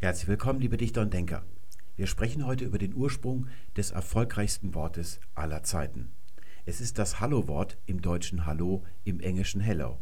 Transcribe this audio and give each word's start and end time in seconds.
Herzlich 0.00 0.28
willkommen, 0.28 0.60
liebe 0.60 0.76
Dichter 0.76 1.02
und 1.02 1.12
Denker. 1.12 1.42
Wir 1.96 2.06
sprechen 2.06 2.46
heute 2.46 2.64
über 2.64 2.78
den 2.78 2.94
Ursprung 2.94 3.48
des 3.76 3.90
erfolgreichsten 3.90 4.72
Wortes 4.72 5.18
aller 5.34 5.64
Zeiten. 5.64 6.12
Es 6.66 6.80
ist 6.80 7.00
das 7.00 7.18
Hallo-Wort 7.18 7.78
im 7.86 8.00
deutschen 8.00 8.46
Hallo, 8.46 8.84
im 9.02 9.18
englischen 9.18 9.60
Hello. 9.60 9.98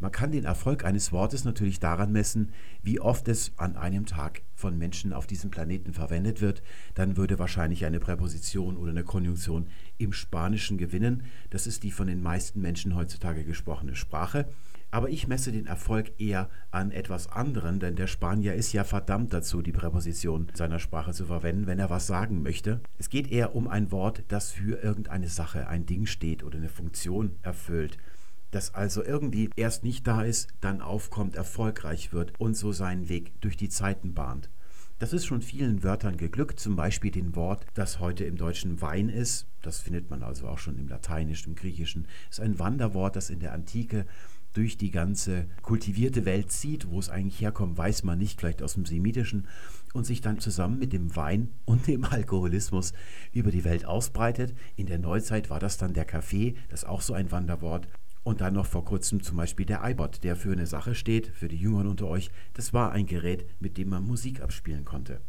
Man 0.00 0.10
kann 0.10 0.32
den 0.32 0.44
Erfolg 0.44 0.84
eines 0.84 1.12
Wortes 1.12 1.44
natürlich 1.44 1.78
daran 1.78 2.10
messen, 2.10 2.52
wie 2.82 2.98
oft 2.98 3.28
es 3.28 3.52
an 3.56 3.76
einem 3.76 4.04
Tag 4.04 4.42
von 4.56 4.76
Menschen 4.76 5.12
auf 5.12 5.28
diesem 5.28 5.52
Planeten 5.52 5.92
verwendet 5.92 6.40
wird. 6.40 6.64
Dann 6.94 7.16
würde 7.16 7.38
wahrscheinlich 7.38 7.84
eine 7.84 8.00
Präposition 8.00 8.76
oder 8.76 8.90
eine 8.90 9.04
Konjunktion 9.04 9.68
im 9.98 10.12
Spanischen 10.12 10.76
gewinnen. 10.76 11.22
Das 11.50 11.68
ist 11.68 11.84
die 11.84 11.92
von 11.92 12.08
den 12.08 12.20
meisten 12.20 12.60
Menschen 12.60 12.96
heutzutage 12.96 13.44
gesprochene 13.44 13.94
Sprache. 13.94 14.48
Aber 14.90 15.10
ich 15.10 15.28
messe 15.28 15.52
den 15.52 15.66
Erfolg 15.66 16.12
eher 16.18 16.48
an 16.70 16.90
etwas 16.90 17.30
anderem, 17.30 17.78
denn 17.78 17.96
der 17.96 18.06
Spanier 18.06 18.54
ist 18.54 18.72
ja 18.72 18.84
verdammt 18.84 19.32
dazu, 19.32 19.60
die 19.60 19.72
Präposition 19.72 20.48
seiner 20.54 20.78
Sprache 20.78 21.12
zu 21.12 21.26
verwenden, 21.26 21.66
wenn 21.66 21.78
er 21.78 21.90
was 21.90 22.06
sagen 22.06 22.42
möchte. 22.42 22.80
Es 22.96 23.10
geht 23.10 23.30
eher 23.30 23.54
um 23.54 23.68
ein 23.68 23.92
Wort, 23.92 24.24
das 24.28 24.50
für 24.50 24.82
irgendeine 24.82 25.28
Sache, 25.28 25.68
ein 25.68 25.84
Ding 25.84 26.06
steht 26.06 26.42
oder 26.42 26.58
eine 26.58 26.68
Funktion 26.70 27.36
erfüllt 27.42 27.98
das 28.50 28.74
also 28.74 29.04
irgendwie 29.04 29.50
erst 29.56 29.84
nicht 29.84 30.06
da 30.06 30.22
ist, 30.22 30.48
dann 30.60 30.80
aufkommt, 30.80 31.36
erfolgreich 31.36 32.12
wird 32.12 32.32
und 32.38 32.56
so 32.56 32.72
seinen 32.72 33.08
Weg 33.08 33.38
durch 33.40 33.56
die 33.56 33.68
Zeiten 33.68 34.14
bahnt. 34.14 34.48
Das 34.98 35.12
ist 35.12 35.26
schon 35.26 35.42
vielen 35.42 35.84
Wörtern 35.84 36.16
geglückt, 36.16 36.58
zum 36.58 36.74
Beispiel 36.74 37.12
dem 37.12 37.36
Wort, 37.36 37.64
das 37.74 38.00
heute 38.00 38.24
im 38.24 38.36
Deutschen 38.36 38.80
Wein 38.80 39.08
ist. 39.08 39.46
Das 39.62 39.78
findet 39.78 40.10
man 40.10 40.24
also 40.24 40.48
auch 40.48 40.58
schon 40.58 40.76
im 40.76 40.88
Lateinischen, 40.88 41.50
im 41.50 41.54
Griechischen. 41.54 42.08
Ist 42.30 42.40
ein 42.40 42.58
Wanderwort, 42.58 43.14
das 43.14 43.30
in 43.30 43.38
der 43.38 43.52
Antike 43.52 44.06
durch 44.58 44.76
die 44.76 44.90
ganze 44.90 45.46
kultivierte 45.62 46.24
Welt 46.24 46.50
zieht. 46.50 46.90
Wo 46.90 46.98
es 46.98 47.08
eigentlich 47.08 47.40
herkommt, 47.40 47.78
weiß 47.78 48.02
man 48.02 48.18
nicht, 48.18 48.40
vielleicht 48.40 48.60
aus 48.60 48.74
dem 48.74 48.86
Semitischen. 48.86 49.46
Und 49.94 50.04
sich 50.04 50.20
dann 50.20 50.40
zusammen 50.40 50.80
mit 50.80 50.92
dem 50.92 51.14
Wein 51.14 51.50
und 51.64 51.86
dem 51.86 52.04
Alkoholismus 52.04 52.92
über 53.32 53.52
die 53.52 53.62
Welt 53.62 53.86
ausbreitet. 53.86 54.54
In 54.74 54.86
der 54.86 54.98
Neuzeit 54.98 55.48
war 55.48 55.60
das 55.60 55.78
dann 55.78 55.94
der 55.94 56.04
Kaffee, 56.04 56.56
das 56.70 56.82
ist 56.82 56.88
auch 56.88 57.02
so 57.02 57.14
ein 57.14 57.30
Wanderwort. 57.30 57.88
Und 58.24 58.40
dann 58.40 58.54
noch 58.54 58.66
vor 58.66 58.84
kurzem 58.84 59.22
zum 59.22 59.36
Beispiel 59.36 59.64
der 59.64 59.88
iPod, 59.88 60.24
der 60.24 60.34
für 60.34 60.52
eine 60.52 60.66
Sache 60.66 60.96
steht, 60.96 61.28
für 61.28 61.48
die 61.48 61.56
Jüngeren 61.56 61.86
unter 61.86 62.08
euch. 62.08 62.30
Das 62.54 62.74
war 62.74 62.90
ein 62.90 63.06
Gerät, 63.06 63.46
mit 63.60 63.78
dem 63.78 63.90
man 63.90 64.04
Musik 64.04 64.42
abspielen 64.42 64.84
konnte. 64.84 65.20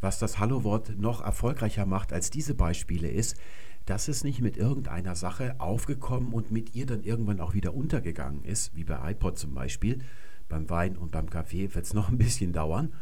Was 0.00 0.18
das 0.18 0.38
Hallo-Wort 0.38 0.98
noch 0.98 1.20
erfolgreicher 1.20 1.84
macht 1.84 2.12
als 2.12 2.30
diese 2.30 2.54
Beispiele 2.54 3.08
ist, 3.08 3.36
dass 3.88 4.08
es 4.08 4.22
nicht 4.22 4.42
mit 4.42 4.58
irgendeiner 4.58 5.16
Sache 5.16 5.58
aufgekommen 5.58 6.34
und 6.34 6.50
mit 6.50 6.74
ihr 6.74 6.84
dann 6.84 7.02
irgendwann 7.02 7.40
auch 7.40 7.54
wieder 7.54 7.72
untergegangen 7.72 8.44
ist, 8.44 8.76
wie 8.76 8.84
bei 8.84 9.12
iPod 9.12 9.38
zum 9.38 9.54
Beispiel. 9.54 10.00
Beim 10.50 10.68
Wein 10.68 10.98
und 10.98 11.10
beim 11.10 11.30
Kaffee 11.30 11.74
wird 11.74 11.86
es 11.86 11.94
noch 11.94 12.10
ein 12.10 12.18
bisschen 12.18 12.52
dauern, 12.52 12.92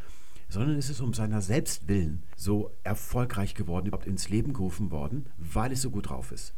sondern 0.49 0.77
es 0.77 0.89
ist 0.89 1.01
um 1.01 1.13
seiner 1.13 1.43
selbst 1.43 1.89
willen 1.89 2.23
so 2.37 2.71
erfolgreich 2.85 3.57
geworden, 3.57 3.87
überhaupt 3.87 4.07
ins 4.07 4.29
Leben 4.29 4.53
gerufen 4.53 4.93
worden, 4.93 5.27
weil 5.39 5.73
es 5.73 5.83
so 5.83 5.91
gut 5.91 6.09
drauf 6.09 6.31
ist. 6.31 6.55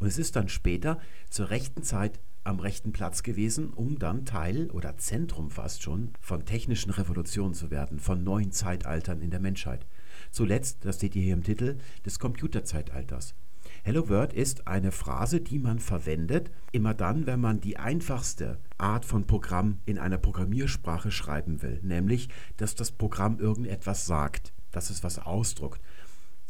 Und 0.00 0.08
es 0.08 0.18
ist 0.18 0.34
dann 0.34 0.48
später 0.48 0.98
zur 1.30 1.50
rechten 1.50 1.84
Zeit 1.84 2.18
am 2.42 2.58
rechten 2.58 2.90
Platz 2.90 3.22
gewesen, 3.22 3.70
um 3.70 4.00
dann 4.00 4.24
Teil 4.24 4.72
oder 4.72 4.98
Zentrum 4.98 5.52
fast 5.52 5.84
schon 5.84 6.10
von 6.20 6.44
technischen 6.44 6.90
Revolutionen 6.90 7.54
zu 7.54 7.70
werden, 7.70 8.00
von 8.00 8.24
neuen 8.24 8.50
Zeitaltern 8.50 9.20
in 9.20 9.30
der 9.30 9.38
Menschheit. 9.40 9.86
Zuletzt, 10.32 10.84
das 10.84 10.96
steht 10.96 11.12
hier 11.12 11.32
im 11.32 11.44
Titel, 11.44 11.78
des 12.04 12.18
Computerzeitalters. 12.18 13.34
Hello 13.84 14.08
World 14.08 14.32
ist 14.32 14.66
eine 14.66 14.90
Phrase, 14.90 15.40
die 15.40 15.58
man 15.58 15.78
verwendet, 15.78 16.50
immer 16.72 16.94
dann, 16.94 17.26
wenn 17.26 17.40
man 17.40 17.60
die 17.60 17.78
einfachste 17.78 18.58
Art 18.76 19.04
von 19.04 19.26
Programm 19.26 19.78
in 19.86 19.98
einer 19.98 20.18
Programmiersprache 20.18 21.10
schreiben 21.10 21.62
will, 21.62 21.80
nämlich, 21.82 22.28
dass 22.56 22.74
das 22.74 22.90
Programm 22.90 23.38
irgendetwas 23.38 24.04
sagt, 24.04 24.52
dass 24.72 24.90
es 24.90 25.04
was 25.04 25.18
ausdruckt. 25.20 25.80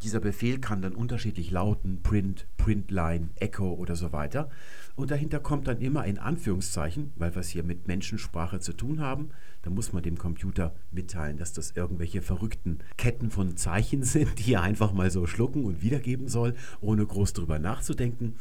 Dieser 0.02 0.20
Befehl 0.20 0.58
kann 0.58 0.80
dann 0.80 0.94
unterschiedlich 0.94 1.50
lauten, 1.50 2.02
Print, 2.02 2.46
Printline, 2.56 3.28
Echo 3.36 3.72
oder 3.72 3.94
so 3.94 4.12
weiter. 4.12 4.48
Und 4.98 5.12
dahinter 5.12 5.38
kommt 5.38 5.68
dann 5.68 5.80
immer 5.80 6.00
ein 6.00 6.18
Anführungszeichen, 6.18 7.12
weil 7.14 7.32
wir 7.32 7.38
es 7.38 7.50
hier 7.50 7.62
mit 7.62 7.86
Menschensprache 7.86 8.58
zu 8.58 8.72
tun 8.72 9.00
haben. 9.00 9.28
Da 9.62 9.70
muss 9.70 9.92
man 9.92 10.02
dem 10.02 10.18
Computer 10.18 10.74
mitteilen, 10.90 11.36
dass 11.36 11.52
das 11.52 11.70
irgendwelche 11.70 12.20
verrückten 12.20 12.80
Ketten 12.96 13.30
von 13.30 13.56
Zeichen 13.56 14.02
sind, 14.02 14.44
die 14.44 14.54
er 14.54 14.62
einfach 14.62 14.92
mal 14.92 15.12
so 15.12 15.28
schlucken 15.28 15.64
und 15.64 15.82
wiedergeben 15.82 16.26
soll, 16.26 16.56
ohne 16.80 17.06
groß 17.06 17.32
drüber 17.32 17.60
nachzudenken. 17.60 18.34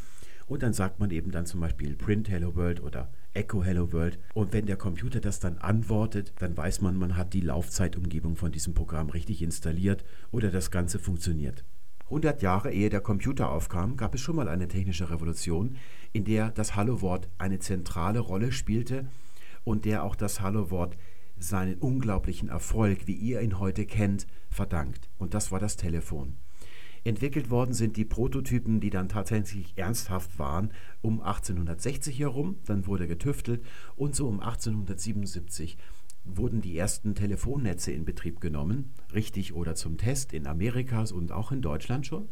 Und 0.47 0.63
dann 0.63 0.73
sagt 0.73 0.99
man 0.99 1.11
eben 1.11 1.29
dann 1.29 1.45
zum 1.45 1.59
Beispiel 1.59 1.95
Print 1.95 2.27
Hello 2.27 2.55
World 2.55 2.81
oder 2.81 3.11
Echo 3.35 3.63
Hello 3.63 3.93
World. 3.93 4.17
Und 4.33 4.51
wenn 4.51 4.65
der 4.65 4.77
Computer 4.77 5.19
das 5.19 5.39
dann 5.39 5.59
antwortet, 5.59 6.33
dann 6.39 6.57
weiß 6.57 6.81
man, 6.81 6.97
man 6.97 7.17
hat 7.17 7.35
die 7.35 7.41
Laufzeitumgebung 7.41 8.35
von 8.35 8.51
diesem 8.51 8.73
Programm 8.73 9.11
richtig 9.11 9.43
installiert 9.43 10.03
oder 10.31 10.49
das 10.49 10.71
Ganze 10.71 10.97
funktioniert. 10.97 11.63
100 12.07 12.41
Jahre 12.41 12.71
ehe 12.71 12.89
der 12.89 13.01
Computer 13.01 13.51
aufkam, 13.51 13.97
gab 13.97 14.15
es 14.15 14.21
schon 14.21 14.37
mal 14.37 14.47
eine 14.47 14.69
technische 14.69 15.09
Revolution, 15.09 15.75
in 16.13 16.23
der 16.23 16.51
das 16.51 16.75
Hallo-Wort 16.75 17.27
eine 17.37 17.59
zentrale 17.59 18.19
Rolle 18.19 18.53
spielte 18.53 19.07
und 19.65 19.83
der 19.83 20.03
auch 20.03 20.15
das 20.15 20.39
Hallo-Wort 20.39 20.97
seinen 21.37 21.75
unglaublichen 21.75 22.47
Erfolg, 22.47 23.07
wie 23.07 23.13
ihr 23.13 23.41
ihn 23.41 23.59
heute 23.59 23.85
kennt, 23.85 24.25
verdankt. 24.49 25.09
Und 25.17 25.33
das 25.33 25.51
war 25.51 25.59
das 25.59 25.75
Telefon. 25.75 26.37
Entwickelt 27.03 27.49
worden 27.49 27.73
sind 27.73 27.97
die 27.97 28.05
Prototypen, 28.05 28.79
die 28.79 28.89
dann 28.89 29.09
tatsächlich 29.09 29.77
ernsthaft 29.77 30.39
waren, 30.39 30.71
um 31.01 31.21
1860 31.21 32.19
herum. 32.19 32.57
Dann 32.65 32.87
wurde 32.87 33.07
getüftelt 33.07 33.63
und 33.95 34.15
so 34.15 34.27
um 34.27 34.39
1877 34.39 35.77
wurden 36.35 36.61
die 36.61 36.77
ersten 36.77 37.15
Telefonnetze 37.15 37.91
in 37.91 38.05
Betrieb 38.05 38.41
genommen, 38.41 38.91
richtig 39.13 39.53
oder 39.53 39.75
zum 39.75 39.97
Test 39.97 40.33
in 40.33 40.47
Amerikas 40.47 41.11
und 41.11 41.31
auch 41.31 41.51
in 41.51 41.61
Deutschland 41.61 42.05
schon. 42.05 42.29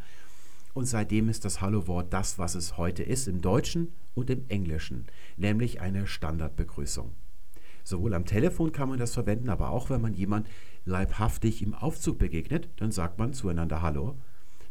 Und 0.73 0.85
seitdem 0.85 1.29
ist 1.29 1.45
das 1.45 1.61
Hallo-Wort 1.61 2.11
das, 2.11 2.37
was 2.37 2.55
es 2.55 2.77
heute 2.77 3.03
ist, 3.03 3.27
im 3.27 3.41
Deutschen 3.41 3.93
und 4.13 4.29
im 4.29 4.45
Englischen, 4.49 5.05
nämlich 5.37 5.79
eine 5.79 6.05
Standardbegrüßung. 6.07 7.11
Sowohl 7.83 8.13
am 8.13 8.25
Telefon 8.25 8.71
kann 8.71 8.89
man 8.89 8.99
das 8.99 9.13
verwenden, 9.13 9.49
aber 9.49 9.69
auch 9.69 9.89
wenn 9.89 10.01
man 10.01 10.13
jemand 10.13 10.47
leibhaftig 10.85 11.61
im 11.61 11.73
Aufzug 11.73 12.17
begegnet, 12.17 12.69
dann 12.77 12.91
sagt 12.91 13.19
man 13.19 13.33
zueinander 13.33 13.81
Hallo 13.81 14.15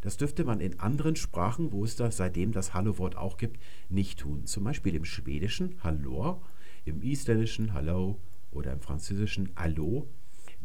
das 0.05 0.19
dürfte 0.19 0.45
man 0.45 0.61
in 0.61 0.79
anderen 0.81 1.17
Sprachen, 1.17 1.73
wo 1.73 1.83
es 1.83 1.97
da 1.97 2.11
seitdem 2.11 2.53
das 2.53 2.75
Hallo-Wort 2.75 3.17
auch 3.17 3.39
gibt, 3.39 3.59
nicht 3.89 4.19
tun. 4.19 4.45
Zum 4.45 4.63
Beispiel 4.63 4.95
im 4.95 5.07
Schwedischen 5.07 5.83
Hallor, 5.83 6.43
im 6.85 7.03
Isländischen 7.03 7.73
Hallo 7.73 8.19
oder 8.55 8.73
im 8.73 8.81
Französischen 8.81 9.51
Allo. 9.55 10.09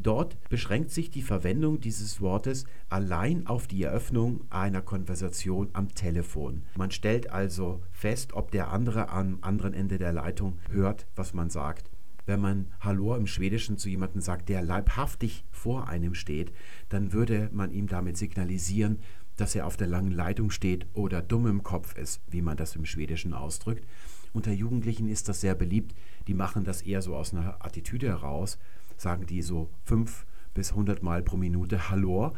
Dort 0.02 0.38
beschränkt 0.48 0.92
sich 0.92 1.10
die 1.10 1.22
Verwendung 1.22 1.82
dieses 1.82 2.22
Wortes 2.22 2.64
allein 2.88 3.48
auf 3.48 3.68
die 3.68 3.84
Eröffnung 3.84 4.46
einer 4.50 4.82
Konversation 4.82 5.70
am 5.74 5.94
Telefon. 5.94 6.64
Man 6.78 6.92
stellt 6.92 7.30
also 7.32 7.82
fest, 7.92 8.32
ob 8.34 8.52
der 8.52 8.72
andere 8.72 9.10
am 9.10 9.40
anderen 9.42 9.74
Ende 9.74 9.98
der 9.98 10.14
Leitung 10.14 10.58
hört, 10.70 11.06
was 11.16 11.34
man 11.34 11.50
sagt. 11.50 11.92
Wenn 12.26 12.40
man 12.40 12.68
Hallo 12.80 13.16
im 13.16 13.28
Schwedischen 13.28 13.78
zu 13.78 13.90
jemandem 13.90 14.22
sagt, 14.22 14.50
der 14.50 14.62
leibhaftig 14.62 15.44
vor 15.52 15.88
einem 15.90 16.14
steht, 16.14 16.54
dann 16.88 17.12
würde 17.12 17.50
man 17.52 17.72
ihm 17.72 17.88
damit 17.88 18.18
signalisieren, 18.18 19.00
dass 19.36 19.56
er 19.56 19.66
auf 19.66 19.78
der 19.78 19.88
langen 19.88 20.12
Leitung 20.12 20.52
steht 20.52 20.86
oder 20.94 21.22
dumm 21.22 21.48
im 21.48 21.64
Kopf 21.64 21.98
ist, 21.98 22.22
wie 22.28 22.42
man 22.42 22.56
das 22.56 22.76
im 22.76 22.86
Schwedischen 22.86 23.34
ausdrückt. 23.34 23.86
Unter 24.34 24.52
Jugendlichen 24.52 25.08
ist 25.08 25.28
das 25.30 25.42
sehr 25.42 25.56
beliebt. 25.56 25.96
Die 26.28 26.34
machen 26.34 26.64
das 26.64 26.82
eher 26.82 27.02
so 27.02 27.16
aus 27.16 27.34
einer 27.34 27.64
Attitüde 27.66 28.08
heraus, 28.08 28.58
sagen 28.98 29.26
die 29.26 29.42
so 29.42 29.70
fünf 29.86 30.26
bis 30.54 30.74
hundert 30.74 31.04
Mal 31.04 31.24
pro 31.24 31.38
Minute 31.38 31.90
Hallo. 31.90 32.34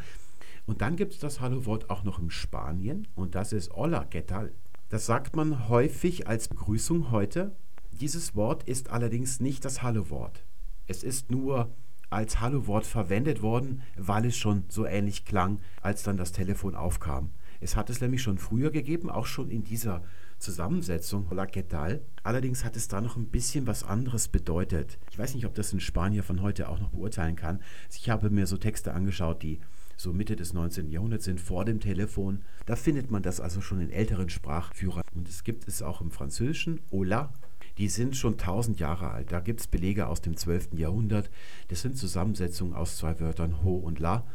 Und 0.66 0.82
dann 0.82 0.96
gibt 0.96 1.14
es 1.14 1.20
das 1.20 1.42
Hallo-Wort 1.42 1.90
auch 1.90 2.04
noch 2.04 2.20
in 2.20 2.30
Spanien 2.30 3.08
und 3.16 3.36
das 3.36 3.52
ist 3.52 3.74
Hola, 3.74 4.06
¿qué 4.10 4.26
tal? 4.26 4.52
Das 4.90 5.06
sagt 5.06 5.36
man 5.36 5.70
häufig 5.70 6.28
als 6.28 6.48
Begrüßung 6.48 7.12
heute. 7.12 7.56
Dieses 8.00 8.36
Wort 8.36 8.64
ist 8.64 8.90
allerdings 8.90 9.40
nicht 9.40 9.66
das 9.66 9.82
Hallo-Wort. 9.82 10.46
Es 10.88 11.04
ist 11.04 11.32
nur 11.32 11.72
als 12.10 12.42
Hallo-Wort 12.42 12.86
verwendet 12.86 13.42
worden, 13.42 13.82
weil 13.98 14.26
es 14.26 14.38
schon 14.38 14.66
so 14.68 14.86
ähnlich 14.86 15.26
klang, 15.26 15.60
als 15.82 16.04
dann 16.04 16.18
das 16.18 16.32
Telefon 16.32 16.76
aufkam. 16.76 17.32
Es 17.62 17.76
hat 17.76 17.90
es 17.90 18.02
nämlich 18.02 18.22
schon 18.22 18.38
früher 18.38 18.70
gegeben, 18.70 19.10
auch 19.10 19.26
schon 19.26 19.50
in 19.50 19.64
dieser 19.64 20.04
Zusammensetzung, 20.42 21.28
Hola, 21.30 21.46
¿qué 21.46 21.62
tal? 21.62 22.02
Allerdings 22.24 22.66
hat 22.66 22.76
es 22.76 22.88
da 22.88 23.00
noch 23.00 23.16
ein 23.16 23.28
bisschen 23.28 23.68
was 23.68 23.84
anderes 23.84 24.28
bedeutet. 24.28 24.98
Ich 25.12 25.20
weiß 25.20 25.36
nicht, 25.36 25.46
ob 25.46 25.54
das 25.54 25.72
ein 25.72 25.80
Spanier 25.80 26.24
von 26.24 26.42
heute 26.42 26.68
auch 26.68 26.80
noch 26.80 26.90
beurteilen 26.90 27.36
kann. 27.36 27.62
Ich 27.94 28.10
habe 28.10 28.32
mir 28.32 28.48
so 28.48 28.58
Texte 28.58 28.96
angeschaut, 28.96 29.44
die 29.44 29.60
so 29.98 30.14
Mitte 30.14 30.36
des 30.36 30.54
19. 30.54 30.90
Jahrhunderts 30.90 31.26
sind, 31.26 31.40
vor 31.40 31.64
dem 31.64 31.80
Telefon. 31.80 32.42
Da 32.66 32.76
findet 32.76 33.12
man 33.12 33.22
das 33.22 33.40
also 33.40 33.62
schon 33.62 33.82
in 33.82 33.92
älteren 33.92 34.30
Sprachführern. 34.30 35.04
Und 35.14 35.30
es 35.30 35.44
gibt 35.44 35.68
es 35.68 35.84
auch 35.84 36.02
im 36.02 36.10
Französischen, 36.10 36.82
Hola, 36.90 37.32
die 37.78 37.88
sind 37.88 38.18
schon 38.18 38.40
tausend 38.40 38.80
Jahre 38.80 39.12
alt. 39.12 39.32
Da 39.32 39.42
gibt 39.42 39.60
es 39.60 39.68
Belege 39.68 40.08
aus 40.08 40.22
dem 40.22 40.36
12. 40.36 40.70
Jahrhundert. 40.74 41.30
Das 41.68 41.82
sind 41.82 41.98
Zusammensetzungen 41.98 42.74
aus 42.74 42.98
zwei 42.98 43.20
Wörtern 43.20 43.64
Ho 43.64 43.76
und 43.76 44.00
La. 44.00 44.26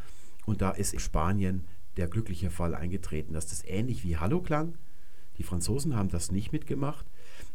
Und 0.44 0.62
da 0.62 0.70
ist 0.70 0.94
in 0.94 1.00
Spanien 1.00 1.64
der 1.96 2.06
glückliche 2.06 2.50
Fall 2.50 2.76
eingetreten, 2.76 3.32
dass 3.32 3.48
das 3.48 3.64
ähnlich 3.64 4.04
wie 4.04 4.16
Hallo 4.18 4.40
klang. 4.40 4.74
Die 5.38 5.42
Franzosen 5.42 5.96
haben 5.96 6.08
das 6.08 6.32
nicht 6.32 6.52
mitgemacht. 6.52 7.06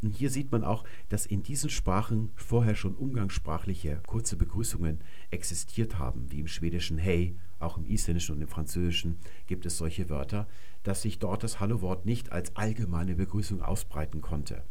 Und 0.02 0.16
hier 0.16 0.30
sieht 0.30 0.52
man 0.52 0.64
auch, 0.64 0.84
dass 1.10 1.26
in 1.26 1.44
diesen 1.44 1.70
Sprachen 1.70 2.32
vorher 2.36 2.76
schon 2.76 2.96
umgangssprachliche 2.96 4.02
kurze 4.08 4.36
Begrüßungen 4.36 5.00
existiert 5.30 5.98
haben, 6.00 6.32
wie 6.32 6.40
im 6.40 6.48
schwedischen 6.48 6.98
Hey, 6.98 7.36
auch 7.60 7.78
im 7.78 7.86
isländischen 7.86 8.36
und 8.36 8.42
im 8.42 8.48
französischen 8.48 9.18
gibt 9.48 9.66
es 9.66 9.78
solche 9.78 10.10
Wörter, 10.10 10.48
dass 10.84 11.04
sich 11.04 11.20
dort 11.20 11.44
das 11.44 11.60
Hallo-Wort 11.60 12.06
nicht 12.06 12.32
als 12.32 12.56
allgemeine 12.56 13.16
Begrüßung 13.16 13.62
ausbreiten 13.62 14.22
konnte. 14.22 14.64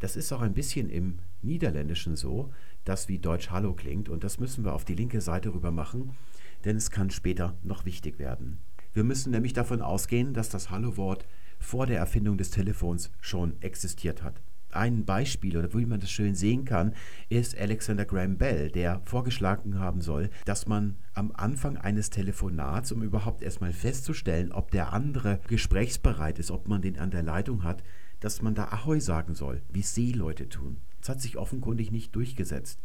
Das 0.00 0.16
ist 0.16 0.32
auch 0.32 0.40
ein 0.40 0.54
bisschen 0.54 0.88
im 0.88 1.18
Niederländischen 1.42 2.16
so, 2.16 2.52
dass 2.84 3.08
wie 3.08 3.18
Deutsch 3.18 3.50
Hallo 3.50 3.74
klingt 3.74 4.08
und 4.08 4.24
das 4.24 4.40
müssen 4.40 4.64
wir 4.64 4.74
auf 4.74 4.84
die 4.84 4.94
linke 4.94 5.20
Seite 5.20 5.54
rüber 5.54 5.70
machen, 5.70 6.16
denn 6.64 6.76
es 6.76 6.90
kann 6.90 7.10
später 7.10 7.56
noch 7.62 7.84
wichtig 7.84 8.18
werden. 8.18 8.58
Wir 8.94 9.04
müssen 9.04 9.30
nämlich 9.30 9.52
davon 9.52 9.80
ausgehen, 9.80 10.34
dass 10.34 10.48
das 10.48 10.70
Hallo-Wort 10.70 11.26
vor 11.62 11.86
der 11.86 11.98
Erfindung 11.98 12.36
des 12.36 12.50
Telefons 12.50 13.10
schon 13.20 13.60
existiert 13.62 14.22
hat. 14.22 14.42
Ein 14.72 15.04
Beispiel 15.04 15.56
oder 15.58 15.72
wie 15.74 15.84
man 15.84 16.00
das 16.00 16.10
schön 16.10 16.34
sehen 16.34 16.64
kann, 16.64 16.94
ist 17.28 17.58
Alexander 17.58 18.06
Graham 18.06 18.38
Bell, 18.38 18.70
der 18.70 19.02
vorgeschlagen 19.04 19.78
haben 19.78 20.00
soll, 20.00 20.30
dass 20.46 20.66
man 20.66 20.96
am 21.12 21.30
Anfang 21.32 21.76
eines 21.76 22.08
Telefonats, 22.08 22.90
um 22.90 23.02
überhaupt 23.02 23.42
erstmal 23.42 23.72
festzustellen, 23.72 24.50
ob 24.50 24.70
der 24.70 24.94
andere 24.94 25.40
gesprächsbereit 25.46 26.38
ist, 26.38 26.50
ob 26.50 26.68
man 26.68 26.80
den 26.80 26.98
an 26.98 27.10
der 27.10 27.22
Leitung 27.22 27.64
hat, 27.64 27.82
dass 28.20 28.40
man 28.40 28.54
da 28.54 28.68
Ahoi 28.68 28.98
sagen 29.00 29.34
soll, 29.34 29.60
wie 29.70 29.82
Seeleute 29.82 30.48
tun. 30.48 30.78
Das 31.00 31.10
hat 31.10 31.20
sich 31.20 31.36
offenkundig 31.36 31.90
nicht 31.90 32.16
durchgesetzt. 32.16 32.80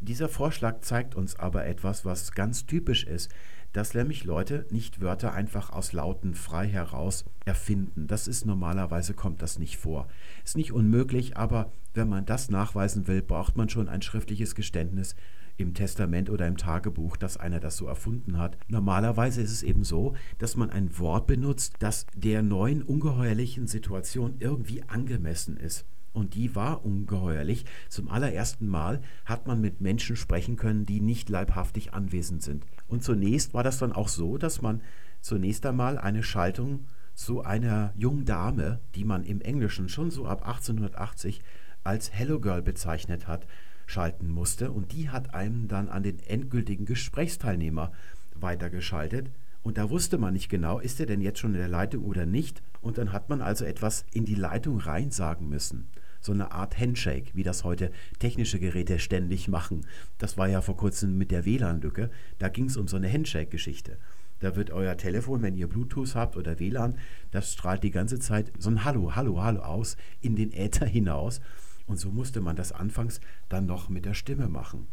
Dieser 0.00 0.28
Vorschlag 0.28 0.82
zeigt 0.82 1.16
uns 1.16 1.36
aber 1.36 1.66
etwas, 1.66 2.04
was 2.04 2.30
ganz 2.30 2.66
typisch 2.66 3.04
ist, 3.04 3.32
dass 3.78 3.94
nämlich 3.94 4.24
Leute 4.24 4.66
nicht 4.70 5.00
Wörter 5.00 5.34
einfach 5.34 5.70
aus 5.70 5.92
Lauten 5.92 6.34
frei 6.34 6.66
heraus 6.66 7.24
erfinden. 7.44 8.08
Das 8.08 8.26
ist 8.26 8.44
normalerweise 8.44 9.14
kommt 9.14 9.40
das 9.40 9.60
nicht 9.60 9.76
vor. 9.76 10.08
Ist 10.44 10.56
nicht 10.56 10.72
unmöglich, 10.72 11.36
aber 11.36 11.70
wenn 11.94 12.08
man 12.08 12.26
das 12.26 12.50
nachweisen 12.50 13.06
will, 13.06 13.22
braucht 13.22 13.56
man 13.56 13.68
schon 13.68 13.88
ein 13.88 14.02
schriftliches 14.02 14.56
Geständnis 14.56 15.14
im 15.58 15.74
Testament 15.74 16.28
oder 16.28 16.48
im 16.48 16.56
Tagebuch, 16.56 17.16
dass 17.16 17.36
einer 17.36 17.60
das 17.60 17.76
so 17.76 17.86
erfunden 17.86 18.38
hat. 18.38 18.58
Normalerweise 18.66 19.42
ist 19.42 19.52
es 19.52 19.62
eben 19.62 19.84
so, 19.84 20.16
dass 20.38 20.56
man 20.56 20.70
ein 20.70 20.98
Wort 20.98 21.28
benutzt, 21.28 21.74
das 21.78 22.06
der 22.16 22.42
neuen 22.42 22.82
ungeheuerlichen 22.82 23.68
Situation 23.68 24.34
irgendwie 24.40 24.82
angemessen 24.88 25.56
ist 25.56 25.84
und 26.18 26.34
die 26.34 26.54
war 26.54 26.84
ungeheuerlich. 26.84 27.64
Zum 27.88 28.08
allerersten 28.08 28.66
Mal 28.66 29.00
hat 29.24 29.46
man 29.46 29.60
mit 29.60 29.80
Menschen 29.80 30.16
sprechen 30.16 30.56
können, 30.56 30.84
die 30.84 31.00
nicht 31.00 31.28
leibhaftig 31.28 31.94
anwesend 31.94 32.42
sind. 32.42 32.66
Und 32.88 33.04
zunächst 33.04 33.54
war 33.54 33.62
das 33.62 33.78
dann 33.78 33.92
auch 33.92 34.08
so, 34.08 34.38
dass 34.38 34.62
man 34.62 34.80
zunächst 35.20 35.64
einmal 35.66 35.98
eine 35.98 36.22
Schaltung 36.22 36.86
zu 37.14 37.42
einer 37.42 37.92
jungen 37.96 38.24
Dame, 38.24 38.80
die 38.94 39.04
man 39.04 39.24
im 39.24 39.40
Englischen 39.40 39.88
schon 39.88 40.10
so 40.10 40.26
ab 40.26 40.46
1880 40.46 41.42
als 41.84 42.12
Hello 42.12 42.40
Girl 42.40 42.62
bezeichnet 42.62 43.26
hat, 43.26 43.46
schalten 43.86 44.28
musste. 44.28 44.72
Und 44.72 44.92
die 44.92 45.10
hat 45.10 45.34
einem 45.34 45.68
dann 45.68 45.88
an 45.88 46.02
den 46.02 46.18
endgültigen 46.20 46.86
Gesprächsteilnehmer 46.86 47.92
weitergeschaltet. 48.34 49.30
Und 49.62 49.78
da 49.78 49.90
wusste 49.90 50.16
man 50.16 50.34
nicht 50.34 50.48
genau, 50.48 50.78
ist 50.78 51.00
er 51.00 51.06
denn 51.06 51.20
jetzt 51.20 51.40
schon 51.40 51.54
in 51.54 51.60
der 51.60 51.68
Leitung 51.68 52.04
oder 52.04 52.24
nicht. 52.24 52.62
Und 52.80 52.96
dann 52.96 53.12
hat 53.12 53.28
man 53.28 53.42
also 53.42 53.64
etwas 53.64 54.06
in 54.12 54.24
die 54.24 54.34
Leitung 54.34 54.78
rein 54.78 55.10
sagen 55.10 55.48
müssen 55.48 55.88
so 56.20 56.32
eine 56.32 56.52
Art 56.52 56.78
Handshake, 56.78 57.30
wie 57.34 57.42
das 57.42 57.64
heute 57.64 57.90
technische 58.18 58.58
Geräte 58.58 58.98
ständig 58.98 59.48
machen. 59.48 59.86
Das 60.18 60.36
war 60.36 60.48
ja 60.48 60.60
vor 60.60 60.76
kurzem 60.76 61.16
mit 61.18 61.30
der 61.30 61.44
WLAN-Lücke. 61.44 62.10
Da 62.38 62.48
ging 62.48 62.66
es 62.66 62.76
um 62.76 62.88
so 62.88 62.96
eine 62.96 63.12
Handshake-Geschichte. 63.12 63.98
Da 64.40 64.54
wird 64.54 64.70
euer 64.70 64.96
Telefon, 64.96 65.42
wenn 65.42 65.56
ihr 65.56 65.68
Bluetooth 65.68 66.14
habt 66.14 66.36
oder 66.36 66.60
WLAN, 66.60 66.98
das 67.30 67.52
strahlt 67.52 67.82
die 67.82 67.90
ganze 67.90 68.20
Zeit 68.20 68.52
so 68.58 68.70
ein 68.70 68.84
Hallo, 68.84 69.16
Hallo, 69.16 69.42
Hallo 69.42 69.60
aus 69.60 69.96
in 70.20 70.36
den 70.36 70.52
Äther 70.52 70.86
hinaus. 70.86 71.40
Und 71.86 71.98
so 71.98 72.10
musste 72.10 72.40
man 72.40 72.54
das 72.54 72.72
anfangs 72.72 73.20
dann 73.48 73.66
noch 73.66 73.88
mit 73.88 74.04
der 74.04 74.14
Stimme 74.14 74.48
machen. 74.48 74.86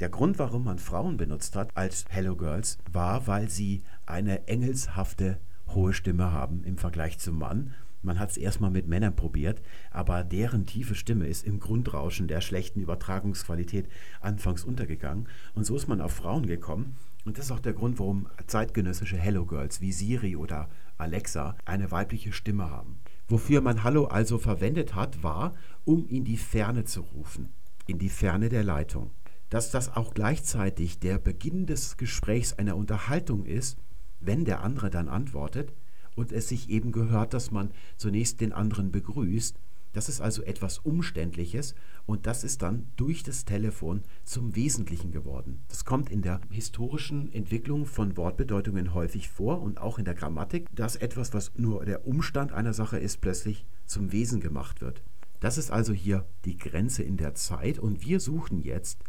Der 0.00 0.08
Grund, 0.10 0.38
warum 0.38 0.64
man 0.64 0.78
Frauen 0.78 1.16
benutzt 1.16 1.56
hat 1.56 1.76
als 1.76 2.04
Hello 2.08 2.36
Girls, 2.36 2.78
war, 2.92 3.26
weil 3.26 3.48
sie 3.48 3.82
eine 4.04 4.46
engelshafte 4.46 5.38
hohe 5.68 5.92
Stimme 5.92 6.32
haben 6.32 6.64
im 6.64 6.78
Vergleich 6.78 7.18
zum 7.18 7.38
Mann 7.38 7.74
man 8.06 8.18
hat 8.18 8.30
es 8.30 8.36
erstmal 8.36 8.70
mit 8.70 8.86
Männern 8.86 9.16
probiert, 9.16 9.60
aber 9.90 10.24
deren 10.24 10.64
tiefe 10.64 10.94
Stimme 10.94 11.26
ist 11.26 11.44
im 11.44 11.60
Grundrauschen 11.60 12.28
der 12.28 12.40
schlechten 12.40 12.80
Übertragungsqualität 12.80 13.88
anfangs 14.20 14.64
untergegangen. 14.64 15.28
Und 15.54 15.66
so 15.66 15.76
ist 15.76 15.88
man 15.88 16.00
auf 16.00 16.12
Frauen 16.12 16.46
gekommen. 16.46 16.96
Und 17.24 17.36
das 17.36 17.46
ist 17.46 17.50
auch 17.50 17.60
der 17.60 17.72
Grund, 17.72 17.98
warum 17.98 18.28
zeitgenössische 18.46 19.16
Hello 19.16 19.44
Girls 19.44 19.80
wie 19.80 19.90
Siri 19.90 20.36
oder 20.36 20.68
Alexa 20.96 21.56
eine 21.64 21.90
weibliche 21.90 22.32
Stimme 22.32 22.70
haben. 22.70 23.00
Wofür 23.28 23.60
man 23.60 23.82
Hallo 23.82 24.04
also 24.04 24.38
verwendet 24.38 24.94
hat, 24.94 25.24
war, 25.24 25.54
um 25.84 26.06
in 26.06 26.24
die 26.24 26.36
Ferne 26.36 26.84
zu 26.84 27.00
rufen, 27.00 27.48
in 27.88 27.98
die 27.98 28.08
Ferne 28.08 28.48
der 28.48 28.62
Leitung. 28.62 29.10
Dass 29.50 29.72
das 29.72 29.94
auch 29.96 30.14
gleichzeitig 30.14 31.00
der 31.00 31.18
Beginn 31.18 31.66
des 31.66 31.96
Gesprächs 31.96 32.52
einer 32.52 32.76
Unterhaltung 32.76 33.44
ist, 33.44 33.78
wenn 34.20 34.44
der 34.44 34.62
andere 34.62 34.90
dann 34.90 35.08
antwortet, 35.08 35.72
und 36.16 36.32
es 36.32 36.48
sich 36.48 36.68
eben 36.68 36.90
gehört, 36.90 37.32
dass 37.32 37.52
man 37.52 37.70
zunächst 37.96 38.40
den 38.40 38.52
anderen 38.52 38.90
begrüßt. 38.90 39.56
Das 39.92 40.10
ist 40.10 40.20
also 40.20 40.42
etwas 40.42 40.78
Umständliches 40.80 41.74
und 42.04 42.26
das 42.26 42.44
ist 42.44 42.60
dann 42.60 42.88
durch 42.96 43.22
das 43.22 43.46
Telefon 43.46 44.02
zum 44.24 44.54
Wesentlichen 44.54 45.10
geworden. 45.10 45.64
Das 45.68 45.86
kommt 45.86 46.10
in 46.10 46.20
der 46.20 46.40
historischen 46.50 47.32
Entwicklung 47.32 47.86
von 47.86 48.16
Wortbedeutungen 48.18 48.92
häufig 48.92 49.30
vor 49.30 49.62
und 49.62 49.80
auch 49.80 49.98
in 49.98 50.04
der 50.04 50.14
Grammatik, 50.14 50.66
dass 50.74 50.96
etwas, 50.96 51.32
was 51.32 51.52
nur 51.56 51.84
der 51.86 52.06
Umstand 52.06 52.52
einer 52.52 52.74
Sache 52.74 52.98
ist, 52.98 53.22
plötzlich 53.22 53.64
zum 53.86 54.12
Wesen 54.12 54.40
gemacht 54.40 54.82
wird. 54.82 55.02
Das 55.40 55.56
ist 55.56 55.70
also 55.70 55.94
hier 55.94 56.26
die 56.44 56.58
Grenze 56.58 57.02
in 57.02 57.16
der 57.16 57.34
Zeit 57.34 57.78
und 57.78 58.04
wir 58.04 58.20
suchen 58.20 58.58
jetzt 58.58 59.02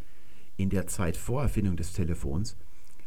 in 0.56 0.69
der 0.69 0.88
Zeit 0.88 1.18
vor 1.18 1.42
Erfindung 1.42 1.75
des 1.75 1.92
Telefons 1.92 2.56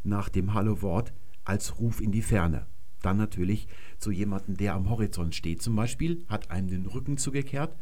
nach 0.04 0.28
dem 0.28 0.52
Hallo-Wort 0.52 1.12
als 1.44 1.78
Ruf 1.78 2.00
in 2.00 2.12
die 2.12 2.22
Ferne. 2.22 2.66
Dann 3.02 3.16
natürlich 3.16 3.66
zu 3.98 4.10
jemandem, 4.10 4.56
der 4.56 4.74
am 4.74 4.90
Horizont 4.90 5.34
steht 5.34 5.62
zum 5.62 5.76
Beispiel, 5.76 6.24
hat 6.28 6.50
einem 6.50 6.68
den 6.68 6.86
Rücken 6.86 7.16
zugekehrt 7.16 7.74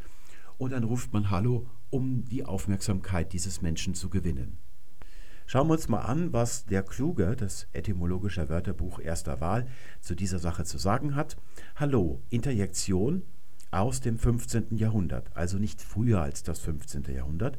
und 0.58 0.72
dann 0.72 0.84
ruft 0.84 1.12
man 1.12 1.30
Hallo, 1.30 1.66
um 1.90 2.24
die 2.24 2.44
Aufmerksamkeit 2.44 3.32
dieses 3.32 3.62
Menschen 3.62 3.94
zu 3.94 4.10
gewinnen. 4.10 4.58
Schauen 5.46 5.68
wir 5.68 5.74
uns 5.74 5.88
mal 5.88 6.00
an, 6.00 6.32
was 6.32 6.66
der 6.66 6.82
Kluge, 6.82 7.34
das 7.34 7.68
etymologische 7.72 8.50
Wörterbuch 8.50 9.00
erster 9.00 9.40
Wahl, 9.40 9.66
zu 10.00 10.14
dieser 10.14 10.38
Sache 10.38 10.64
zu 10.64 10.76
sagen 10.76 11.14
hat. 11.14 11.38
Hallo, 11.74 12.20
Interjektion 12.28 13.22
aus 13.70 14.00
dem 14.00 14.18
15. 14.18 14.76
Jahrhundert, 14.76 15.34
also 15.34 15.58
nicht 15.58 15.80
früher 15.80 16.20
als 16.20 16.42
das 16.42 16.60
15. 16.60 17.04
Jahrhundert. 17.14 17.56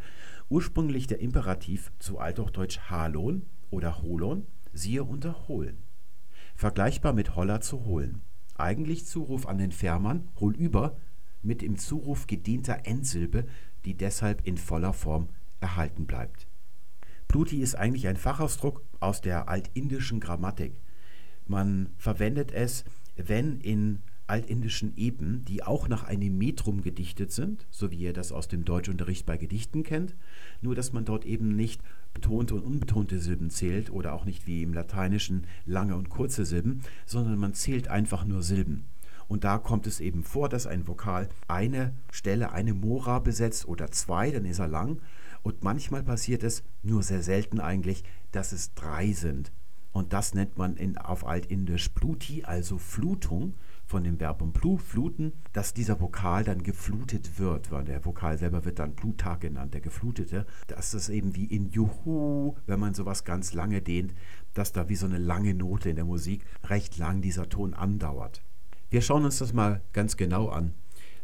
Ursprünglich 0.50 1.08
der 1.08 1.20
Imperativ 1.20 1.92
zu 1.98 2.20
Althochdeutsch 2.20 2.80
halon 2.92 3.44
oder 3.72 4.04
holon, 4.04 4.46
siehe 4.72 5.04
unter 5.04 5.48
holen 5.48 5.89
vergleichbar 6.60 7.14
mit 7.14 7.38
Holler 7.38 7.62
zu 7.62 7.86
holen. 7.86 8.22
Eigentlich 8.58 9.06
Zuruf 9.06 9.48
an 9.48 9.58
den 9.58 9.72
Fährmann, 9.72 10.28
hol 10.42 10.54
über, 10.58 10.98
mit 11.42 11.64
im 11.64 11.78
Zuruf 11.78 12.28
gedienter 12.28 12.86
Endsilbe, 12.86 13.46
die 13.86 13.96
deshalb 13.96 14.46
in 14.46 14.58
voller 14.58 14.92
Form 14.92 15.30
erhalten 15.62 16.06
bleibt. 16.06 16.48
Pluti 17.30 17.62
ist 17.62 17.76
eigentlich 17.76 18.10
ein 18.10 18.18
Fachausdruck 18.18 18.84
aus 19.00 19.22
der 19.22 19.48
altindischen 19.48 20.20
Grammatik. 20.20 20.82
Man 21.48 21.94
verwendet 21.98 22.52
es, 22.52 22.84
wenn 23.16 23.62
in 23.62 24.02
altindischen 24.30 24.96
Eben, 24.96 25.44
die 25.46 25.64
auch 25.64 25.88
nach 25.88 26.04
einem 26.04 26.38
Metrum 26.38 26.82
gedichtet 26.82 27.32
sind, 27.32 27.66
so 27.72 27.92
wie 27.92 27.98
ihr 27.98 28.14
das 28.14 28.32
aus 28.32 28.48
dem 28.48 28.66
Deutschunterricht 28.66 29.26
bei 29.26 29.38
Gedichten 29.38 29.84
kennt, 29.84 30.16
nur 30.62 30.76
dass 30.76 30.94
man 30.94 31.06
dort 31.06 31.26
eben 31.26 31.56
nicht 31.56 31.82
betonte 32.14 32.56
und 32.56 32.64
unbetonte 32.64 33.20
Silben 33.20 33.50
zählt 33.50 33.92
oder 33.92 34.14
auch 34.14 34.26
nicht 34.26 34.48
wie 34.48 34.64
im 34.64 34.74
Lateinischen 34.74 35.48
lange 35.66 35.96
und 35.96 36.10
kurze 36.10 36.46
Silben, 36.46 36.82
sondern 37.06 37.38
man 37.38 37.54
zählt 37.54 37.88
einfach 37.88 38.26
nur 38.26 38.44
Silben. 38.44 38.86
Und 39.28 39.44
da 39.44 39.60
kommt 39.60 39.86
es 39.86 40.00
eben 40.00 40.24
vor, 40.24 40.50
dass 40.50 40.66
ein 40.66 40.88
Vokal 40.88 41.30
eine 41.48 41.94
Stelle, 42.12 42.52
eine 42.52 42.74
Mora 42.74 43.20
besetzt 43.20 43.68
oder 43.68 43.92
zwei, 43.92 44.32
dann 44.32 44.46
ist 44.46 44.60
er 44.60 44.68
lang. 44.68 45.00
Und 45.44 45.64
manchmal 45.64 46.04
passiert 46.04 46.44
es, 46.44 46.64
nur 46.82 47.04
sehr 47.04 47.22
selten 47.22 47.60
eigentlich, 47.60 48.04
dass 48.32 48.52
es 48.52 48.74
drei 48.74 49.14
sind. 49.14 49.52
Und 49.92 50.14
das 50.14 50.34
nennt 50.34 50.58
man 50.58 50.76
in, 50.78 50.98
auf 50.98 51.26
Altindisch 51.26 51.90
Pluti, 51.90 52.44
also 52.44 52.78
Flutung 52.78 53.54
von 53.90 54.04
dem 54.04 54.20
Verbum 54.20 54.54
plu, 54.54 54.78
fluten, 54.78 55.34
dass 55.52 55.74
dieser 55.74 56.00
Vokal 56.00 56.44
dann 56.44 56.62
geflutet 56.62 57.40
wird, 57.40 57.72
weil 57.72 57.86
der 57.86 58.06
Vokal 58.06 58.38
selber 58.38 58.64
wird 58.64 58.78
dann 58.78 58.96
Plutarch 58.96 59.40
genannt, 59.40 59.74
der 59.74 59.82
Geflutete. 59.82 60.46
Das 60.68 60.94
ist 60.94 61.10
eben 61.10 61.36
wie 61.36 61.46
in 61.46 61.72
Juhu, 61.72 62.56
wenn 62.68 62.80
man 62.80 62.94
sowas 62.94 63.24
ganz 63.24 63.54
lange 63.54 63.82
dehnt, 63.82 64.14
dass 64.54 64.74
da 64.74 64.90
wie 64.90 64.96
so 64.96 65.08
eine 65.08 65.18
lange 65.18 65.56
Note 65.56 65.90
in 65.90 65.96
der 65.96 66.06
Musik 66.06 66.46
recht 66.66 67.00
lang 67.00 67.22
dieser 67.22 67.50
Ton 67.50 67.74
andauert. 67.74 68.44
Wir 68.92 69.02
schauen 69.02 69.26
uns 69.26 69.40
das 69.40 69.54
mal 69.54 69.82
ganz 69.92 70.18
genau 70.18 70.50
an. 70.50 70.76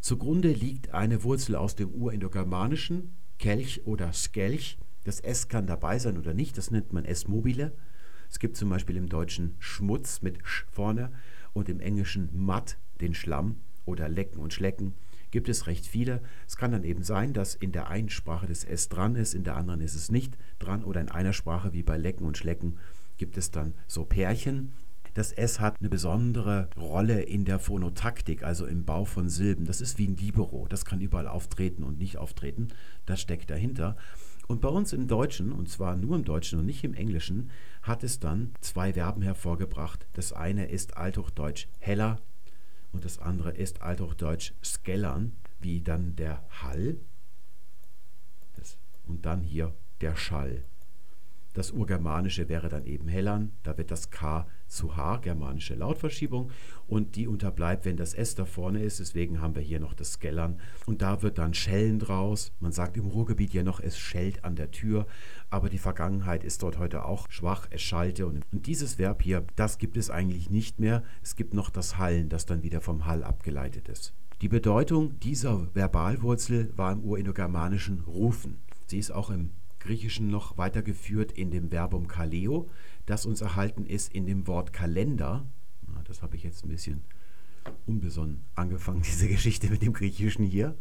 Zugrunde 0.02 0.52
liegt 0.52 0.92
eine 0.92 1.24
Wurzel 1.24 1.56
aus 1.56 1.76
dem 1.76 1.94
Urindogermanischen, 1.94 3.16
Kelch 3.38 3.86
oder 3.86 4.12
Skelch. 4.12 4.80
Das 5.04 5.20
S 5.20 5.50
kann 5.50 5.68
dabei 5.68 6.00
sein 6.00 6.18
oder 6.18 6.34
nicht, 6.34 6.58
das 6.58 6.72
nennt 6.72 6.94
man 6.94 7.06
S 7.06 7.28
mobile. 7.28 7.74
Es 8.28 8.40
gibt 8.40 8.58
zum 8.58 8.70
Beispiel 8.70 8.98
im 8.98 9.08
Deutschen 9.08 9.56
Schmutz 9.60 10.24
mit 10.24 10.40
Sch 10.44 10.66
vorne 10.72 11.12
und 11.56 11.70
im 11.70 11.80
Englischen 11.80 12.30
matt, 12.34 12.78
den 13.02 13.16
Schlamm 13.16 13.56
oder 13.86 14.10
lecken 14.10 14.40
und 14.40 14.54
schlecken. 14.54 14.94
gibt 15.32 15.50
es 15.50 15.68
recht 15.68 15.88
viele. 15.88 16.22
Es 16.48 16.56
kann 16.56 16.72
dann 16.72 16.84
eben 16.84 17.04
sein, 17.04 17.34
dass 17.34 17.56
in 17.56 17.72
der 17.72 17.88
einen 17.90 18.10
Sprache 18.10 18.48
das 18.48 18.64
S 18.64 18.90
dran 18.90 19.16
ist, 19.16 19.34
in 19.34 19.44
der 19.44 19.58
anderen 19.58 19.82
ist 19.82 19.96
es 19.96 20.12
nicht 20.12 20.38
dran 20.60 20.84
oder 20.84 21.02
in 21.02 21.10
einer 21.10 21.34
Sprache 21.34 21.74
wie 21.74 21.84
bei 21.84 21.98
Lecken 21.98 22.26
und 22.26 22.38
Schlecken 22.38 22.78
gibt 23.18 23.38
es 23.38 23.52
dann 23.52 23.74
so 23.88 24.06
Pärchen. 24.06 24.74
Das 25.14 25.32
S 25.32 25.62
hat 25.62 25.78
eine 25.80 25.90
besondere 25.90 26.70
Rolle 26.78 27.22
in 27.22 27.46
der 27.46 27.60
Phonotaktik, 27.60 28.44
also 28.44 28.66
im 28.66 28.84
Bau 28.84 29.06
von 29.06 29.30
Silben. 29.30 29.66
Das 29.66 29.80
ist 29.80 29.98
wie 29.98 30.08
ein 30.08 30.18
Libero. 30.18 30.68
Das 30.70 30.84
kann 30.84 31.00
überall 31.00 31.28
auftreten 31.28 31.84
und 31.84 31.98
nicht 31.98 32.18
auftreten. 32.18 32.68
Das 33.06 33.22
steckt 33.22 33.50
dahinter. 33.50 33.96
Und 34.48 34.62
bei 34.62 34.70
uns 34.70 34.94
im 34.94 35.08
Deutschen, 35.08 35.52
und 35.52 35.70
zwar 35.70 35.96
nur 35.96 36.16
im 36.16 36.24
Deutschen 36.24 36.60
und 36.60 36.66
nicht 36.66 36.84
im 36.84 36.94
Englischen, 36.94 37.50
hat 37.82 38.04
es 38.04 38.20
dann 38.20 38.54
zwei 38.62 38.94
Verben 38.94 39.22
hervorgebracht. 39.22 40.08
Das 40.14 40.34
eine 40.34 40.68
ist 40.68 40.98
althochdeutsch 40.98 41.68
heller 41.80 42.22
und 42.92 43.06
das 43.06 43.20
andere 43.20 43.52
ist 43.52 43.82
althochdeutsch 43.82 44.54
skellern, 44.64 45.34
wie 45.60 45.82
dann 45.82 46.16
der 46.16 46.44
Hall 46.62 46.98
das, 48.56 48.78
und 49.08 49.26
dann 49.26 49.42
hier 49.42 49.74
der 50.02 50.16
Schall. 50.16 50.64
Das 51.54 51.72
Urgermanische 51.72 52.48
wäre 52.50 52.70
dann 52.70 52.86
eben 52.86 53.08
Hellern, 53.08 53.52
da 53.64 53.78
wird 53.78 53.90
das 53.90 54.12
K 54.12 54.48
zu 54.68 54.96
H, 54.96 55.18
germanische 55.18 55.76
Lautverschiebung, 55.76 56.52
und 56.88 57.16
die 57.16 57.28
unterbleibt, 57.28 57.86
wenn 57.86 57.98
das 57.98 58.14
S 58.14 58.36
da 58.36 58.46
vorne 58.46 58.84
ist, 58.84 59.00
deswegen 59.00 59.42
haben 59.42 59.56
wir 59.56 59.62
hier 59.62 59.80
noch 59.80 59.94
das 59.94 60.14
Skellern, 60.14 60.60
und 60.86 61.02
da 61.02 61.22
wird 61.22 61.38
dann 61.38 61.54
Schellen 61.54 62.00
draus. 62.00 62.52
Man 62.60 62.72
sagt 62.72 62.98
im 62.98 63.06
Ruhrgebiet 63.06 63.54
ja 63.54 63.64
noch, 63.64 63.80
es 63.80 63.98
schellt 63.98 64.44
an 64.44 64.56
der 64.56 64.72
Tür, 64.72 65.08
aber 65.50 65.70
die 65.70 65.78
Vergangenheit 65.78 66.44
ist 66.44 66.64
dort 66.64 66.78
heute 66.78 67.06
auch 67.06 67.30
schwach, 67.30 67.68
es 67.70 67.82
schallte, 67.82 68.28
und, 68.28 68.44
dieses 68.52 68.98
Verb 68.98 69.22
hier, 69.22 69.46
das 69.56 69.78
gibt 69.78 69.98
es 69.98 70.10
eigentlich 70.10 70.50
nicht 70.50 70.80
mehr. 70.80 71.04
Es 71.24 71.36
gibt 71.36 71.54
noch 71.54 71.70
das 71.70 71.98
Hallen, 71.98 72.30
das 72.30 72.46
dann 72.46 72.64
wieder 72.64 72.82
vom 72.82 73.06
Hall 73.06 73.24
abgeleitet 73.24 73.90
ist. 73.90 74.14
Die 74.42 74.50
Bedeutung 74.50 75.20
dieser 75.22 75.70
Verbalwurzel 75.74 76.72
war 76.76 76.92
im 76.92 77.04
Urindogermanischen 77.04 78.02
rufen. 78.02 78.58
Sie 78.86 79.00
ist 79.00 79.12
auch 79.12 79.30
im 79.30 79.52
Griechischen 79.80 80.30
noch 80.30 80.58
weitergeführt 80.58 81.32
in 81.32 81.52
dem 81.52 81.70
Verbum 81.70 82.08
kaleo, 82.08 82.68
das 83.06 83.26
uns 83.26 83.42
erhalten 83.42 83.86
ist 83.86 84.14
in 84.14 84.26
dem 84.26 84.48
Wort 84.48 84.74
Kalender. 84.74 85.46
Das 86.06 86.22
habe 86.22 86.36
ich 86.36 86.44
jetzt 86.44 86.64
ein 86.64 86.70
bisschen 86.70 87.04
unbesonnen 87.86 88.44
angefangen, 88.56 89.02
diese 89.06 89.28
Geschichte 89.28 89.70
mit 89.70 89.82
dem 89.82 89.94
Griechischen 89.94 90.46
hier. 90.46 90.78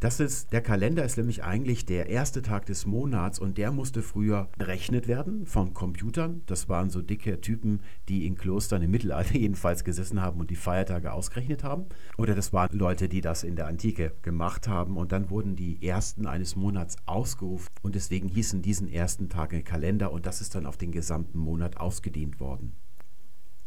Das 0.00 0.18
ist, 0.18 0.54
der 0.54 0.62
Kalender 0.62 1.04
ist 1.04 1.18
nämlich 1.18 1.44
eigentlich 1.44 1.84
der 1.84 2.08
erste 2.08 2.40
Tag 2.40 2.64
des 2.64 2.86
Monats 2.86 3.38
und 3.38 3.58
der 3.58 3.70
musste 3.70 4.00
früher 4.00 4.48
berechnet 4.56 5.08
werden 5.08 5.44
von 5.44 5.74
Computern. 5.74 6.40
Das 6.46 6.70
waren 6.70 6.88
so 6.88 7.02
dicke 7.02 7.42
Typen, 7.42 7.82
die 8.08 8.26
in 8.26 8.34
Klostern 8.34 8.80
im 8.80 8.92
Mittelalter 8.92 9.34
jedenfalls 9.38 9.84
gesessen 9.84 10.22
haben 10.22 10.40
und 10.40 10.48
die 10.48 10.56
Feiertage 10.56 11.12
ausgerechnet 11.12 11.64
haben. 11.64 11.84
Oder 12.16 12.34
das 12.34 12.54
waren 12.54 12.70
Leute, 12.72 13.10
die 13.10 13.20
das 13.20 13.44
in 13.44 13.56
der 13.56 13.66
Antike 13.66 14.14
gemacht 14.22 14.68
haben 14.68 14.96
und 14.96 15.12
dann 15.12 15.28
wurden 15.28 15.54
die 15.54 15.86
ersten 15.86 16.26
eines 16.26 16.56
Monats 16.56 16.96
ausgerufen 17.04 17.68
und 17.82 17.94
deswegen 17.94 18.28
hießen 18.28 18.62
diesen 18.62 18.88
ersten 18.88 19.28
Tage 19.28 19.62
Kalender 19.62 20.12
und 20.12 20.24
das 20.24 20.40
ist 20.40 20.54
dann 20.54 20.64
auf 20.64 20.78
den 20.78 20.92
gesamten 20.92 21.38
Monat 21.38 21.76
ausgedehnt 21.76 22.40
worden. 22.40 22.72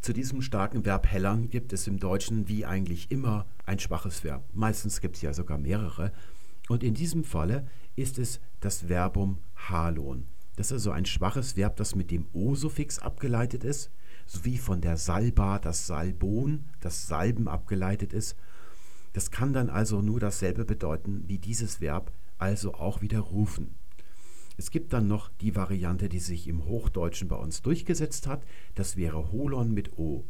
Zu 0.03 0.11
diesem 0.11 0.41
starken 0.41 0.83
Verb 0.83 1.07
hellern 1.07 1.47
gibt 1.47 1.71
es 1.71 1.87
im 1.87 1.97
Deutschen 1.97 2.49
wie 2.49 2.65
eigentlich 2.65 3.09
immer 3.09 3.45
ein 3.65 3.79
schwaches 3.79 4.25
Verb. 4.25 4.43
Meistens 4.53 4.99
gibt 4.99 5.15
es 5.15 5.21
ja 5.21 5.33
sogar 5.33 5.57
mehrere. 5.57 6.11
Und 6.67 6.83
in 6.83 6.93
diesem 6.93 7.23
Falle 7.23 7.65
ist 7.95 8.19
es 8.19 8.41
das 8.59 8.89
Verbum 8.89 9.37
halon. 9.55 10.25
Das 10.57 10.67
ist 10.67 10.73
also 10.73 10.91
ein 10.91 11.05
schwaches 11.05 11.55
Verb, 11.55 11.77
das 11.77 11.95
mit 11.95 12.11
dem 12.11 12.25
O-Suffix 12.33 12.99
abgeleitet 12.99 13.63
ist, 13.63 13.91
sowie 14.25 14.57
von 14.57 14.81
der 14.81 14.97
Salba 14.97 15.57
das 15.57 15.87
Salbon, 15.87 16.65
das 16.81 17.07
Salben 17.07 17.47
abgeleitet 17.47 18.11
ist. 18.11 18.35
Das 19.13 19.31
kann 19.31 19.53
dann 19.53 19.69
also 19.69 20.01
nur 20.01 20.19
dasselbe 20.19 20.65
bedeuten 20.65 21.23
wie 21.27 21.37
dieses 21.37 21.79
Verb, 21.79 22.11
also 22.37 22.73
auch 22.73 22.99
wieder 22.99 23.21
rufen. 23.21 23.73
Es 24.57 24.71
gibt 24.71 24.93
dann 24.93 25.07
noch 25.07 25.29
die 25.41 25.55
Variante, 25.55 26.09
die 26.09 26.19
sich 26.19 26.47
im 26.47 26.65
Hochdeutschen 26.65 27.27
bei 27.27 27.35
uns 27.35 27.61
durchgesetzt 27.61 28.27
hat. 28.27 28.43
Das 28.75 28.95
wäre 28.97 29.31
Holon 29.31 29.73
mit 29.73 29.97
O. 29.97 30.25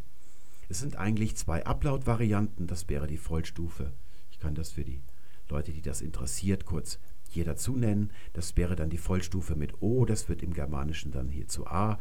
Es 0.69 0.79
sind 0.79 0.95
eigentlich 0.95 1.35
zwei 1.35 1.65
Ablautvarianten. 1.65 2.67
Das 2.67 2.89
wäre 2.89 3.07
die 3.07 3.17
Vollstufe. 3.17 3.91
Ich 4.31 4.39
kann 4.39 4.55
das 4.55 4.71
für 4.71 4.83
die 4.83 5.01
Leute, 5.49 5.71
die 5.71 5.81
das 5.81 6.01
interessiert, 6.01 6.65
kurz 6.65 6.99
hier 7.29 7.45
dazu 7.45 7.75
nennen. 7.75 8.11
Das 8.33 8.55
wäre 8.55 8.75
dann 8.75 8.89
die 8.89 8.97
Vollstufe 8.97 9.55
mit 9.55 9.81
O. 9.81 10.05
Das 10.05 10.29
wird 10.29 10.41
im 10.41 10.53
Germanischen 10.53 11.11
dann 11.11 11.29
hier 11.29 11.47
zu 11.47 11.67
A. 11.67 11.99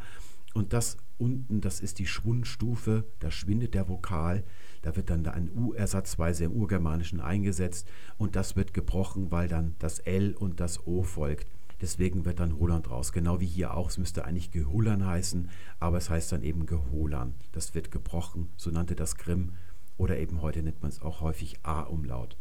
Und 0.53 0.71
das 0.71 0.97
unten, 1.17 1.61
das 1.61 1.79
ist 1.79 1.99
die 1.99 2.05
Schwundstufe. 2.05 3.05
Da 3.19 3.31
schwindet 3.31 3.73
der 3.73 3.89
Vokal. 3.89 4.43
Da 4.81 4.95
wird 4.95 5.09
dann 5.09 5.25
ein 5.25 5.51
U 5.55 5.73
ersatzweise 5.73 6.45
im 6.45 6.51
Urgermanischen 6.53 7.19
eingesetzt. 7.19 7.87
Und 8.17 8.35
das 8.35 8.55
wird 8.55 8.73
gebrochen, 8.73 9.31
weil 9.31 9.47
dann 9.47 9.75
das 9.79 9.99
L 9.99 10.35
und 10.35 10.59
das 10.59 10.85
O 10.85 11.03
folgt. 11.03 11.47
Deswegen 11.83 12.23
wird 12.23 12.39
dann 12.39 12.53
Roland 12.53 12.89
raus. 12.89 13.11
Genau 13.11 13.41
wie 13.41 13.45
hier 13.45 13.75
auch. 13.75 13.89
Es 13.89 13.97
müsste 13.97 14.23
eigentlich 14.23 14.51
Gehullern 14.51 15.05
heißen, 15.05 15.49
aber 15.81 15.97
es 15.97 16.09
heißt 16.09 16.31
dann 16.31 16.41
eben 16.41 16.65
Geholern. 16.65 17.33
Das 17.51 17.75
wird 17.75 17.91
gebrochen, 17.91 18.47
so 18.55 18.71
nannte 18.71 18.95
das 18.95 19.17
Grimm. 19.17 19.51
Oder 19.97 20.17
eben 20.17 20.41
heute 20.41 20.63
nennt 20.63 20.81
man 20.81 20.89
es 20.89 21.01
auch 21.01 21.19
häufig 21.19 21.59
A-Umlaut. 21.63 22.37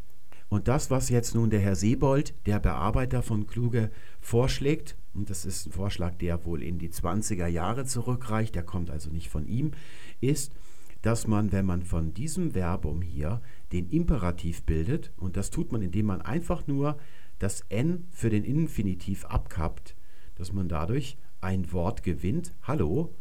Und 0.49 0.69
das, 0.69 0.93
was 0.93 1.09
jetzt 1.09 1.35
nun 1.35 1.51
der 1.51 1.59
Herr 1.59 1.75
Sebold, 1.75 2.35
der 2.47 2.61
Bearbeiter 2.61 3.21
von 3.25 3.49
Kluge, 3.49 3.91
vorschlägt, 4.21 4.97
und 5.13 5.29
das 5.29 5.45
ist 5.45 5.67
ein 5.67 5.73
Vorschlag, 5.73 6.15
der 6.19 6.45
wohl 6.45 6.63
in 6.63 6.79
die 6.79 6.91
20er 6.91 7.49
Jahre 7.49 7.85
zurückreicht, 7.85 8.55
der 8.55 8.63
kommt 8.63 8.91
also 8.91 9.11
nicht 9.11 9.29
von 9.29 9.49
ihm, 9.49 9.73
ist, 10.21 10.53
dass 11.01 11.27
man, 11.27 11.51
wenn 11.51 11.67
man 11.67 11.83
von 11.83 12.15
diesem 12.15 12.53
Verbum 12.53 13.03
hier 13.03 13.41
den 13.73 13.89
Imperativ 13.91 14.63
bildet, 14.63 15.11
und 15.17 15.37
das 15.37 15.51
tut 15.51 15.73
man, 15.73 15.83
indem 15.83 16.07
man 16.07 16.23
einfach 16.23 16.69
nur 16.69 16.97
das 17.43 17.63
N 17.69 18.07
für 18.11 18.31
den 18.31 18.45
Infinitiv 18.45 19.25
abkappt, 19.25 19.97
dass 20.37 20.53
man 20.53 20.69
dadurch 20.69 21.19
ein 21.41 21.73
Wort 21.73 22.05
gewinnt, 22.05 22.55
Hallo, 22.63 23.15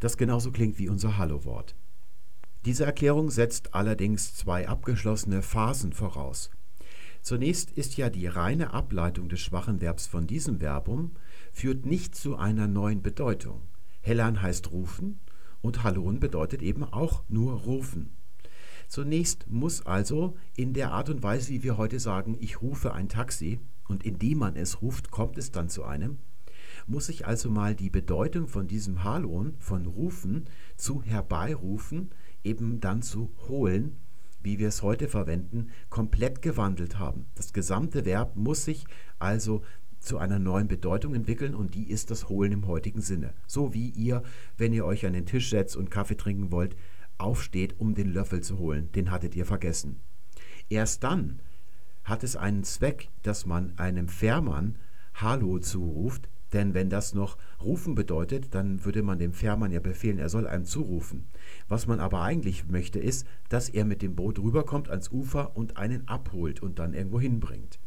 das 0.00 0.16
genauso 0.16 0.50
klingt 0.50 0.78
wie 0.78 0.88
unser 0.88 1.16
Hallo-Wort. 1.16 1.76
Diese 2.64 2.84
Erklärung 2.84 3.30
setzt 3.30 3.74
allerdings 3.74 4.34
zwei 4.34 4.68
abgeschlossene 4.68 5.42
Phasen 5.42 5.92
voraus. 5.92 6.50
Zunächst 7.22 7.70
ist 7.70 7.96
ja 7.96 8.10
die 8.10 8.26
reine 8.26 8.72
Ableitung 8.72 9.28
des 9.28 9.40
schwachen 9.40 9.80
Verbs 9.80 10.06
von 10.06 10.26
diesem 10.26 10.58
Verbum 10.58 11.12
führt 11.52 11.86
nicht 11.86 12.16
zu 12.16 12.36
einer 12.36 12.66
neuen 12.66 13.02
Bedeutung. 13.02 13.62
Hellern 14.00 14.42
heißt 14.42 14.72
rufen 14.72 15.20
und 15.60 15.84
Hallon 15.84 16.18
bedeutet 16.18 16.60
eben 16.62 16.82
auch 16.82 17.22
nur 17.28 17.52
rufen. 17.52 18.10
Zunächst 18.90 19.48
muss 19.48 19.86
also 19.86 20.36
in 20.56 20.72
der 20.72 20.90
Art 20.90 21.10
und 21.10 21.22
Weise, 21.22 21.50
wie 21.50 21.62
wir 21.62 21.78
heute 21.78 22.00
sagen, 22.00 22.36
ich 22.40 22.60
rufe 22.60 22.92
ein 22.92 23.08
Taxi, 23.08 23.60
und 23.86 24.04
indem 24.04 24.38
man 24.38 24.56
es 24.56 24.82
ruft, 24.82 25.12
kommt 25.12 25.38
es 25.38 25.52
dann 25.52 25.68
zu 25.68 25.84
einem, 25.84 26.18
muss 26.88 27.08
ich 27.08 27.24
also 27.24 27.50
mal 27.50 27.76
die 27.76 27.88
Bedeutung 27.88 28.48
von 28.48 28.66
diesem 28.66 29.04
Halon, 29.04 29.54
von 29.60 29.86
rufen 29.86 30.46
zu 30.76 31.04
herbeirufen, 31.04 32.10
eben 32.42 32.80
dann 32.80 33.00
zu 33.02 33.30
holen, 33.46 33.96
wie 34.42 34.58
wir 34.58 34.66
es 34.66 34.82
heute 34.82 35.06
verwenden, 35.06 35.68
komplett 35.88 36.42
gewandelt 36.42 36.98
haben. 36.98 37.26
Das 37.36 37.52
gesamte 37.52 38.04
Verb 38.04 38.34
muss 38.34 38.64
sich 38.64 38.86
also 39.20 39.62
zu 40.00 40.18
einer 40.18 40.40
neuen 40.40 40.66
Bedeutung 40.66 41.14
entwickeln 41.14 41.54
und 41.54 41.76
die 41.76 41.88
ist 41.90 42.10
das 42.10 42.28
Holen 42.28 42.50
im 42.50 42.66
heutigen 42.66 43.02
Sinne. 43.02 43.34
So 43.46 43.72
wie 43.72 43.90
ihr, 43.90 44.24
wenn 44.58 44.72
ihr 44.72 44.84
euch 44.84 45.06
an 45.06 45.12
den 45.12 45.26
Tisch 45.26 45.48
setzt 45.50 45.76
und 45.76 45.92
Kaffee 45.92 46.16
trinken 46.16 46.50
wollt, 46.50 46.74
aufsteht, 47.20 47.78
um 47.78 47.94
den 47.94 48.12
Löffel 48.12 48.40
zu 48.40 48.58
holen, 48.58 48.90
den 48.92 49.10
hattet 49.10 49.34
ihr 49.36 49.46
vergessen. 49.46 50.00
Erst 50.68 51.04
dann 51.04 51.40
hat 52.04 52.24
es 52.24 52.36
einen 52.36 52.64
Zweck, 52.64 53.08
dass 53.22 53.46
man 53.46 53.72
einem 53.76 54.08
Fährmann 54.08 54.76
Hallo 55.14 55.58
zuruft, 55.58 56.28
denn 56.52 56.74
wenn 56.74 56.90
das 56.90 57.14
noch 57.14 57.38
rufen 57.62 57.94
bedeutet, 57.94 58.54
dann 58.54 58.84
würde 58.84 59.02
man 59.02 59.18
dem 59.18 59.32
Fährmann 59.32 59.70
ja 59.70 59.80
befehlen, 59.80 60.18
er 60.18 60.28
soll 60.28 60.46
einem 60.46 60.64
zurufen. 60.64 61.26
Was 61.68 61.86
man 61.86 62.00
aber 62.00 62.22
eigentlich 62.22 62.66
möchte, 62.68 62.98
ist, 62.98 63.26
dass 63.48 63.68
er 63.68 63.84
mit 63.84 64.02
dem 64.02 64.16
Boot 64.16 64.38
rüberkommt 64.38 64.90
ans 64.90 65.10
Ufer 65.10 65.56
und 65.56 65.76
einen 65.76 66.08
abholt 66.08 66.60
und 66.60 66.78
dann 66.78 66.94
irgendwo 66.94 67.20
hinbringt. 67.20 67.78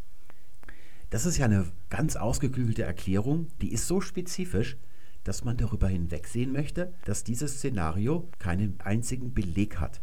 Das 1.10 1.26
ist 1.26 1.38
ja 1.38 1.46
eine 1.46 1.66
ganz 1.90 2.16
ausgeklügelte 2.16 2.84
Erklärung, 2.84 3.48
die 3.62 3.72
ist 3.72 3.88
so 3.88 4.02
spezifisch, 4.02 4.78
dass 5.24 5.44
man 5.44 5.58
darüber 5.58 5.88
hinwegsehen 5.88 6.52
möchte, 6.52 6.94
dass 7.06 7.24
dieses 7.24 7.56
Szenario 7.56 8.30
keinen 8.40 8.80
einzigen 8.80 9.34
Beleg 9.34 9.80
hat. 9.80 10.02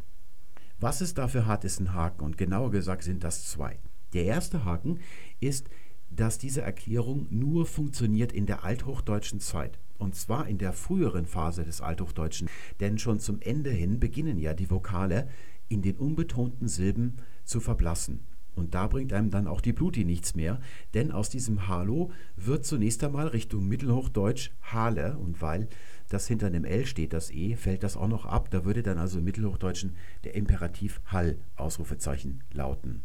Was 0.78 1.00
es 1.00 1.14
dafür 1.14 1.46
hat, 1.46 1.64
ist 1.64 1.80
ein 1.80 1.92
Haken 1.92 2.24
und 2.24 2.38
genauer 2.38 2.70
gesagt 2.70 3.02
sind 3.04 3.22
das 3.22 3.46
zwei. 3.46 3.78
Der 4.12 4.24
erste 4.24 4.64
Haken 4.64 4.98
ist, 5.38 5.68
dass 6.10 6.38
diese 6.38 6.62
Erklärung 6.62 7.26
nur 7.30 7.66
funktioniert 7.66 8.32
in 8.32 8.46
der 8.46 8.64
althochdeutschen 8.64 9.40
Zeit. 9.40 9.78
Und 9.98 10.14
zwar 10.14 10.48
in 10.48 10.58
der 10.58 10.72
früheren 10.72 11.26
Phase 11.26 11.64
des 11.64 11.80
Althochdeutschen. 11.82 12.48
Denn 12.80 12.98
schon 12.98 13.20
zum 13.20 13.40
Ende 13.40 13.70
hin 13.70 14.00
beginnen 14.00 14.38
ja 14.38 14.54
die 14.54 14.70
Vokale 14.70 15.28
in 15.68 15.82
den 15.82 15.98
unbetonten 15.98 16.68
Silben 16.68 17.16
zu 17.44 17.60
verblassen. 17.60 18.20
Und 18.60 18.74
da 18.74 18.88
bringt 18.88 19.14
einem 19.14 19.30
dann 19.30 19.46
auch 19.46 19.62
die 19.62 19.72
Bluti 19.72 20.04
nichts 20.04 20.34
mehr, 20.34 20.60
denn 20.92 21.12
aus 21.12 21.30
diesem 21.30 21.66
Hallo 21.66 22.12
wird 22.36 22.66
zunächst 22.66 23.02
einmal 23.02 23.28
Richtung 23.28 23.66
Mittelhochdeutsch 23.66 24.50
Hale 24.60 25.16
und 25.16 25.40
weil 25.40 25.66
das 26.10 26.26
hinter 26.26 26.48
einem 26.48 26.66
L 26.66 26.84
steht, 26.84 27.14
das 27.14 27.30
E, 27.30 27.56
fällt 27.56 27.82
das 27.82 27.96
auch 27.96 28.06
noch 28.06 28.26
ab. 28.26 28.50
Da 28.50 28.66
würde 28.66 28.82
dann 28.82 28.98
also 28.98 29.18
im 29.18 29.24
Mittelhochdeutschen 29.24 29.96
der 30.24 30.34
Imperativ 30.34 31.00
Hall 31.06 31.38
Ausrufezeichen 31.56 32.44
lauten. 32.52 33.00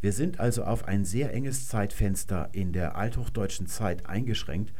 Wir 0.00 0.14
sind 0.14 0.40
also 0.40 0.64
auf 0.64 0.88
ein 0.88 1.04
sehr 1.04 1.34
enges 1.34 1.68
Zeitfenster 1.68 2.48
in 2.52 2.72
der 2.72 2.96
althochdeutschen 2.96 3.66
Zeit 3.66 4.06
eingeschränkt. 4.06 4.72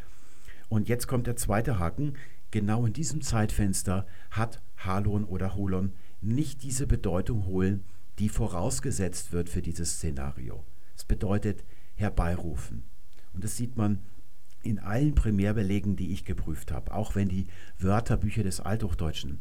Und 0.70 0.88
jetzt 0.88 1.06
kommt 1.06 1.26
der 1.26 1.36
zweite 1.36 1.78
Haken. 1.78 2.14
Genau 2.50 2.86
in 2.86 2.94
diesem 2.94 3.20
Zeitfenster 3.20 4.06
hat 4.30 4.62
Halon 4.78 5.24
oder 5.24 5.54
Holon 5.54 5.92
nicht 6.22 6.62
diese 6.62 6.86
Bedeutung 6.86 7.44
holen, 7.44 7.84
die 8.18 8.28
vorausgesetzt 8.28 9.32
wird 9.32 9.48
für 9.48 9.62
dieses 9.62 9.94
Szenario. 9.94 10.64
Es 10.96 11.04
bedeutet 11.04 11.64
herbeirufen. 11.94 12.84
Und 13.32 13.44
das 13.44 13.56
sieht 13.56 13.76
man 13.76 14.00
in 14.62 14.78
allen 14.78 15.14
Primärbelegen, 15.14 15.96
die 15.96 16.12
ich 16.12 16.24
geprüft 16.24 16.72
habe, 16.72 16.94
auch 16.94 17.14
wenn 17.14 17.28
die 17.28 17.46
Wörterbücher 17.78 18.42
des 18.42 18.60
Althochdeutschen, 18.60 19.40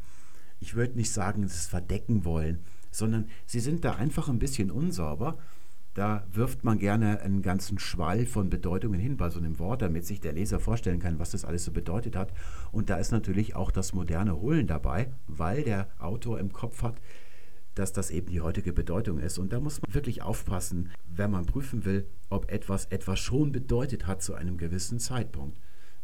ich 0.60 0.76
würde 0.76 0.98
nicht 0.98 1.12
sagen, 1.12 1.44
es 1.44 1.66
verdecken 1.66 2.24
wollen, 2.24 2.60
sondern 2.92 3.28
sie 3.46 3.60
sind 3.60 3.84
da 3.84 3.96
einfach 3.96 4.30
ein 4.30 4.40
bisschen 4.40 4.70
unsauber. 4.70 5.38
Da 5.94 6.26
wirft 6.32 6.64
man 6.64 6.80
gerne 6.80 7.20
einen 7.20 7.42
ganzen 7.42 7.78
Schwall 7.80 8.26
von 8.26 8.50
Bedeutungen 8.50 9.00
hin 9.00 9.18
bei 9.18 9.30
so 9.30 9.40
einem 9.40 9.60
Wort, 9.60 9.82
damit 9.82 10.06
sich 10.06 10.22
der 10.22 10.34
Leser 10.34 10.60
vorstellen 10.60 11.00
kann, 11.00 11.20
was 11.20 11.32
das 11.32 11.44
alles 11.44 11.66
so 11.66 11.72
bedeutet 11.72 12.16
hat. 12.16 12.32
Und 12.72 12.90
da 12.90 12.96
ist 12.98 13.12
natürlich 13.12 13.56
auch 13.56 13.72
das 13.72 13.94
moderne 13.94 14.40
Holen 14.40 14.68
dabei, 14.68 15.12
weil 15.28 15.64
der 15.64 15.90
Autor 16.00 16.40
im 16.40 16.54
Kopf 16.54 16.84
hat, 16.84 16.96
dass 17.76 17.94
das 17.94 18.12
eben 18.12 18.28
die 18.28 18.42
heutige 18.42 18.74
Bedeutung 18.74 19.20
ist. 19.20 19.38
Und 19.38 19.54
da 19.54 19.60
muss 19.60 19.82
man 19.82 19.94
wirklich 19.94 20.22
aufpassen, 20.22 20.90
wenn 21.08 21.32
man 21.32 21.46
prüfen 21.46 21.86
will, 21.86 22.08
ob 22.30 22.52
etwas 22.52 22.86
etwas 22.86 23.20
schon 23.20 23.52
bedeutet 23.52 24.08
hat 24.08 24.22
zu 24.22 24.34
einem 24.34 24.58
gewissen 24.58 25.00
Zeitpunkt. 25.00 25.58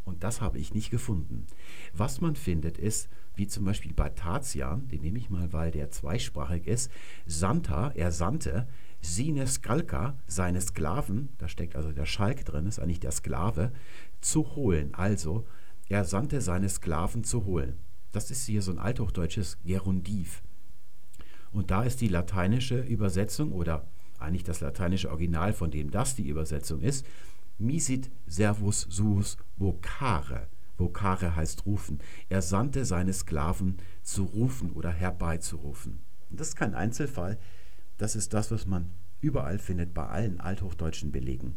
Und 0.06 0.24
das 0.24 0.40
habe 0.40 0.58
ich 0.58 0.74
nicht 0.74 0.90
gefunden. 0.90 1.46
Was 1.94 2.22
man 2.22 2.38
findet, 2.38 2.78
ist, 2.78 3.10
wie 3.36 3.48
zum 3.48 3.66
Beispiel 3.66 3.94
bei 3.94 4.10
Tatian, 4.10 4.88
den 4.88 5.02
nehme 5.02 5.20
ich 5.20 5.30
mal, 5.30 5.52
weil 5.52 5.70
der 5.70 5.92
zweisprachig 5.92 6.66
ist, 6.66 6.90
Santa, 7.26 7.92
er 7.94 8.12
sandte, 8.12 8.68
Sine 9.02 9.46
Skalka, 9.46 10.18
seine 10.26 10.62
Sklaven, 10.62 11.30
da 11.38 11.48
steckt 11.48 11.76
also 11.76 11.92
der 11.92 12.06
Schalk 12.06 12.46
drin, 12.46 12.66
ist 12.66 12.80
eigentlich 12.80 13.02
der 13.02 13.12
Sklave, 13.12 13.72
zu 14.22 14.56
holen. 14.56 14.94
Also, 14.96 15.46
er 15.90 16.04
sandte 16.04 16.42
seine 16.42 16.70
Sklaven 16.70 17.24
zu 17.24 17.46
holen. 17.46 17.78
Das 18.12 18.32
ist 18.32 18.46
hier 18.46 18.62
so 18.62 18.72
ein 18.72 18.80
althochdeutsches 18.80 19.60
Gerundiv. 19.64 20.42
Und 21.58 21.72
da 21.72 21.82
ist 21.82 22.02
die 22.02 22.08
lateinische 22.08 22.82
Übersetzung 22.82 23.52
oder 23.52 23.88
eigentlich 24.20 24.44
das 24.44 24.62
lateinische 24.62 25.10
Original, 25.10 25.54
von 25.54 25.72
dem 25.72 25.90
das 25.90 26.14
die 26.14 26.28
Übersetzung 26.28 26.82
ist, 26.82 27.04
misit 27.58 28.12
servus 28.28 28.86
suus 28.92 29.38
vocare. 29.58 30.50
Vocare 30.78 31.36
heißt 31.36 31.66
rufen. 31.66 31.98
Er 32.30 32.44
sandte 32.44 32.86
seine 32.86 33.12
Sklaven 33.12 33.78
zu 34.04 34.26
rufen 34.26 34.72
oder 34.72 34.92
herbeizurufen. 34.92 35.98
Und 36.30 36.40
das 36.40 36.50
ist 36.50 36.58
kein 36.58 36.76
Einzelfall. 36.76 37.40
Das 37.98 38.16
ist 38.16 38.36
das, 38.36 38.52
was 38.52 38.68
man 38.68 38.92
überall 39.20 39.58
findet, 39.58 39.96
bei 39.96 40.06
allen 40.06 40.40
althochdeutschen 40.40 41.12
Belegen. 41.12 41.56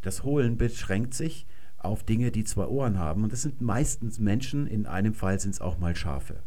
Das 0.00 0.24
Holen 0.24 0.56
beschränkt 0.56 1.12
sich 1.12 1.46
auf 1.76 2.02
Dinge, 2.02 2.30
die 2.30 2.44
zwei 2.44 2.64
Ohren 2.64 2.98
haben. 2.98 3.24
Und 3.24 3.32
das 3.34 3.42
sind 3.42 3.60
meistens 3.60 4.18
Menschen, 4.18 4.66
in 4.66 4.86
einem 4.86 5.12
Fall 5.12 5.38
sind 5.38 5.50
es 5.50 5.60
auch 5.60 5.76
mal 5.76 5.94
Schafe. 5.94 6.42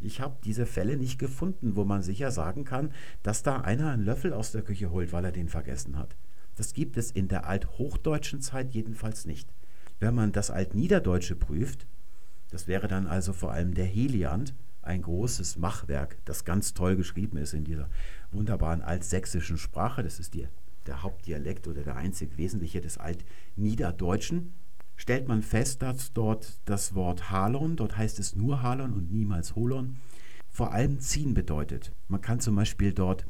Ich 0.00 0.20
habe 0.20 0.38
diese 0.44 0.66
Fälle 0.66 0.96
nicht 0.96 1.18
gefunden, 1.18 1.76
wo 1.76 1.84
man 1.84 2.02
sicher 2.02 2.30
sagen 2.30 2.64
kann, 2.64 2.92
dass 3.22 3.42
da 3.42 3.60
einer 3.60 3.90
einen 3.90 4.04
Löffel 4.04 4.32
aus 4.32 4.52
der 4.52 4.62
Küche 4.62 4.90
holt, 4.90 5.12
weil 5.12 5.24
er 5.24 5.32
den 5.32 5.48
vergessen 5.48 5.98
hat. 5.98 6.16
Das 6.56 6.72
gibt 6.72 6.96
es 6.96 7.10
in 7.10 7.28
der 7.28 7.46
althochdeutschen 7.46 8.40
Zeit 8.40 8.72
jedenfalls 8.72 9.26
nicht. 9.26 9.48
Wenn 9.98 10.14
man 10.14 10.32
das 10.32 10.50
Altniederdeutsche 10.50 11.36
prüft, 11.36 11.86
das 12.50 12.66
wäre 12.66 12.88
dann 12.88 13.06
also 13.06 13.32
vor 13.32 13.52
allem 13.52 13.74
der 13.74 13.84
Heliant, 13.84 14.54
ein 14.82 15.02
großes 15.02 15.56
Machwerk, 15.58 16.16
das 16.24 16.46
ganz 16.46 16.72
toll 16.72 16.96
geschrieben 16.96 17.36
ist 17.36 17.52
in 17.52 17.64
dieser 17.64 17.90
wunderbaren 18.32 18.80
altsächsischen 18.80 19.58
Sprache. 19.58 20.02
Das 20.02 20.18
ist 20.18 20.32
die, 20.32 20.48
der 20.86 21.02
Hauptdialekt 21.02 21.68
oder 21.68 21.82
der 21.82 21.96
einzig 21.96 22.36
wesentliche 22.38 22.80
des 22.80 22.96
Altniederdeutschen 22.96 24.54
stellt 25.00 25.28
man 25.28 25.42
fest, 25.42 25.80
dass 25.80 26.12
dort 26.12 26.60
das 26.66 26.94
Wort 26.94 27.30
Halon, 27.30 27.74
dort 27.76 27.96
heißt 27.96 28.18
es 28.18 28.36
nur 28.36 28.62
Halon 28.62 28.92
und 28.92 29.10
niemals 29.10 29.56
Holon, 29.56 29.96
vor 30.50 30.72
allem 30.72 31.00
ziehen 31.00 31.32
bedeutet. 31.32 31.92
Man 32.08 32.20
kann 32.20 32.38
zum 32.38 32.54
Beispiel 32.54 32.92
dort 32.92 33.24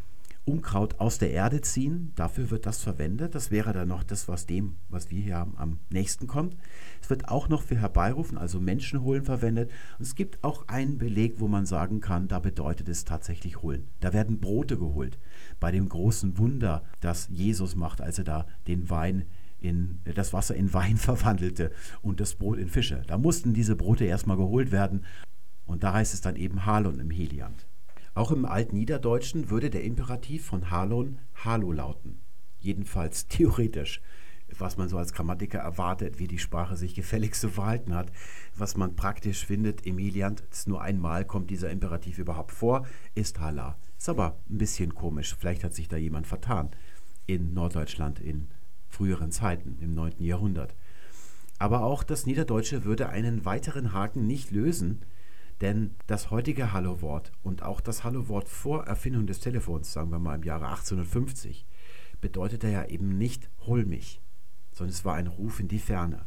Unkraut 0.45 0.99
aus 0.99 1.19
der 1.19 1.31
Erde 1.31 1.61
ziehen, 1.61 2.11
dafür 2.17 2.51
wird 2.51 2.67
das 2.67 2.83
verwendet. 2.83 3.37
Das 3.37 3.53
wäre 3.53 3.73
dann 3.73 3.87
noch 3.87 4.03
das, 4.03 4.27
was 4.27 4.47
dem, 4.47 4.79
was 4.89 5.13
wir 5.13 5.23
hier 5.23 5.37
haben, 5.37 5.57
am 5.59 5.79
nächsten 5.91 6.27
kommt. 6.27 6.57
Es 7.01 7.09
wird 7.09 7.29
auch 7.29 7.49
noch 7.49 7.63
für 7.63 7.77
Herbeirufen, 7.77 8.37
also 8.37 8.59
Menschen 8.59 9.03
holen, 9.03 9.23
verwendet. 9.23 9.71
Und 9.99 10.07
es 10.07 10.17
gibt 10.17 10.43
auch 10.43 10.67
einen 10.67 10.99
Beleg, 10.99 11.39
wo 11.39 11.47
man 11.47 11.67
sagen 11.67 12.01
kann, 12.01 12.27
da 12.27 12.41
bedeutet 12.41 12.89
es 12.89 13.05
tatsächlich 13.05 13.63
holen. 13.63 13.87
Da 14.01 14.13
werden 14.13 14.41
Brote 14.41 14.77
geholt. 14.77 15.21
Bei 15.61 15.71
dem 15.71 15.89
großen 15.89 16.37
Wunder, 16.37 16.83
das 16.99 17.29
Jesus 17.31 17.77
macht, 17.77 18.01
als 18.01 18.19
er 18.19 18.25
da 18.25 18.47
den 18.67 18.91
Wein 18.91 19.27
in 19.61 20.01
das 20.15 20.33
Wasser 20.33 20.55
in 20.55 20.73
Wein 20.73 20.97
verwandelte 20.99 21.73
und 22.03 22.21
das 22.21 22.35
Brot 22.35 22.59
in 22.59 22.69
Fische. 22.69 23.03
Da 23.07 23.19
mussten 23.19 23.55
diese 23.55 23.77
Brote 23.77 24.05
erstmal 24.05 24.37
geholt 24.37 24.73
werden 24.73 25.05
und 25.67 25.85
da 25.85 25.93
heißt 25.93 26.15
es 26.15 26.21
dann 26.21 26.37
eben 26.37 26.67
Halon 26.67 26.99
im 26.99 27.11
Heliant. 27.11 27.67
Auch 28.15 28.33
im 28.33 28.45
Altniederdeutschen 28.45 29.51
würde 29.51 29.71
der 29.71 29.85
Imperativ 29.85 30.45
von 30.45 30.71
Halon 30.71 31.19
Halo 31.45 31.73
lauten. 31.73 32.19
Jedenfalls 32.59 33.27
theoretisch. 33.29 34.01
Was 34.59 34.77
man 34.77 34.89
so 34.89 34.99
als 34.99 35.13
Grammatiker 35.13 35.61
erwartet, 35.61 36.19
wie 36.19 36.27
die 36.27 36.41
Sprache 36.41 36.77
sich 36.77 36.97
gefälligst 36.97 37.41
zu 37.41 37.51
verhalten 37.51 37.95
hat. 37.95 38.11
Was 38.57 38.77
man 38.77 38.97
praktisch 38.97 39.47
findet 39.47 39.87
im 39.87 39.97
Heliant, 39.97 40.43
nur 40.67 40.83
einmal 40.83 41.25
kommt 41.25 41.51
dieser 41.51 41.71
Imperativ 41.71 42.19
überhaupt 42.19 42.51
vor, 42.51 42.85
ist 43.15 43.39
Hala. 43.39 43.77
Ist 43.97 44.09
aber 44.09 44.41
ein 44.51 44.59
bisschen 44.59 44.93
komisch. 44.97 45.37
Vielleicht 45.39 45.63
hat 45.63 45.73
sich 45.73 45.87
da 45.87 45.97
jemand 45.97 46.27
vertan 46.27 46.71
in 47.27 47.55
Norddeutschland, 47.55 48.19
in 48.19 48.49
früheren 48.91 49.31
Zeiten, 49.31 49.79
im 49.81 49.95
9. 49.95 50.15
Jahrhundert. 50.19 50.75
Aber 51.59 51.83
auch 51.83 52.03
das 52.03 52.27
Niederdeutsche 52.27 52.85
würde 52.85 53.09
einen 53.09 53.45
weiteren 53.45 53.93
Haken 53.93 54.27
nicht 54.27 54.51
lösen, 54.51 55.03
denn 55.61 55.95
das 56.07 56.31
heutige 56.31 56.73
Hallo-Wort 56.73 57.33
und 57.43 57.63
auch 57.63 57.81
das 57.81 58.03
Hallo-Wort 58.05 58.49
vor 58.49 58.85
Erfindung 58.85 59.27
des 59.27 59.41
Telefons, 59.41 59.93
sagen 59.93 60.11
wir 60.11 60.19
mal 60.19 60.37
im 60.37 60.43
Jahre 60.43 60.69
1850, 60.69 61.67
bedeutete 62.21 62.69
ja 62.69 62.87
eben 62.87 63.19
nicht 63.19 63.51
hol 63.67 63.85
mich, 63.85 64.21
sondern 64.73 64.93
es 64.93 65.05
war 65.05 65.15
ein 65.15 65.27
Ruf 65.27 65.61
in 65.61 65.69
die 65.69 65.79
Ferne. 65.79 66.25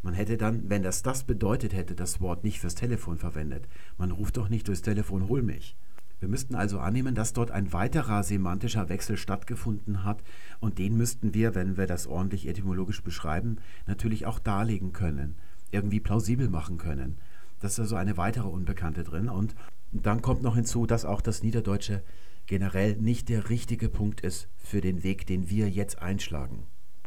Man 0.00 0.14
hätte 0.14 0.36
dann, 0.36 0.70
wenn 0.70 0.82
das 0.82 1.02
das 1.02 1.24
bedeutet 1.24 1.74
hätte, 1.74 1.94
das 1.94 2.20
Wort 2.20 2.44
nicht 2.44 2.60
fürs 2.60 2.74
Telefon 2.74 3.18
verwendet. 3.18 3.68
Man 3.96 4.12
ruft 4.12 4.36
doch 4.36 4.48
nicht 4.48 4.68
durchs 4.68 4.82
Telefon 4.82 5.28
hol 5.28 5.42
mich. 5.42 5.76
Wir 6.20 6.28
müssten 6.28 6.54
also 6.54 6.80
annehmen, 6.80 7.14
dass 7.14 7.32
dort 7.32 7.50
ein 7.50 7.72
weiterer 7.72 8.22
semantischer 8.24 8.88
Wechsel 8.88 9.16
stattgefunden 9.16 10.04
hat 10.04 10.22
und 10.58 10.78
den 10.78 10.96
müssten 10.96 11.32
wir, 11.32 11.54
wenn 11.54 11.76
wir 11.76 11.86
das 11.86 12.06
ordentlich 12.06 12.48
etymologisch 12.48 13.02
beschreiben, 13.02 13.58
natürlich 13.86 14.26
auch 14.26 14.40
darlegen 14.40 14.92
können, 14.92 15.36
irgendwie 15.70 16.00
plausibel 16.00 16.48
machen 16.48 16.76
können. 16.76 17.18
Das 17.60 17.72
ist 17.72 17.80
also 17.80 17.96
eine 17.96 18.16
weitere 18.16 18.48
Unbekannte 18.48 19.04
drin 19.04 19.28
und 19.28 19.54
dann 19.92 20.20
kommt 20.22 20.42
noch 20.42 20.56
hinzu, 20.56 20.86
dass 20.86 21.04
auch 21.04 21.20
das 21.20 21.42
Niederdeutsche 21.42 22.02
generell 22.46 22.96
nicht 22.96 23.28
der 23.28 23.48
richtige 23.48 23.88
Punkt 23.88 24.20
ist 24.20 24.48
für 24.56 24.80
den 24.80 25.02
Weg, 25.02 25.26
den 25.26 25.48
wir 25.50 25.68
jetzt 25.68 26.02
einschlagen. 26.02 26.66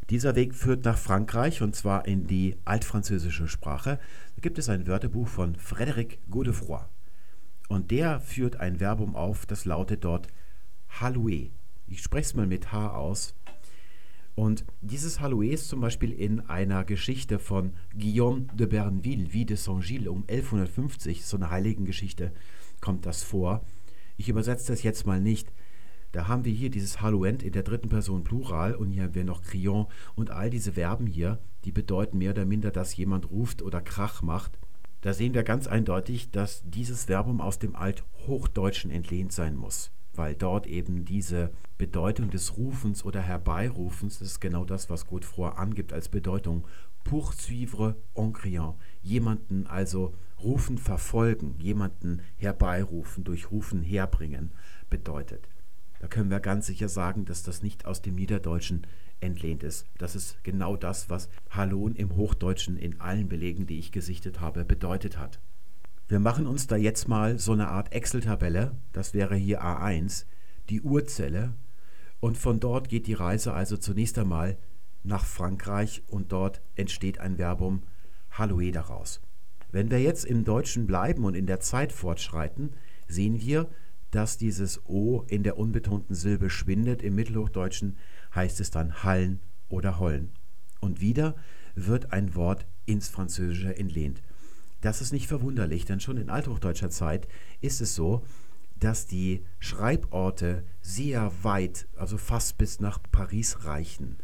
Dieser 0.10 0.36
Weg 0.36 0.56
führt 0.56 0.86
nach 0.86 0.98
Frankreich 0.98 1.62
und 1.62 1.76
zwar 1.76 2.06
in 2.06 2.28
die 2.28 2.58
altfranzösische 2.66 3.48
Sprache. 3.48 4.00
Da 4.36 4.42
gibt 4.42 4.58
es 4.58 4.70
ein 4.70 4.88
Wörterbuch 4.88 5.28
von 5.28 5.56
Frédéric 5.56 6.18
Godefroy. 6.30 6.82
Und 7.72 7.90
der 7.90 8.20
führt 8.20 8.58
ein 8.58 8.80
Verbum 8.80 9.16
auf, 9.16 9.46
das 9.46 9.64
lautet 9.64 10.04
dort 10.04 10.28
Halloué. 11.00 11.52
Ich 11.88 12.02
spreche 12.02 12.26
es 12.26 12.34
mal 12.34 12.46
mit 12.46 12.74
H 12.74 12.94
aus. 12.94 13.34
Und 14.36 14.66
dieses 14.82 15.22
Halloué 15.22 15.52
ist 15.52 15.70
zum 15.70 15.80
Beispiel 15.80 16.12
in 16.12 16.42
einer 16.42 16.84
Geschichte 16.84 17.40
von 17.40 17.72
Guillaume 17.98 18.48
de 18.54 18.68
Berneville, 18.68 19.32
wie 19.32 19.46
de 19.46 19.56
Saint-Gilles, 19.56 20.10
um 20.10 20.26
1150, 20.28 21.24
so 21.24 21.38
eine 21.38 21.50
Heiligengeschichte, 21.50 22.34
kommt 22.82 23.06
das 23.06 23.24
vor. 23.24 23.66
Ich 24.18 24.28
übersetze 24.28 24.74
das 24.74 24.84
jetzt 24.84 25.06
mal 25.08 25.22
nicht. 25.22 25.54
Da 26.12 26.28
haben 26.28 26.44
wir 26.44 26.52
hier 26.52 26.72
dieses 26.72 27.00
Hallouent 27.00 27.42
in 27.42 27.54
der 27.54 27.64
dritten 27.64 27.88
Person 27.88 28.26
Plural 28.26 28.76
und 28.76 28.90
hier 28.90 29.04
haben 29.04 29.16
wir 29.16 29.24
noch 29.24 29.44
Crion 29.44 29.88
und 30.16 30.30
all 30.30 30.50
diese 30.50 30.74
Verben 30.74 31.08
hier, 31.08 31.40
die 31.64 31.72
bedeuten 31.72 32.18
mehr 32.18 32.32
oder 32.32 32.44
minder, 32.46 32.72
dass 32.72 32.98
jemand 32.98 33.32
ruft 33.32 33.62
oder 33.62 33.80
Krach 33.80 34.22
macht. 34.22 34.60
Da 35.02 35.14
sehen 35.14 35.34
wir 35.34 35.44
ganz 35.44 35.68
eindeutig, 35.68 36.30
dass 36.30 36.62
dieses 36.64 37.06
Verbum 37.06 37.42
aus 37.42 37.58
dem 37.58 37.76
Althochdeutschen 37.76 38.92
entlehnt 38.92 39.34
sein 39.34 39.56
muss, 39.56 39.92
weil 40.14 40.36
dort 40.36 40.68
eben 40.68 41.06
diese 41.06 41.52
Bedeutung 41.80 42.30
des 42.30 42.58
Rufens 42.58 43.04
oder 43.04 43.20
Herbeirufens, 43.20 44.20
das 44.20 44.28
ist 44.28 44.40
genau 44.42 44.64
das, 44.64 44.92
was 44.92 45.08
Godefroy 45.08 45.54
angibt 45.56 45.92
als 45.92 46.10
Bedeutung, 46.10 46.68
poursuivre 47.04 47.96
en 48.14 48.32
criant, 48.32 48.76
jemanden 49.02 49.66
also 49.66 50.14
rufen, 50.40 50.78
verfolgen, 50.78 51.56
jemanden 51.58 52.22
herbeirufen, 52.38 53.24
durch 53.24 53.50
Rufen 53.50 53.82
herbringen, 53.82 54.52
bedeutet. 54.92 55.48
Da 56.00 56.08
können 56.08 56.30
wir 56.30 56.40
ganz 56.40 56.68
sicher 56.68 56.90
sagen, 56.90 57.26
dass 57.26 57.42
das 57.44 57.64
nicht 57.64 57.86
aus 57.86 58.02
dem 58.02 58.16
Niederdeutschen 58.16 58.86
entlehnt 59.22 59.64
ist. 59.64 59.86
Das 59.98 60.16
ist 60.16 60.44
genau 60.44 60.76
das, 60.76 61.10
was 61.10 61.30
Halon 61.50 61.96
im 61.96 62.16
Hochdeutschen 62.16 62.78
in 62.78 63.00
allen 63.00 63.30
Belegen, 63.30 63.68
die 63.68 63.80
ich 63.80 63.92
gesichtet 63.92 64.42
habe, 64.42 64.66
bedeutet 64.66 65.18
hat. 65.18 65.40
Wir 66.08 66.20
machen 66.20 66.46
uns 66.46 66.68
da 66.68 66.76
jetzt 66.76 67.08
mal 67.08 67.40
so 67.40 67.54
eine 67.54 67.70
Art 67.70 67.94
Excel-Tabelle, 67.94 68.76
das 68.92 69.14
wäre 69.14 69.36
hier 69.36 69.64
A1, 69.64 70.26
die 70.70 70.82
Urzelle, 70.82 71.54
und 72.20 72.38
von 72.38 72.60
dort 72.60 72.90
geht 72.90 73.08
die 73.08 73.14
Reise 73.14 73.54
also 73.54 73.78
zunächst 73.78 74.18
einmal 74.20 74.58
nach 75.04 75.26
Frankreich 75.26 76.04
und 76.08 76.32
dort 76.32 76.62
entsteht 76.76 77.20
ein 77.20 77.38
Verbum 77.38 77.84
Halloe 78.30 78.72
daraus. 78.72 79.22
Wenn 79.72 79.90
wir 79.90 80.02
jetzt 80.02 80.26
im 80.26 80.44
Deutschen 80.44 80.86
bleiben 80.86 81.24
und 81.24 81.34
in 81.34 81.48
der 81.48 81.60
Zeit 81.62 81.92
fortschreiten, 81.92 82.74
sehen 83.08 83.40
wir, 83.42 83.70
dass 84.12 84.38
dieses 84.38 84.86
O 84.86 85.24
in 85.28 85.44
der 85.44 85.58
unbetonten 85.58 86.14
Silbe 86.14 86.50
schwindet. 86.50 87.02
Im 87.02 87.16
Mittelhochdeutschen 87.16 87.98
heißt 88.36 88.60
es 88.60 88.72
dann 88.72 89.04
Hallen 89.04 89.40
oder 89.70 90.00
Hollen. 90.00 90.32
Und 90.80 91.02
wieder 91.02 91.36
wird 91.76 92.12
ein 92.12 92.36
Wort 92.36 92.66
ins 92.86 93.08
Französische 93.10 93.78
entlehnt. 93.78 94.22
Das 94.82 95.02
ist 95.02 95.12
nicht 95.12 95.28
verwunderlich, 95.28 95.86
denn 95.86 96.00
schon 96.00 96.18
in 96.18 96.30
althochdeutscher 96.30 96.90
Zeit 96.90 97.28
ist 97.62 97.82
es 97.82 97.96
so, 97.96 98.24
dass 98.80 99.06
die 99.06 99.46
Schreiborte 99.60 100.64
sehr 100.82 101.32
weit, 101.44 101.88
also 101.96 102.18
fast 102.18 102.58
bis 102.58 102.80
nach 102.80 103.00
Paris 103.12 103.64
reichen. 103.66 104.18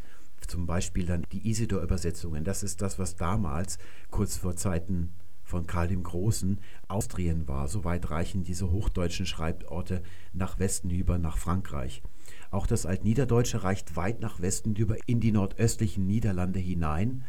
Zum 0.48 0.66
Beispiel 0.66 1.06
dann 1.06 1.26
die 1.32 1.48
Isidor-Übersetzungen. 1.48 2.44
Das 2.44 2.64
ist 2.64 2.82
das, 2.82 2.98
was 2.98 3.16
damals, 3.16 3.78
kurz 4.10 4.38
vor 4.38 4.56
Zeiten 4.56 5.14
von 5.44 5.68
Karl 5.68 5.88
dem 5.88 6.04
Großen 6.04 6.60
Austrien 6.88 7.48
war. 7.48 7.68
So 7.68 7.84
weit 7.84 8.10
reichen 8.10 8.44
diese 8.44 8.72
hochdeutschen 8.72 9.26
Schreiborte 9.26 10.02
nach 10.34 10.58
Westen 10.60 10.90
über, 10.90 11.18
nach 11.18 11.38
Frankreich. 11.38 12.02
Auch 12.52 12.68
das 12.68 12.86
Altniederdeutsche 12.86 13.64
reicht 13.64 13.96
weit 13.96 14.22
nach 14.22 14.42
Westen 14.42 14.76
über 14.76 14.96
in 15.06 15.20
die 15.20 15.32
nordöstlichen 15.32 16.08
Niederlande 16.08 16.60
hinein. 16.60 17.24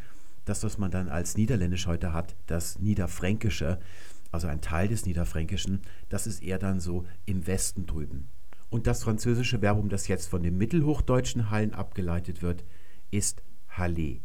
Das, 0.45 0.63
was 0.63 0.77
man 0.77 0.91
dann 0.91 1.09
als 1.09 1.37
Niederländisch 1.37 1.87
heute 1.87 2.13
hat, 2.13 2.35
das 2.47 2.79
Niederfränkische, 2.79 3.79
also 4.31 4.47
ein 4.47 4.61
Teil 4.61 4.87
des 4.87 5.05
Niederfränkischen, 5.05 5.81
das 6.09 6.27
ist 6.27 6.41
eher 6.41 6.59
dann 6.59 6.79
so 6.79 7.05
im 7.25 7.45
Westen 7.47 7.85
drüben. 7.85 8.29
Und 8.69 8.87
das 8.87 9.03
französische 9.03 9.61
Verbum, 9.61 9.89
das 9.89 10.07
jetzt 10.07 10.27
von 10.27 10.43
dem 10.43 10.57
mittelhochdeutschen 10.57 11.49
Hallen 11.49 11.73
abgeleitet 11.73 12.41
wird, 12.41 12.63
ist 13.11 13.41
Halle. 13.67 14.21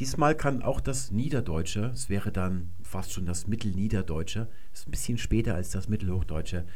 Diesmal 0.00 0.36
kann 0.36 0.62
auch 0.62 0.80
das 0.80 1.12
Niederdeutsche, 1.12 1.92
es 1.94 2.08
wäre 2.08 2.32
dann 2.32 2.70
fast 2.82 3.12
schon 3.12 3.26
das 3.26 3.46
Mittelniederdeutsche, 3.46 4.48
ist 4.72 4.88
ein 4.88 4.90
bisschen 4.90 5.18
später 5.18 5.54
als 5.54 5.70
das 5.70 5.88
Mittelhochdeutsche, 5.88 6.66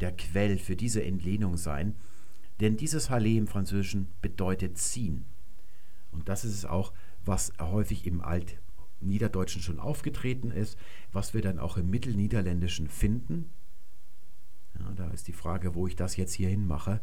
der 0.00 0.12
Quell 0.12 0.58
für 0.58 0.76
diese 0.76 1.02
Entlehnung 1.02 1.56
sein. 1.56 1.96
Denn 2.60 2.76
dieses 2.76 3.10
Halle 3.10 3.30
im 3.30 3.46
Französischen 3.46 4.08
bedeutet 4.20 4.78
ziehen. 4.78 5.24
Und 6.10 6.28
das 6.28 6.44
ist 6.44 6.54
es 6.54 6.64
auch, 6.64 6.92
was 7.24 7.52
häufig 7.60 8.06
im 8.06 8.20
Altniederdeutschen 8.20 9.62
schon 9.62 9.78
aufgetreten 9.78 10.50
ist, 10.50 10.78
was 11.12 11.34
wir 11.34 11.42
dann 11.42 11.58
auch 11.58 11.76
im 11.76 11.90
Mittelniederländischen 11.90 12.88
finden. 12.88 13.50
Ja, 14.78 14.92
da 14.92 15.10
ist 15.10 15.28
die 15.28 15.32
Frage, 15.32 15.74
wo 15.74 15.86
ich 15.86 15.96
das 15.96 16.16
jetzt 16.16 16.32
hier 16.32 16.48
hinmache. 16.48 17.00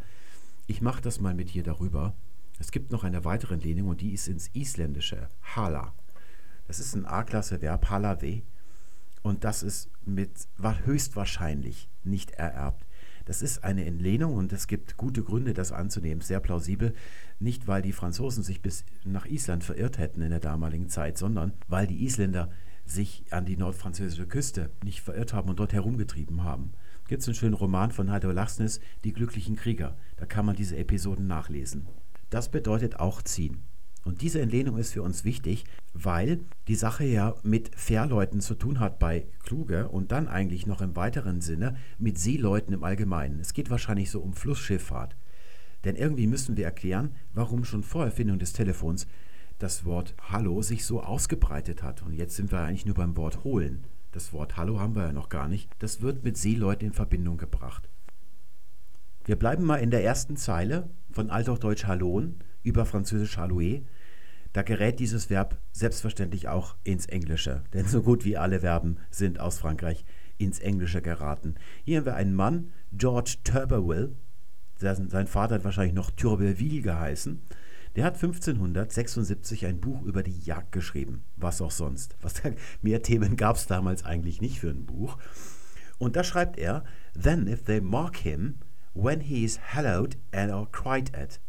Ich 0.67 0.81
mache 0.81 1.01
das 1.01 1.19
mal 1.19 1.33
mit 1.33 1.49
hier 1.49 1.63
darüber. 1.63 2.15
Es 2.59 2.71
gibt 2.71 2.91
noch 2.91 3.03
eine 3.03 3.25
weitere 3.25 3.53
Entlehnung 3.53 3.89
und 3.89 4.01
die 4.01 4.13
ist 4.13 4.27
ins 4.27 4.49
Isländische, 4.53 5.29
Hala. 5.41 5.93
Das 6.67 6.79
ist 6.79 6.95
ein 6.95 7.05
A-Klasse-Verb, 7.05 7.89
halave. 7.89 8.41
Und 9.21 9.43
das 9.43 9.63
ist 9.63 9.89
mit 10.05 10.47
höchstwahrscheinlich 10.85 11.89
nicht 12.03 12.31
ererbt. 12.31 12.84
Das 13.25 13.41
ist 13.41 13.63
eine 13.63 13.85
Entlehnung 13.85 14.35
und 14.35 14.53
es 14.53 14.67
gibt 14.67 14.97
gute 14.97 15.23
Gründe, 15.23 15.53
das 15.53 15.71
anzunehmen, 15.71 16.21
sehr 16.21 16.39
plausibel. 16.39 16.93
Nicht, 17.39 17.67
weil 17.67 17.81
die 17.81 17.91
Franzosen 17.91 18.43
sich 18.43 18.61
bis 18.61 18.85
nach 19.03 19.25
Island 19.25 19.63
verirrt 19.63 19.97
hätten 19.97 20.21
in 20.21 20.29
der 20.29 20.39
damaligen 20.39 20.89
Zeit, 20.89 21.17
sondern 21.17 21.53
weil 21.67 21.87
die 21.87 22.03
Isländer 22.03 22.51
sich 22.85 23.25
an 23.31 23.45
die 23.45 23.57
nordfranzösische 23.57 24.27
Küste 24.27 24.69
nicht 24.83 25.01
verirrt 25.01 25.33
haben 25.33 25.49
und 25.49 25.59
dort 25.59 25.73
herumgetrieben 25.73 26.43
haben. 26.43 26.73
Gibt 27.07 27.21
es 27.21 27.27
einen 27.27 27.35
schönen 27.35 27.55
Roman 27.55 27.91
von 27.91 28.11
Halldor 28.11 28.33
Laxness, 28.33 28.79
Die 29.03 29.13
glücklichen 29.13 29.55
Krieger. 29.55 29.97
Da 30.17 30.25
kann 30.25 30.45
man 30.45 30.55
diese 30.55 30.77
Episoden 30.77 31.27
nachlesen. 31.27 31.87
Das 32.29 32.49
bedeutet 32.49 32.99
auch 32.99 33.21
ziehen. 33.21 33.63
Und 34.05 34.21
diese 34.21 34.39
Entlehnung 34.39 34.77
ist 34.77 34.93
für 34.93 35.01
uns 35.01 35.25
wichtig, 35.25 35.65
weil 35.93 36.39
die 36.67 36.75
Sache 36.75 37.03
ja 37.03 37.35
mit 37.41 37.71
Fährleuten 37.75 38.39
zu 38.39 38.53
tun 38.53 38.79
hat 38.79 38.99
bei 38.99 39.25
Kluge 39.43 39.89
und 39.89 40.11
dann 40.11 40.27
eigentlich 40.27 40.67
noch 40.67 40.79
im 40.81 40.95
weiteren 40.95 41.41
Sinne 41.41 41.75
mit 41.97 42.19
Seeleuten 42.19 42.73
im 42.73 42.83
Allgemeinen. 42.83 43.39
Es 43.39 43.53
geht 43.53 43.71
wahrscheinlich 43.71 44.11
so 44.11 44.21
um 44.21 44.33
Flussschifffahrt. 44.33 45.17
Denn 45.83 45.95
irgendwie 45.95 46.27
müssen 46.27 46.55
wir 46.55 46.65
erklären, 46.65 47.15
warum 47.33 47.65
schon 47.65 47.83
vor 47.83 48.05
Erfindung 48.05 48.37
des 48.37 48.53
Telefons 48.53 49.07
das 49.57 49.85
Wort 49.85 50.13
Hallo 50.29 50.61
sich 50.61 50.85
so 50.85 51.01
ausgebreitet 51.01 51.81
hat. 51.81 52.03
Und 52.03 52.13
jetzt 52.13 52.35
sind 52.35 52.51
wir 52.51 52.59
eigentlich 52.59 52.85
nur 52.85 52.95
beim 52.95 53.17
Wort 53.17 53.43
holen. 53.43 53.85
Das 54.11 54.33
Wort 54.33 54.55
Hallo 54.55 54.79
haben 54.79 54.95
wir 54.95 55.03
ja 55.03 55.13
noch 55.13 55.29
gar 55.29 55.47
nicht. 55.47 55.69
Das 55.79 56.01
wird 56.01 56.23
mit 56.23 56.37
Seeleuten 56.37 56.87
in 56.87 56.93
Verbindung 56.93 57.37
gebracht. 57.37 57.89
Wir 59.25 59.35
bleiben 59.35 59.63
mal 59.63 59.77
in 59.77 59.89
der 59.89 60.03
ersten 60.03 60.37
Zeile 60.37 60.89
von 61.11 61.31
Althochdeutsch 61.31 61.85
Halloen 61.85 62.35
über 62.61 62.85
Französisch 62.85 63.37
Halloe. 63.37 63.81
Da 64.55 64.61
gerät 64.61 65.01
dieses 65.01 65.29
Verb 65.29 65.57
selbstverständlich 65.73 66.47
auch 66.47 66.77
ins 66.85 67.07
Englische, 67.07 67.65
denn 67.73 67.85
so 67.87 68.01
gut 68.01 68.23
wie 68.23 68.37
alle 68.37 68.61
Verben 68.61 68.99
sind 69.09 69.37
aus 69.37 69.59
Frankreich 69.59 70.05
ins 70.37 70.59
Englische 70.59 71.01
geraten. 71.01 71.55
Hier 71.83 71.97
haben 71.97 72.05
wir 72.05 72.15
einen 72.15 72.33
Mann, 72.33 72.71
George 72.93 73.35
Turberville, 73.43 74.13
sein 74.77 75.27
Vater 75.27 75.55
hat 75.55 75.65
wahrscheinlich 75.65 75.93
noch 75.93 76.09
Turberville 76.09 76.81
geheißen, 76.81 77.41
der 77.97 78.05
hat 78.05 78.13
1576 78.13 79.65
ein 79.65 79.81
Buch 79.81 80.03
über 80.03 80.23
die 80.23 80.39
Jagd 80.39 80.71
geschrieben. 80.71 81.25
Was 81.35 81.61
auch 81.61 81.71
sonst. 81.71 82.15
Was, 82.21 82.35
mehr 82.81 83.01
Themen 83.01 83.35
gab 83.35 83.57
es 83.57 83.67
damals 83.67 84.05
eigentlich 84.05 84.39
nicht 84.39 84.61
für 84.61 84.69
ein 84.69 84.85
Buch. 84.85 85.17
Und 85.97 86.15
da 86.15 86.23
schreibt 86.23 86.57
er, 86.57 86.85
Then 87.13 87.47
if 87.47 87.63
they 87.63 87.81
mark 87.81 88.15
him, 88.15 88.59
when 88.93 89.19
he 89.19 89.43
is 89.43 89.59
hallowed 89.73 90.15
and 90.31 90.49
are 90.49 90.69
cried 90.71 91.13
at. 91.13 91.41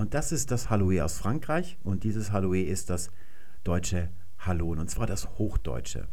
Und 0.00 0.14
das 0.14 0.32
ist 0.32 0.50
das 0.50 0.70
Halloe 0.70 1.04
aus 1.04 1.18
Frankreich 1.18 1.76
und 1.84 2.04
dieses 2.04 2.32
Halloe 2.32 2.62
ist 2.62 2.88
das 2.88 3.10
deutsche 3.64 4.08
Hallon 4.38 4.78
und 4.78 4.88
zwar 4.88 5.06
das 5.06 5.28
Hochdeutsche. 5.36 6.08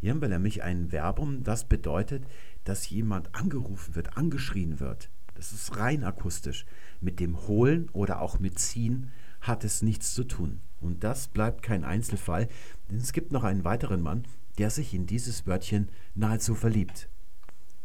Hier 0.00 0.10
haben 0.10 0.20
wir 0.20 0.28
nämlich 0.28 0.64
ein 0.64 0.90
Verbum, 0.90 1.44
das 1.44 1.62
bedeutet, 1.62 2.24
dass 2.64 2.90
jemand 2.90 3.32
angerufen 3.32 3.94
wird, 3.94 4.16
angeschrien 4.16 4.80
wird. 4.80 5.08
Das 5.36 5.52
ist 5.52 5.76
rein 5.76 6.02
akustisch. 6.02 6.66
Mit 7.00 7.20
dem 7.20 7.46
Holen 7.46 7.88
oder 7.90 8.20
auch 8.20 8.40
mit 8.40 8.58
Ziehen 8.58 9.12
hat 9.40 9.62
es 9.62 9.82
nichts 9.82 10.14
zu 10.14 10.24
tun. 10.24 10.58
Und 10.80 11.04
das 11.04 11.28
bleibt 11.28 11.62
kein 11.62 11.84
Einzelfall, 11.84 12.48
denn 12.90 12.98
es 12.98 13.12
gibt 13.12 13.30
noch 13.30 13.44
einen 13.44 13.62
weiteren 13.62 14.02
Mann, 14.02 14.24
der 14.58 14.70
sich 14.70 14.94
in 14.94 15.06
dieses 15.06 15.46
Wörtchen 15.46 15.90
nahezu 16.16 16.56
verliebt. 16.56 17.08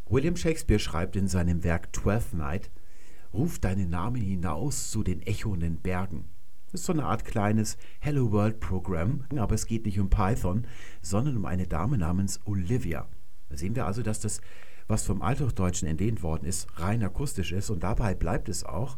William 0.10 0.36
Shakespeare 0.36 0.80
schreibt 0.80 1.16
in 1.16 1.28
seinem 1.28 1.64
Werk 1.64 1.94
Twelfth 1.94 2.34
Night, 2.34 2.72
Ruf 3.38 3.60
deinen 3.60 3.92
Namen 3.92 4.20
hinaus 4.20 4.90
zu 4.90 5.04
den 5.04 5.22
echoenden 5.22 5.78
Bergen. 5.78 6.26
Das 6.72 6.82
ist 6.82 6.88
so 6.88 6.94
eine 6.94 7.06
Art 7.06 7.24
kleines 7.24 7.78
Hello 8.00 8.32
World 8.32 8.60
Programm, 8.60 9.26
aber 9.36 9.54
es 9.54 9.68
geht 9.68 9.86
nicht 9.86 10.00
um 10.00 10.10
Python, 10.10 10.66
sondern 11.04 11.38
um 11.38 11.46
eine 11.46 11.68
Dame 11.68 12.00
namens 12.00 12.40
Olivia. 12.46 13.08
Da 13.50 13.56
sehen 13.56 13.76
wir 13.76 13.86
also, 13.86 14.02
dass 14.02 14.20
das, 14.22 14.42
was 14.88 15.04
vom 15.04 15.22
Althochdeutschen 15.22 15.88
entlehnt 15.88 16.24
worden 16.24 16.48
ist, 16.48 16.80
rein 16.80 17.04
akustisch 17.04 17.52
ist 17.52 17.70
und 17.70 17.84
dabei 17.84 18.16
bleibt 18.16 18.50
es 18.50 18.64
auch. 18.64 18.98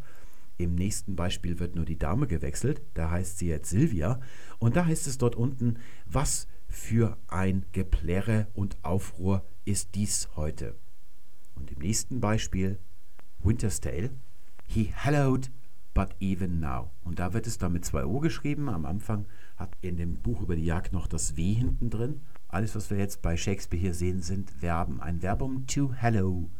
Im 0.55 0.73
nächsten 0.73 1.17
Beispiel 1.17 1.59
wird 1.59 1.75
nur 1.75 1.83
die 1.83 1.99
Dame 1.99 2.25
gewechselt, 2.25 2.81
da 2.93 3.11
heißt 3.11 3.39
sie 3.39 3.49
jetzt 3.49 3.69
Silvia 3.69 4.21
und 4.57 4.77
da 4.77 4.85
heißt 4.85 5.05
es 5.07 5.17
dort 5.17 5.35
unten, 5.35 5.79
was 6.05 6.47
für 6.69 7.17
ein 7.27 7.65
Geplärre 7.73 8.47
und 8.53 8.77
Aufruhr 8.85 9.43
ist 9.65 9.95
dies 9.95 10.29
heute. 10.37 10.75
Und 11.55 11.71
im 11.71 11.79
nächsten 11.79 12.21
Beispiel 12.21 12.79
Winter's 13.43 13.81
Tale. 13.81 14.11
He 14.71 14.93
hallowed 14.95 15.49
but 15.95 16.15
even 16.19 16.59
now. 16.59 16.91
Und 17.03 17.17
da 17.17 17.33
wird 17.33 17.47
es 17.47 17.57
dann 17.57 17.73
mit 17.73 17.85
zwei 17.85 18.05
O 18.05 18.19
geschrieben. 18.19 18.69
Am 18.69 18.85
Anfang 18.85 19.25
hat 19.57 19.75
in 19.81 19.97
dem 19.97 20.17
Buch 20.17 20.41
über 20.41 20.55
die 20.55 20.63
Jagd 20.63 20.93
noch 20.93 21.07
das 21.07 21.35
W 21.35 21.53
hinten 21.55 21.89
drin. 21.89 22.21
Alles, 22.49 22.75
was 22.75 22.91
wir 22.91 22.99
jetzt 22.99 23.23
bei 23.23 23.35
Shakespeare 23.35 23.81
hier 23.81 23.95
sehen, 23.95 24.21
sind 24.21 24.51
Verben. 24.51 25.01
Ein 25.01 25.21
Verbum 25.21 25.65
to 25.65 25.95
hallow, 25.99 26.51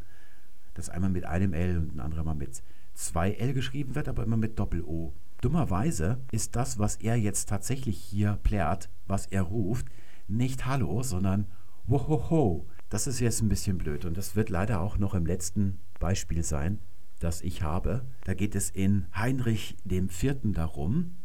das 0.74 0.90
einmal 0.90 1.12
mit 1.12 1.26
einem 1.26 1.54
L 1.54 1.78
und 1.78 1.96
ein 1.96 2.00
anderes 2.00 2.26
Mal 2.26 2.34
mit 2.34 2.64
zwei 2.96 3.34
L 3.34 3.54
geschrieben 3.54 3.94
wird, 3.94 4.08
aber 4.08 4.24
immer 4.24 4.38
mit 4.38 4.58
Doppel-O. 4.58 5.14
Dummerweise 5.42 6.20
ist 6.32 6.56
das, 6.56 6.80
was 6.80 6.96
er 6.96 7.16
jetzt 7.16 7.48
tatsächlich 7.48 8.00
hier 8.00 8.40
plärt, 8.42 8.90
was 9.06 9.28
er 9.28 9.44
ruft, 9.44 9.86
nicht 10.28 10.66
Hallo, 10.66 11.04
sondern 11.04 11.46
Wohoho. 11.86 12.66
Das 12.90 13.06
ist 13.06 13.20
jetzt 13.20 13.44
ein 13.44 13.50
bisschen 13.50 13.78
blöd 13.78 14.06
und 14.06 14.18
das 14.18 14.36
wird 14.36 14.50
leider 14.50 14.82
auch 14.82 14.98
noch 14.98 15.14
im 15.14 15.28
letzten 15.28 15.80
Beispiel 16.00 16.42
sein, 16.44 16.80
das 17.20 17.42
ich 17.42 17.62
habe. 17.62 18.06
Da 18.24 18.34
geht 18.34 18.56
es 18.56 18.70
in 18.70 19.06
Heinrich 19.16 19.78
dem 19.84 20.10
Vierten 20.10 20.54
darum, 20.54 21.16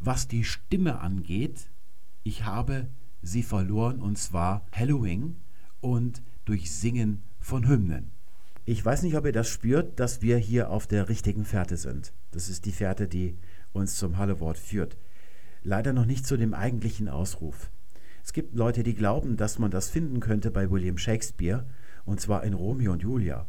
was 0.00 0.28
die 0.28 0.44
Stimme 0.44 1.00
angeht. 1.00 1.70
Ich 2.22 2.44
habe 2.44 2.88
sie 3.22 3.42
verloren 3.42 4.00
und 4.00 4.18
zwar 4.18 4.66
Halloween 4.72 5.36
und 5.80 6.22
durch 6.44 6.70
Singen 6.70 7.22
von 7.40 7.66
Hymnen. 7.66 8.10
Ich 8.64 8.84
weiß 8.84 9.02
nicht, 9.02 9.16
ob 9.16 9.24
ihr 9.24 9.32
das 9.32 9.48
spürt, 9.48 10.00
dass 10.00 10.22
wir 10.22 10.38
hier 10.38 10.70
auf 10.70 10.86
der 10.86 11.08
richtigen 11.08 11.44
Fährte 11.44 11.76
sind. 11.76 12.12
Das 12.32 12.48
ist 12.48 12.64
die 12.64 12.72
Fährte, 12.72 13.06
die 13.06 13.38
uns 13.72 13.96
zum 13.96 14.18
Hallewort 14.18 14.58
führt. 14.58 14.96
Leider 15.62 15.92
noch 15.92 16.06
nicht 16.06 16.26
zu 16.26 16.36
dem 16.36 16.52
eigentlichen 16.52 17.08
Ausruf. 17.08 17.70
Es 18.24 18.32
gibt 18.32 18.56
Leute, 18.56 18.82
die 18.82 18.94
glauben, 18.94 19.36
dass 19.36 19.60
man 19.60 19.70
das 19.70 19.88
finden 19.88 20.18
könnte 20.18 20.50
bei 20.50 20.68
William 20.68 20.98
Shakespeare, 20.98 21.64
und 22.04 22.20
zwar 22.20 22.42
in 22.42 22.54
Romeo 22.54 22.92
und 22.92 23.02
Julia. 23.02 23.46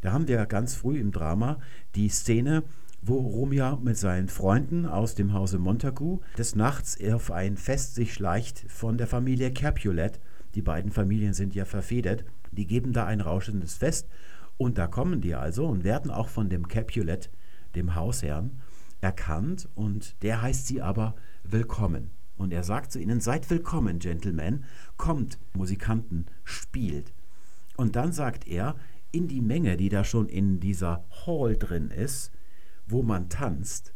Da 0.00 0.12
haben 0.12 0.28
wir 0.28 0.44
ganz 0.46 0.74
früh 0.74 0.98
im 0.98 1.10
Drama 1.10 1.58
die 1.94 2.08
Szene, 2.08 2.62
wo 3.02 3.18
Romeo 3.18 3.76
mit 3.76 3.96
seinen 3.96 4.28
Freunden 4.28 4.86
aus 4.86 5.14
dem 5.14 5.32
Hause 5.32 5.58
Montagu 5.58 6.20
des 6.36 6.54
Nachts 6.54 6.98
auf 7.12 7.30
ein 7.30 7.56
Fest 7.56 7.94
sich 7.94 8.14
schleicht 8.14 8.64
von 8.68 8.98
der 8.98 9.06
Familie 9.06 9.52
Capulet. 9.52 10.20
Die 10.54 10.62
beiden 10.62 10.92
Familien 10.92 11.34
sind 11.34 11.54
ja 11.54 11.64
verfedert. 11.64 12.24
Die 12.52 12.66
geben 12.66 12.92
da 12.92 13.06
ein 13.06 13.20
rauschendes 13.20 13.74
Fest 13.74 14.08
und 14.56 14.78
da 14.78 14.86
kommen 14.86 15.20
die 15.20 15.34
also 15.34 15.66
und 15.66 15.84
werden 15.84 16.10
auch 16.10 16.28
von 16.28 16.48
dem 16.48 16.68
Capulet, 16.68 17.30
dem 17.74 17.94
Hausherrn, 17.94 18.60
erkannt 19.00 19.68
und 19.74 20.20
der 20.22 20.42
heißt 20.42 20.66
sie 20.66 20.82
aber 20.82 21.14
willkommen. 21.44 22.10
Und 22.36 22.52
er 22.52 22.62
sagt 22.62 22.92
zu 22.92 23.00
ihnen, 23.00 23.20
seid 23.20 23.50
willkommen, 23.50 23.98
Gentlemen, 23.98 24.64
kommt, 24.96 25.38
Musikanten, 25.54 26.26
spielt. 26.44 27.12
Und 27.76 27.96
dann 27.96 28.12
sagt 28.12 28.46
er, 28.46 28.76
in 29.12 29.28
die 29.28 29.40
Menge, 29.40 29.76
die 29.76 29.88
da 29.88 30.04
schon 30.04 30.28
in 30.28 30.60
dieser 30.60 31.04
Hall 31.26 31.56
drin 31.56 31.90
ist, 31.90 32.32
wo 32.86 33.02
man 33.02 33.28
tanzt, 33.28 33.94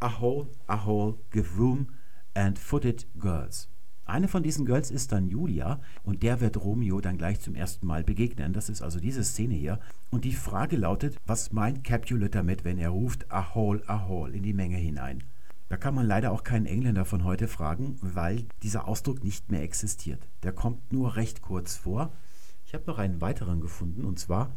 a 0.00 0.20
hall, 0.20 0.48
a 0.66 0.84
hall, 0.84 1.16
give 1.30 1.58
room 1.58 1.88
and 2.34 2.58
footed 2.58 3.06
girls. 3.18 3.68
Eine 4.10 4.26
von 4.26 4.42
diesen 4.42 4.66
Girls 4.66 4.90
ist 4.90 5.12
dann 5.12 5.28
Julia 5.28 5.80
und 6.02 6.24
der 6.24 6.40
wird 6.40 6.56
Romeo 6.56 7.00
dann 7.00 7.16
gleich 7.16 7.38
zum 7.38 7.54
ersten 7.54 7.86
Mal 7.86 8.02
begegnen. 8.02 8.52
Das 8.52 8.68
ist 8.68 8.82
also 8.82 8.98
diese 8.98 9.22
Szene 9.22 9.54
hier. 9.54 9.78
Und 10.10 10.24
die 10.24 10.32
Frage 10.32 10.76
lautet, 10.76 11.16
was 11.26 11.52
meint 11.52 11.84
Capulet 11.84 12.34
damit, 12.34 12.64
wenn 12.64 12.78
er 12.78 12.88
ruft 12.88 13.30
a 13.30 13.54
hall, 13.54 13.82
a 13.86 14.08
hall 14.08 14.34
in 14.34 14.42
die 14.42 14.52
Menge 14.52 14.78
hinein? 14.78 15.22
Da 15.68 15.76
kann 15.76 15.94
man 15.94 16.08
leider 16.08 16.32
auch 16.32 16.42
keinen 16.42 16.66
Engländer 16.66 17.04
von 17.04 17.22
heute 17.22 17.46
fragen, 17.46 17.96
weil 18.00 18.46
dieser 18.64 18.88
Ausdruck 18.88 19.22
nicht 19.22 19.52
mehr 19.52 19.62
existiert. 19.62 20.26
Der 20.42 20.50
kommt 20.50 20.92
nur 20.92 21.14
recht 21.14 21.42
kurz 21.42 21.76
vor. 21.76 22.12
Ich 22.70 22.74
habe 22.74 22.86
noch 22.86 22.98
einen 22.98 23.20
weiteren 23.20 23.60
gefunden 23.60 24.04
und 24.04 24.20
zwar 24.20 24.56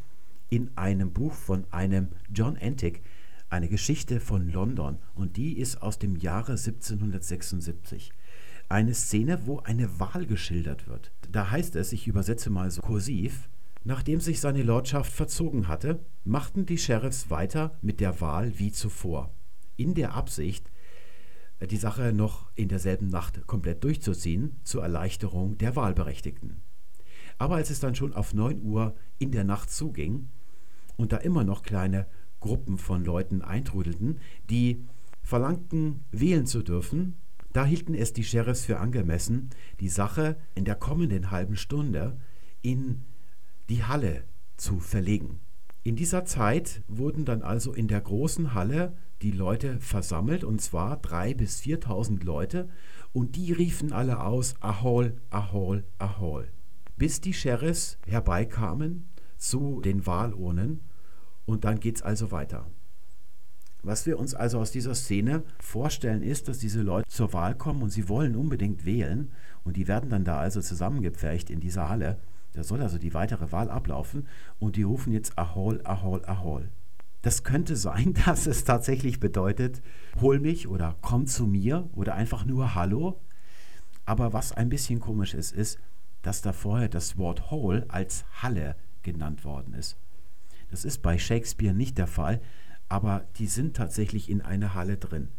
in 0.51 0.69
einem 0.77 1.13
Buch 1.13 1.33
von 1.33 1.65
einem 1.71 2.09
John 2.31 2.59
Antic, 2.61 3.01
eine 3.49 3.67
Geschichte 3.67 4.19
von 4.19 4.51
London 4.51 4.99
und 5.15 5.35
die 5.35 5.57
ist 5.57 5.81
aus 5.81 5.97
dem 5.97 6.15
Jahre 6.15 6.51
1776. 6.51 8.11
Eine 8.69 8.93
Szene, 8.93 9.47
wo 9.47 9.61
eine 9.61 9.99
Wahl 9.99 10.27
geschildert 10.27 10.87
wird. 10.87 11.11
Da 11.31 11.49
heißt 11.49 11.75
es, 11.75 11.91
ich 11.91 12.05
übersetze 12.05 12.51
mal 12.51 12.69
so 12.69 12.83
kursiv, 12.83 13.49
nachdem 13.83 14.21
sich 14.21 14.39
seine 14.39 14.61
Lordschaft 14.61 15.11
verzogen 15.11 15.67
hatte, 15.67 15.97
machten 16.23 16.67
die 16.67 16.77
Sheriffs 16.77 17.31
weiter 17.31 17.79
mit 17.81 17.99
der 17.99 18.21
Wahl 18.21 18.59
wie 18.59 18.71
zuvor, 18.71 19.31
in 19.75 19.95
der 19.95 20.13
Absicht, 20.13 20.69
die 21.65 21.77
Sache 21.77 22.13
noch 22.13 22.51
in 22.53 22.69
derselben 22.69 23.07
Nacht 23.07 23.47
komplett 23.47 23.83
durchzuziehen, 23.83 24.57
zur 24.63 24.83
Erleichterung 24.83 25.57
der 25.57 25.75
Wahlberechtigten. 25.75 26.61
Aber 27.43 27.55
als 27.55 27.69
es 27.69 27.81
dann 27.81 27.93
schon 27.93 28.13
auf 28.13 28.33
9 28.33 28.61
Uhr 28.63 28.95
in 29.19 29.33
der 29.33 29.43
Nacht 29.43 29.69
zuging 29.69 30.29
und 30.95 31.11
da 31.11 31.17
immer 31.17 31.43
noch 31.43 31.61
kleine 31.61 32.07
Gruppen 32.39 32.77
von 32.77 33.03
Leuten 33.03 33.41
eintrudelten, 33.41 34.19
die 34.49 34.85
verlangten, 35.23 36.05
wählen 36.09 36.45
zu 36.45 36.63
dürfen, 36.63 37.17
da 37.51 37.65
hielten 37.65 37.95
es 37.95 38.13
die 38.13 38.23
Sheriffs 38.23 38.63
für 38.63 38.79
angemessen, 38.79 39.49
die 39.81 39.89
Sache 39.89 40.37
in 40.55 40.63
der 40.63 40.75
kommenden 40.75 41.31
halben 41.31 41.57
Stunde 41.57 42.17
in 42.61 43.01
die 43.67 43.83
Halle 43.83 44.23
zu 44.55 44.79
verlegen. 44.79 45.41
In 45.83 45.97
dieser 45.97 46.23
Zeit 46.23 46.81
wurden 46.87 47.25
dann 47.25 47.41
also 47.41 47.73
in 47.73 47.89
der 47.89 47.99
großen 47.99 48.53
Halle 48.53 48.95
die 49.21 49.31
Leute 49.31 49.81
versammelt, 49.81 50.45
und 50.45 50.61
zwar 50.61 50.95
drei 50.95 51.33
bis 51.33 51.59
4.000 51.59 52.23
Leute, 52.23 52.69
und 53.11 53.35
die 53.35 53.51
riefen 53.51 53.91
alle 53.91 54.21
aus, 54.21 54.55
Ahol, 54.61 55.17
Ahol, 55.29 55.83
Ahol, 55.97 56.47
bis 57.03 57.19
die 57.19 57.33
Sheriffs 57.33 57.97
herbeikamen 58.07 59.09
zu 59.35 59.81
den 59.81 60.05
Wahlurnen, 60.05 60.79
und 61.45 61.65
dann 61.65 61.81
geht's 61.81 62.01
also 62.01 62.31
weiter. 62.31 62.65
Was 63.81 64.05
wir 64.05 64.17
uns 64.17 64.33
also 64.33 64.59
aus 64.59 64.71
dieser 64.71 64.95
Szene 64.95 65.43
vorstellen, 65.59 66.23
ist, 66.23 66.47
dass 66.47 66.59
diese 66.59 66.81
Leute 66.81 67.09
zur 67.09 67.33
Wahl 67.33 67.55
kommen 67.55 67.81
und 67.81 67.89
sie 67.89 68.07
wollen 68.07 68.37
unbedingt 68.37 68.85
wählen, 68.85 69.33
und 69.65 69.75
die 69.75 69.89
werden 69.89 70.09
dann 70.09 70.23
da 70.23 70.39
also 70.39 70.61
zusammengepfercht 70.61 71.49
in 71.49 71.59
dieser 71.59 71.89
Halle. 71.89 72.21
Da 72.53 72.63
soll 72.63 72.81
also 72.81 72.97
die 72.97 73.13
weitere 73.13 73.51
Wahl 73.51 73.69
ablaufen, 73.69 74.25
und 74.59 74.77
die 74.77 74.83
rufen 74.83 75.11
jetzt 75.11 75.37
Ahol, 75.37 75.81
Ahol, 75.83 76.23
Ahol. 76.23 76.69
Das 77.21 77.43
könnte 77.43 77.75
sein, 77.75 78.13
dass 78.25 78.47
es 78.47 78.63
tatsächlich 78.63 79.19
bedeutet, 79.19 79.81
hol 80.21 80.39
mich 80.39 80.69
oder 80.69 80.95
komm 81.01 81.27
zu 81.27 81.47
mir 81.47 81.89
oder 81.95 82.15
einfach 82.15 82.45
nur 82.45 82.75
Hallo. 82.75 83.19
Aber 84.05 84.31
was 84.31 84.53
ein 84.53 84.69
bisschen 84.69 85.01
komisch 85.01 85.33
ist, 85.33 85.51
ist, 85.51 85.79
dass 86.23 86.41
da 86.41 86.51
vorher 86.51 86.89
das 86.89 87.17
Wort 87.17 87.51
Hall 87.51 87.85
als 87.89 88.25
Halle 88.41 88.75
genannt 89.03 89.45
worden 89.45 89.75
ist. 89.75 89.97
Das 90.71 90.85
ist 90.85 91.03
bei 91.03 91.19
Shakespeare 91.19 91.75
nicht 91.75 91.99
der 91.99 92.07
Fall, 92.07 92.41
aber 92.89 93.25
die 93.37 93.47
sind 93.47 93.75
tatsächlich 93.75 94.29
in 94.29 94.41
einer 94.41 94.73
Halle 94.73 94.97
drin. 94.97 95.29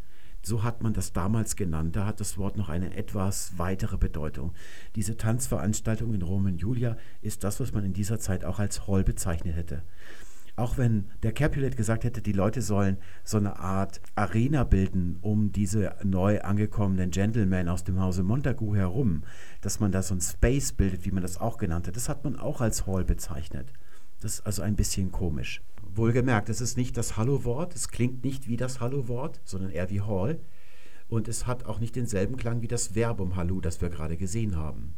So 0.43 0.63
hat 0.63 0.83
man 0.83 0.93
das 0.93 1.15
damals 1.15 1.57
genannt. 1.57 1.97
Da 1.97 2.05
hat 2.05 2.21
das 2.21 2.37
Wort 2.37 2.59
noch 2.59 2.69
eine 2.69 2.95
etwas 2.95 3.55
weitere 3.57 3.97
Bedeutung. 3.97 4.53
Diese 4.95 5.17
Tanzveranstaltung 5.17 6.13
in 6.13 6.21
Rom 6.21 6.45
und 6.45 6.61
Julia 6.61 6.99
ist 7.23 7.45
das, 7.45 7.61
was 7.61 7.73
man 7.73 7.85
in 7.85 7.95
dieser 7.95 8.19
Zeit 8.19 8.45
auch 8.45 8.59
als 8.59 8.87
Hall 8.87 9.05
bezeichnet 9.05 9.57
hätte. 9.57 9.83
Auch 10.57 10.79
wenn 10.79 11.09
der 11.25 11.33
Capulet 11.33 11.77
gesagt 11.77 12.05
hätte, 12.05 12.23
die 12.23 12.33
Leute 12.33 12.63
sollen 12.63 12.99
so 13.25 13.39
eine 13.39 13.59
Art 13.59 14.01
Arena 14.15 14.63
bilden 14.63 15.19
um 15.21 15.51
diese 15.51 15.97
neu 16.05 16.41
angekommenen 16.43 17.11
Gentlemen 17.11 17.69
aus 17.69 17.83
dem 17.83 18.01
Hause 18.01 18.23
Montagu 18.23 18.77
herum, 18.77 19.25
dass 19.63 19.81
man 19.81 19.91
da 19.91 20.03
so 20.03 20.15
ein 20.15 20.21
Space 20.21 20.73
bildet, 20.73 21.05
wie 21.05 21.11
man 21.11 21.23
das 21.23 21.41
auch 21.41 21.59
genannt 21.59 21.89
hat, 21.89 21.97
das 21.97 22.09
hat 22.09 22.23
man 22.23 22.37
auch 22.39 22.61
als 22.61 22.87
Hall 22.87 23.05
bezeichnet. 23.05 23.73
Das 24.21 24.35
ist 24.35 24.47
also 24.47 24.63
ein 24.63 24.77
bisschen 24.77 25.11
komisch. 25.11 25.61
Wohlgemerkt, 25.93 26.49
es 26.49 26.61
ist 26.61 26.77
nicht 26.77 26.97
das 26.97 27.17
Hallo-Wort, 27.17 27.75
es 27.75 27.89
klingt 27.89 28.25
nicht 28.25 28.49
wie 28.49 28.57
das 28.57 28.81
Hallo-Wort, 28.81 29.41
sondern 29.45 29.71
eher 29.71 29.91
wie 29.91 30.03
Hall. 30.03 30.39
Und 31.09 31.27
es 31.29 31.47
hat 31.47 31.67
auch 31.67 31.81
nicht 31.81 31.97
denselben 31.97 32.37
Klang 32.37 32.63
wie 32.63 32.69
das 32.69 32.89
Verbum 32.95 33.37
Hallo, 33.37 33.61
das 33.61 33.81
wir 33.81 33.91
gerade 33.91 34.17
gesehen 34.17 34.57
haben. 34.57 34.95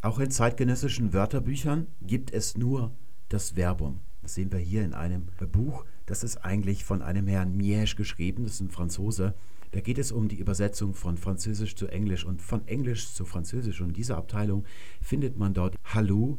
Auch 0.00 0.20
in 0.20 0.30
zeitgenössischen 0.30 1.12
Wörterbüchern 1.12 1.88
gibt 2.00 2.32
es 2.32 2.56
nur 2.56 2.92
das 3.28 3.50
Verbum. 3.50 4.00
Das 4.22 4.34
sehen 4.34 4.52
wir 4.52 4.58
hier 4.58 4.84
in 4.84 4.94
einem 4.94 5.26
Buch. 5.50 5.84
Das 6.06 6.22
ist 6.22 6.38
eigentlich 6.38 6.84
von 6.84 7.02
einem 7.02 7.26
Herrn 7.26 7.56
Miege 7.56 7.96
geschrieben, 7.96 8.44
das 8.44 8.54
ist 8.54 8.60
ein 8.60 8.70
Franzose. 8.70 9.34
Da 9.72 9.80
geht 9.80 9.98
es 9.98 10.12
um 10.12 10.28
die 10.28 10.38
Übersetzung 10.38 10.94
von 10.94 11.16
Französisch 11.16 11.74
zu 11.76 11.88
Englisch 11.88 12.24
und 12.24 12.42
von 12.42 12.66
Englisch 12.68 13.12
zu 13.14 13.24
Französisch. 13.24 13.80
Und 13.80 13.88
in 13.88 13.94
dieser 13.94 14.18
Abteilung 14.18 14.64
findet 15.00 15.38
man 15.38 15.54
dort 15.54 15.76
Hallo. 15.84 16.38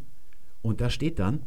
Und 0.61 0.81
da 0.81 0.89
steht 0.89 1.19
dann 1.19 1.43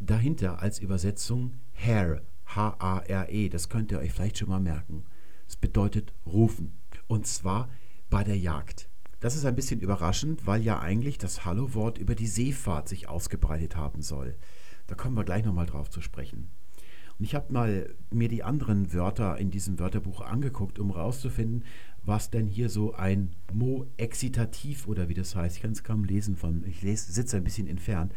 dahinter 0.00 0.60
als 0.60 0.80
Übersetzung 0.80 1.54
Hare, 1.74 2.22
H-A-R-E. 2.46 3.48
Das 3.48 3.68
könnt 3.68 3.92
ihr 3.92 4.00
euch 4.00 4.12
vielleicht 4.12 4.38
schon 4.38 4.48
mal 4.48 4.60
merken. 4.60 5.04
Es 5.48 5.56
bedeutet 5.56 6.12
rufen. 6.26 6.72
Und 7.06 7.26
zwar 7.26 7.70
bei 8.10 8.24
der 8.24 8.36
Jagd. 8.36 8.88
Das 9.20 9.36
ist 9.36 9.44
ein 9.44 9.54
bisschen 9.54 9.80
überraschend, 9.80 10.44
weil 10.46 10.62
ja 10.62 10.80
eigentlich 10.80 11.18
das 11.18 11.44
Hallo-Wort 11.44 11.98
über 11.98 12.16
die 12.16 12.26
Seefahrt 12.26 12.88
sich 12.88 13.08
ausgebreitet 13.08 13.76
haben 13.76 14.02
soll. 14.02 14.34
Da 14.86 14.94
kommen 14.94 15.16
wir 15.16 15.24
gleich 15.24 15.44
nochmal 15.44 15.66
drauf 15.66 15.90
zu 15.90 16.00
sprechen. 16.00 16.48
Und 17.18 17.24
ich 17.24 17.34
habe 17.34 17.52
mal 17.52 17.94
mir 18.10 18.28
die 18.28 18.42
anderen 18.42 18.92
Wörter 18.92 19.38
in 19.38 19.50
diesem 19.50 19.78
Wörterbuch 19.78 20.22
angeguckt, 20.22 20.78
um 20.78 20.92
herauszufinden, 20.92 21.64
was 22.04 22.30
denn 22.30 22.48
hier 22.48 22.68
so 22.68 22.94
ein 22.94 23.30
Mo 23.52 23.86
excitativ 23.96 24.88
oder 24.88 25.08
wie 25.08 25.14
das 25.14 25.36
heißt, 25.36 25.56
ich 25.56 25.62
kann 25.62 25.72
es 25.72 25.84
kaum 25.84 26.04
lesen 26.04 26.36
von, 26.36 26.64
ich 26.66 26.82
lese, 26.82 27.12
sitze 27.12 27.36
ein 27.36 27.44
bisschen 27.44 27.68
entfernt, 27.68 28.12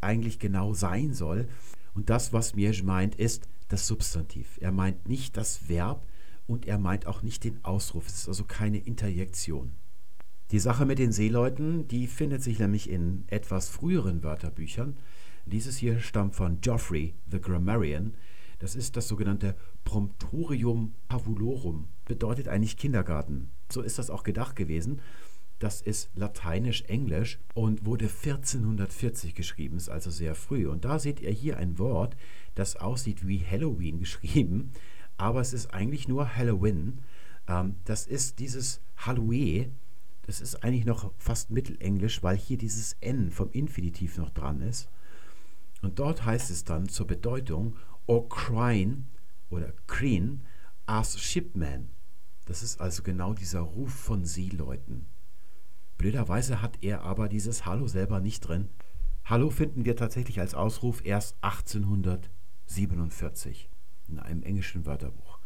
eigentlich 0.00 0.38
genau 0.38 0.74
sein 0.74 1.14
soll. 1.14 1.48
Und 1.94 2.10
das, 2.10 2.32
was 2.32 2.54
Miersch 2.54 2.82
meint, 2.82 3.14
ist 3.14 3.48
das 3.68 3.86
Substantiv. 3.86 4.58
Er 4.60 4.72
meint 4.72 5.08
nicht 5.08 5.36
das 5.36 5.68
Verb 5.68 6.04
und 6.46 6.66
er 6.66 6.78
meint 6.78 7.06
auch 7.06 7.22
nicht 7.22 7.44
den 7.44 7.64
Ausruf. 7.64 8.08
Es 8.08 8.14
ist 8.16 8.28
also 8.28 8.44
keine 8.44 8.78
Interjektion. 8.78 9.72
Die 10.50 10.58
Sache 10.58 10.84
mit 10.84 10.98
den 10.98 11.12
Seeleuten, 11.12 11.86
die 11.86 12.08
findet 12.08 12.42
sich 12.42 12.58
nämlich 12.58 12.90
in 12.90 13.24
etwas 13.28 13.68
früheren 13.68 14.24
Wörterbüchern. 14.24 14.96
Dieses 15.50 15.78
hier 15.78 15.98
stammt 15.98 16.36
von 16.36 16.60
Geoffrey, 16.60 17.14
the 17.28 17.40
Grammarian. 17.40 18.14
Das 18.60 18.76
ist 18.76 18.96
das 18.96 19.08
sogenannte 19.08 19.56
Promptorium 19.82 20.94
Pavulorum, 21.08 21.88
bedeutet 22.04 22.46
eigentlich 22.46 22.76
Kindergarten. 22.76 23.50
So 23.72 23.82
ist 23.82 23.98
das 23.98 24.10
auch 24.10 24.22
gedacht 24.22 24.54
gewesen. 24.54 25.00
Das 25.58 25.80
ist 25.80 26.08
lateinisch-englisch 26.14 27.40
und 27.54 27.84
wurde 27.84 28.04
1440 28.04 29.34
geschrieben, 29.34 29.76
ist 29.76 29.88
also 29.88 30.10
sehr 30.10 30.36
früh. 30.36 30.68
Und 30.68 30.84
da 30.84 31.00
seht 31.00 31.18
ihr 31.20 31.32
hier 31.32 31.56
ein 31.56 31.80
Wort, 31.80 32.16
das 32.54 32.76
aussieht 32.76 33.26
wie 33.26 33.44
Halloween 33.44 33.98
geschrieben, 33.98 34.70
aber 35.16 35.40
es 35.40 35.52
ist 35.52 35.74
eigentlich 35.74 36.06
nur 36.06 36.36
Halloween. 36.36 37.00
Ähm, 37.48 37.74
das 37.86 38.06
ist 38.06 38.38
dieses 38.38 38.80
Halloween. 38.96 39.72
Das 40.26 40.40
ist 40.40 40.62
eigentlich 40.62 40.86
noch 40.86 41.12
fast 41.18 41.50
mittelenglisch, 41.50 42.22
weil 42.22 42.36
hier 42.36 42.56
dieses 42.56 42.96
N 43.00 43.32
vom 43.32 43.50
Infinitiv 43.50 44.16
noch 44.16 44.30
dran 44.30 44.60
ist. 44.60 44.88
Und 45.82 45.98
dort 45.98 46.24
heißt 46.24 46.50
es 46.50 46.64
dann 46.64 46.88
zur 46.88 47.06
Bedeutung 47.06 47.76
or 48.06 48.26
crine 48.28 49.04
oder 49.48 49.72
creen 49.86 50.42
as 50.86 51.18
shipman. 51.18 51.90
Das 52.46 52.62
ist 52.62 52.80
also 52.80 53.02
genau 53.02 53.34
dieser 53.34 53.60
Ruf 53.60 53.92
von 53.92 54.24
Seeleuten. 54.24 55.06
Blöderweise 55.96 56.62
hat 56.62 56.78
er 56.82 57.02
aber 57.02 57.28
dieses 57.28 57.66
Hallo 57.66 57.86
selber 57.86 58.20
nicht 58.20 58.40
drin. 58.40 58.68
Hallo 59.24 59.50
finden 59.50 59.84
wir 59.84 59.96
tatsächlich 59.96 60.40
als 60.40 60.54
Ausruf 60.54 61.04
erst 61.04 61.36
1847 61.42 63.68
in 64.08 64.18
einem 64.18 64.42
englischen 64.42 64.86
Wörterbuch. 64.86 65.38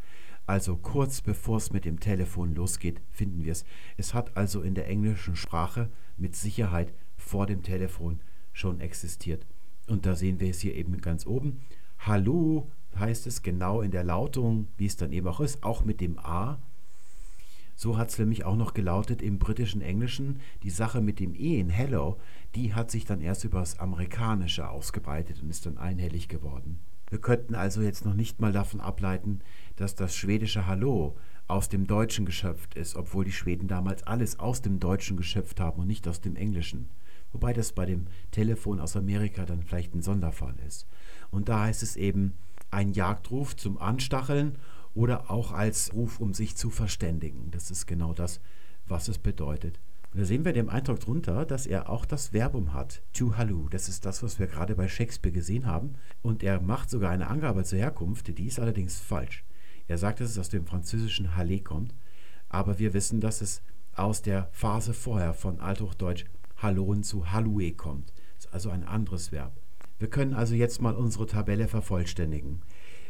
Also 0.47 0.77
kurz 0.77 1.21
bevor 1.21 1.57
es 1.57 1.73
mit 1.73 1.85
dem 1.85 1.99
Telefon 2.01 2.55
losgeht, 2.55 3.01
finden 3.11 3.45
wir 3.45 3.53
es. 3.53 3.65
Es 3.97 4.15
hat 4.15 4.37
also 4.37 4.63
in 4.63 4.75
der 4.75 4.89
englischen 4.89 5.37
Sprache 5.37 5.91
mit 6.17 6.37
Sicherheit 6.37 6.95
vor 7.17 7.47
dem 7.47 7.63
Telefon 7.63 8.21
schon 8.53 8.81
existiert. 8.81 9.47
Und 9.87 10.07
da 10.07 10.15
sehen 10.15 10.41
wir 10.41 10.51
es 10.51 10.61
hier 10.61 10.75
eben 10.75 11.01
ganz 11.01 11.27
oben. 11.27 11.61
Hallo 11.99 12.71
heißt 12.99 13.27
es 13.27 13.43
genau 13.43 13.81
in 13.81 13.91
der 13.91 14.05
Lautung, 14.05 14.69
wie 14.77 14.87
es 14.87 14.97
dann 14.97 15.13
eben 15.13 15.27
auch 15.27 15.41
ist, 15.41 15.63
auch 15.63 15.85
mit 15.85 16.01
dem 16.01 16.19
A. 16.19 16.59
So 17.77 17.99
hat 17.99 18.11
es 18.11 18.19
nämlich 18.19 18.45
auch 18.45 18.57
noch 18.57 18.73
gelautet 18.73 19.21
im 19.21 19.39
britischen 19.39 19.83
Englischen. 19.83 20.41
Die 20.63 20.71
Sache 20.71 21.01
mit 21.01 21.19
dem 21.19 21.35
E 21.35 21.59
in 21.59 21.71
Hello, 21.71 22.19
die 22.55 22.73
hat 22.73 22.91
sich 22.91 23.05
dann 23.05 23.21
erst 23.21 23.45
über 23.45 23.61
das 23.61 23.81
Amerikanische 23.81 24.69
ausgebreitet 24.69 25.43
und 25.43 25.51
ist 25.51 25.67
dann 25.67 25.77
einhellig 25.77 26.29
geworden. 26.29 26.79
Wir 27.11 27.21
könnten 27.21 27.55
also 27.55 27.83
jetzt 27.83 28.05
noch 28.05 28.15
nicht 28.15 28.41
mal 28.41 28.53
davon 28.53 28.81
ableiten, 28.81 29.41
dass 29.77 29.95
das 29.95 30.17
schwedische 30.17 30.67
Hallo 30.67 31.17
aus 31.47 31.69
dem 31.69 31.87
Deutschen 31.87 32.27
geschöpft 32.27 32.75
ist, 32.75 32.97
obwohl 32.97 33.25
die 33.25 33.33
Schweden 33.33 33.69
damals 33.69 34.05
alles 34.05 34.39
aus 34.39 34.63
dem 34.63 34.81
Deutschen 34.81 35.17
geschöpft 35.17 35.61
haben 35.61 35.83
und 35.83 35.87
nicht 35.87 36.09
aus 36.09 36.21
dem 36.21 36.37
Englischen. 36.37 36.89
Wobei 37.35 37.53
das 37.53 37.73
bei 37.73 37.85
dem 37.85 38.07
Telefon 38.31 38.81
aus 38.81 38.97
Amerika 38.97 39.45
dann 39.45 39.65
vielleicht 39.65 39.93
ein 39.93 40.03
Sonderfall 40.03 40.55
ist. 40.67 40.87
Und 41.31 41.49
da 41.49 41.65
heißt 41.65 41.83
es 41.83 41.97
eben 41.97 42.35
ein 42.71 42.93
Jagdruf 42.93 43.57
zum 43.57 43.77
Anstacheln 43.77 44.57
oder 44.95 45.31
auch 45.33 45.51
als 45.51 45.93
Ruf, 45.93 46.21
um 46.21 46.33
sich 46.33 46.57
zu 46.57 46.71
verständigen. 46.71 47.51
Das 47.51 47.73
ist 47.73 47.87
genau 47.87 48.15
das, 48.15 48.41
was 48.87 49.09
es 49.09 49.19
bedeutet. 49.19 49.81
Und 50.13 50.21
da 50.21 50.27
sehen 50.27 50.45
wir 50.45 50.53
dem 50.53 50.69
Eindruck 50.69 51.01
drunter, 51.01 51.45
dass 51.45 51.67
er 51.67 51.91
auch 51.91 52.05
das 52.05 52.29
Verbum 52.29 52.73
hat. 52.73 53.03
To 53.15 53.37
hallo. 53.37 53.67
Das 53.69 53.89
ist 53.89 54.07
das, 54.07 54.23
was 54.23 54.39
wir 54.39 54.47
gerade 54.47 54.77
bei 54.77 54.87
Shakespeare 54.87 55.35
gesehen 55.35 55.67
haben. 55.67 55.95
Und 56.23 56.45
er 56.45 56.61
macht 56.61 56.89
sogar 56.89 57.11
eine 57.11 57.27
Angabe 57.27 57.65
zur 57.65 57.81
Herkunft, 57.81 58.39
die 58.39 58.47
ist 58.47 58.61
allerdings 58.61 59.01
falsch. 59.01 59.45
Er 59.89 59.99
sagt, 59.99 60.21
dass 60.21 60.31
es 60.31 60.39
aus 60.39 60.51
dem 60.51 60.67
französischen 60.67 61.35
Halle 61.35 61.59
kommt, 61.59 61.95
aber 62.49 62.79
wir 62.79 62.95
wissen, 62.95 63.21
dass 63.21 63.41
es 63.41 63.61
aus 63.97 64.23
der 64.23 64.49
Phase 64.53 64.95
vorher 64.95 65.35
von 65.35 65.59
Althochdeutsch 65.61 66.27
Halloen 66.57 67.03
zu 67.03 67.33
Hallue 67.33 67.73
kommt. 67.73 68.13
Das 68.37 68.47
ist 68.47 68.53
also 68.53 68.71
ein 68.71 68.85
anderes 68.85 69.33
Verb. 69.33 69.61
Wir 69.99 70.09
können 70.09 70.35
also 70.35 70.55
jetzt 70.55 70.83
mal 70.83 70.95
unsere 70.95 71.27
Tabelle 71.27 71.69
vervollständigen. 71.69 72.63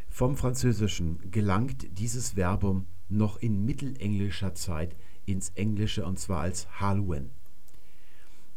Vom 0.08 0.36
Französischen 0.36 1.30
gelangt 1.30 1.98
dieses 1.98 2.32
Verbum 2.32 2.86
noch 3.08 3.36
in 3.38 3.64
mittelenglischer 3.64 4.54
Zeit 4.54 4.96
ins 5.26 5.50
Englische 5.50 6.04
und 6.04 6.18
zwar 6.18 6.40
als 6.40 6.80
Halluen. 6.80 7.30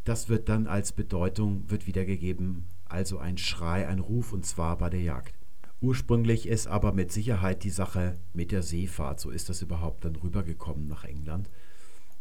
Das 0.04 0.30
wird 0.30 0.50
dann 0.50 0.68
als 0.68 0.92
Bedeutung 0.92 1.70
wird 1.70 1.88
wiedergegeben, 1.88 2.66
also 2.86 3.18
ein 3.18 3.38
Schrei, 3.38 3.88
ein 3.88 4.00
Ruf 4.00 4.34
und 4.34 4.46
zwar 4.46 4.78
bei 4.78 4.90
der 4.90 5.02
Jagd. 5.02 5.34
Ursprünglich 5.82 6.48
ist 6.48 6.68
aber 6.68 6.92
mit 6.92 7.12
Sicherheit 7.12 7.64
die 7.64 7.70
Sache 7.70 8.18
mit 8.34 8.52
der 8.52 8.64
Seefahrt, 8.64 9.20
so 9.20 9.30
ist 9.30 9.50
das 9.50 9.62
überhaupt 9.62 10.06
dann 10.06 10.16
rübergekommen 10.16 10.88
nach 10.88 11.04
England. 11.04 11.50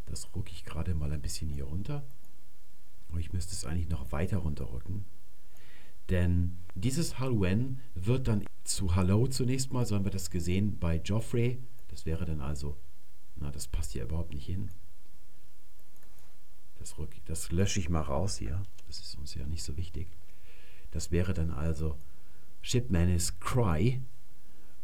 Das 0.07 0.35
rucke 0.35 0.51
ich 0.51 0.65
gerade 0.65 0.95
mal 0.95 1.13
ein 1.13 1.23
bisschen 1.23 1.49
hier 1.49 1.65
runter. 1.65 2.05
Ich 3.19 3.33
müsste 3.33 3.53
es 3.53 3.65
eigentlich 3.65 3.89
noch 3.89 4.13
weiter 4.13 4.39
runterrücken. 4.39 5.05
Denn 6.11 6.59
dieses 6.75 7.19
Halluen 7.19 7.81
wird 7.95 8.29
dann 8.29 8.45
zu 8.65 8.95
Hallo 8.95 9.27
zunächst 9.27 9.73
mal, 9.73 9.87
so 9.87 9.95
haben 9.95 10.05
wir 10.05 10.13
das 10.13 10.31
gesehen 10.31 10.79
bei 10.79 10.97
Joffrey. 10.97 11.59
Das 11.89 12.07
wäre 12.07 12.25
dann 12.25 12.41
also, 12.41 12.77
na, 13.37 13.51
das 13.51 13.67
passt 13.69 13.93
hier 13.93 14.05
überhaupt 14.05 14.33
nicht 14.33 14.47
hin. 14.47 14.71
Das, 16.79 16.99
rück, 16.99 17.15
das 17.25 17.51
lösche 17.51 17.81
ich 17.81 17.89
mal 17.89 18.03
raus 18.03 18.37
hier. 18.37 18.63
Das 18.87 19.01
ist 19.01 19.17
uns 19.17 19.35
ja 19.35 19.47
nicht 19.47 19.65
so 19.65 19.77
wichtig. 19.77 20.09
Das 20.91 21.11
wäre 21.11 21.35
dann 21.35 21.51
also 21.51 21.97
Shipman 22.63 23.09
is 23.09 23.41
Cry. 23.41 24.01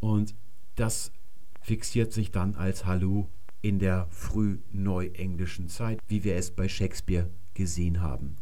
Und 0.01 0.35
das 0.75 1.13
fixiert 1.61 2.13
sich 2.13 2.33
dann 2.33 2.55
als 2.57 2.87
Hallo 2.87 3.29
in 3.61 3.79
der 3.79 4.09
frühneuenglischen 4.11 5.69
Zeit, 5.69 6.01
wie 6.09 6.25
wir 6.25 6.35
es 6.35 6.51
bei 6.51 6.69
Shakespeare 6.69 7.31
gesehen 7.55 8.01
haben. 8.01 8.37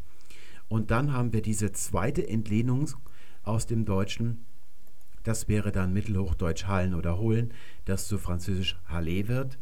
Und 0.68 0.90
dann 0.90 1.12
haben 1.12 1.32
wir 1.32 1.42
diese 1.42 1.72
zweite 1.72 2.26
Entlehnung 2.28 2.90
aus 3.42 3.66
dem 3.66 3.84
Deutschen. 3.84 4.44
Das 5.24 5.48
wäre 5.48 5.72
dann 5.72 5.92
Mittelhochdeutsch 5.92 6.64
Hallen 6.64 6.94
oder 6.94 7.18
Holen, 7.18 7.52
das 7.84 8.06
zu 8.06 8.18
Französisch 8.18 8.78
Halle 8.86 9.28
wird. 9.28 9.58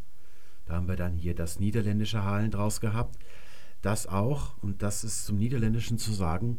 Da 0.66 0.74
haben 0.74 0.88
wir 0.88 0.96
dann 0.96 1.14
hier 1.14 1.34
das 1.34 1.58
niederländische 1.58 2.24
Hallen 2.24 2.50
draus 2.50 2.80
gehabt. 2.80 3.18
Das 3.80 4.06
auch, 4.06 4.62
und 4.62 4.82
das 4.82 5.02
ist 5.02 5.24
zum 5.24 5.38
Niederländischen 5.38 5.98
zu 5.98 6.12
sagen, 6.12 6.58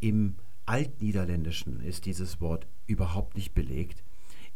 im 0.00 0.34
Altniederländischen 0.66 1.80
ist 1.80 2.06
dieses 2.06 2.40
Wort 2.40 2.66
überhaupt 2.86 3.36
nicht 3.36 3.54
belegt. 3.54 4.02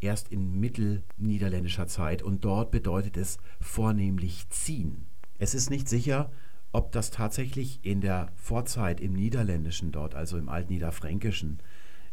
Erst 0.01 0.33
in 0.33 0.59
mittelniederländischer 0.59 1.87
Zeit 1.87 2.23
und 2.23 2.45
dort 2.45 2.71
bedeutet 2.71 3.17
es 3.17 3.39
vornehmlich 3.61 4.49
ziehen. 4.49 5.07
Es 5.39 5.55
ist 5.55 5.71
nicht 5.71 5.89
sicher, 5.89 6.33
ob 6.73 6.93
das 6.93 7.11
tatsächlich 7.11 7.81
in 7.83 8.01
der 8.01 8.29
Vorzeit 8.37 9.01
im 9.01 9.13
Niederländischen 9.13 9.93
dort, 9.93 10.15
also 10.15 10.39
im 10.39 10.49
Altniederfränkischen, 10.49 11.59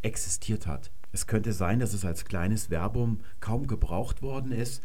existiert 0.02 0.68
hat. 0.68 0.92
Es 1.12 1.28
könnte 1.28 1.54
sein, 1.54 1.80
dass 1.80 1.94
es 1.94 2.06
als 2.06 2.26
kleines 2.26 2.68
Verbum 2.68 3.20
kaum 3.40 3.68
gebraucht 3.68 4.22
worden 4.22 4.52
ist. 4.52 4.84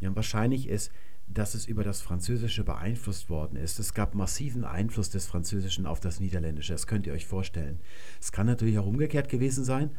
Ja, 0.00 0.14
wahrscheinlich 0.14 0.68
ist, 0.68 0.90
dass 1.32 1.54
es 1.54 1.66
über 1.66 1.84
das 1.84 2.02
Französische 2.02 2.64
beeinflusst 2.64 3.30
worden 3.30 3.56
ist. 3.56 3.78
Es 3.78 3.94
gab 3.94 4.14
massiven 4.14 4.64
Einfluss 4.64 5.10
des 5.10 5.26
Französischen 5.26 5.86
auf 5.86 6.00
das 6.00 6.18
Niederländische, 6.18 6.72
das 6.72 6.86
könnt 6.86 7.06
ihr 7.06 7.12
euch 7.12 7.26
vorstellen. 7.26 7.78
Es 8.20 8.32
kann 8.32 8.46
natürlich 8.46 8.78
auch 8.78 8.86
umgekehrt 8.86 9.28
gewesen 9.28 9.64
sein, 9.64 9.90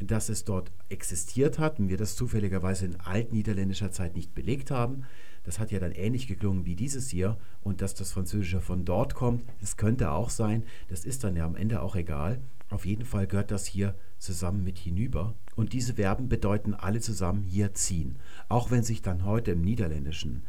dass 0.00 0.28
es 0.28 0.44
dort 0.44 0.72
existiert 0.88 1.58
hat 1.58 1.78
und 1.78 1.88
wir 1.88 1.96
das 1.96 2.16
zufälligerweise 2.16 2.86
in 2.86 3.00
altniederländischer 3.00 3.92
Zeit 3.92 4.16
nicht 4.16 4.34
belegt 4.34 4.70
haben. 4.70 5.04
Das 5.44 5.58
hat 5.58 5.70
ja 5.70 5.78
dann 5.78 5.92
ähnlich 5.92 6.26
geklungen 6.26 6.64
wie 6.64 6.74
dieses 6.74 7.08
hier 7.08 7.38
und 7.62 7.82
dass 7.82 7.94
das 7.94 8.12
Französische 8.12 8.60
von 8.60 8.84
dort 8.84 9.14
kommt, 9.14 9.44
das 9.60 9.76
könnte 9.76 10.10
auch 10.10 10.30
sein. 10.30 10.64
Das 10.88 11.04
ist 11.04 11.22
dann 11.22 11.36
ja 11.36 11.44
am 11.44 11.54
Ende 11.56 11.82
auch 11.82 11.96
egal. 11.96 12.40
Auf 12.70 12.86
jeden 12.86 13.04
Fall 13.04 13.26
gehört 13.26 13.50
das 13.50 13.66
hier 13.66 13.94
zusammen 14.18 14.64
mit 14.64 14.78
hinüber. 14.78 15.34
Und 15.54 15.72
diese 15.72 15.94
Verben 15.94 16.28
bedeuten 16.28 16.74
alle 16.74 17.00
zusammen 17.00 17.42
hier 17.42 17.74
ziehen. 17.74 18.16
Auch 18.48 18.70
wenn 18.70 18.82
sich 18.82 19.02
dann 19.02 19.24
heute 19.24 19.52
im 19.52 19.60
Niederländischen 19.60 20.44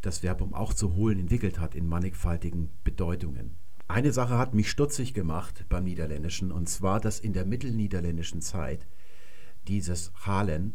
das 0.00 0.20
Verbum 0.20 0.54
auch 0.54 0.72
zu 0.72 0.94
holen 0.94 1.18
entwickelt 1.18 1.60
hat 1.60 1.74
in 1.74 1.86
mannigfaltigen 1.86 2.70
Bedeutungen. 2.84 3.54
Eine 3.88 4.12
Sache 4.12 4.38
hat 4.38 4.54
mich 4.54 4.70
stutzig 4.70 5.14
gemacht 5.14 5.66
beim 5.68 5.84
Niederländischen, 5.84 6.52
und 6.52 6.68
zwar, 6.68 7.00
dass 7.00 7.20
in 7.20 7.32
der 7.32 7.44
mittelniederländischen 7.44 8.40
Zeit 8.40 8.86
dieses 9.68 10.12
Halen 10.24 10.74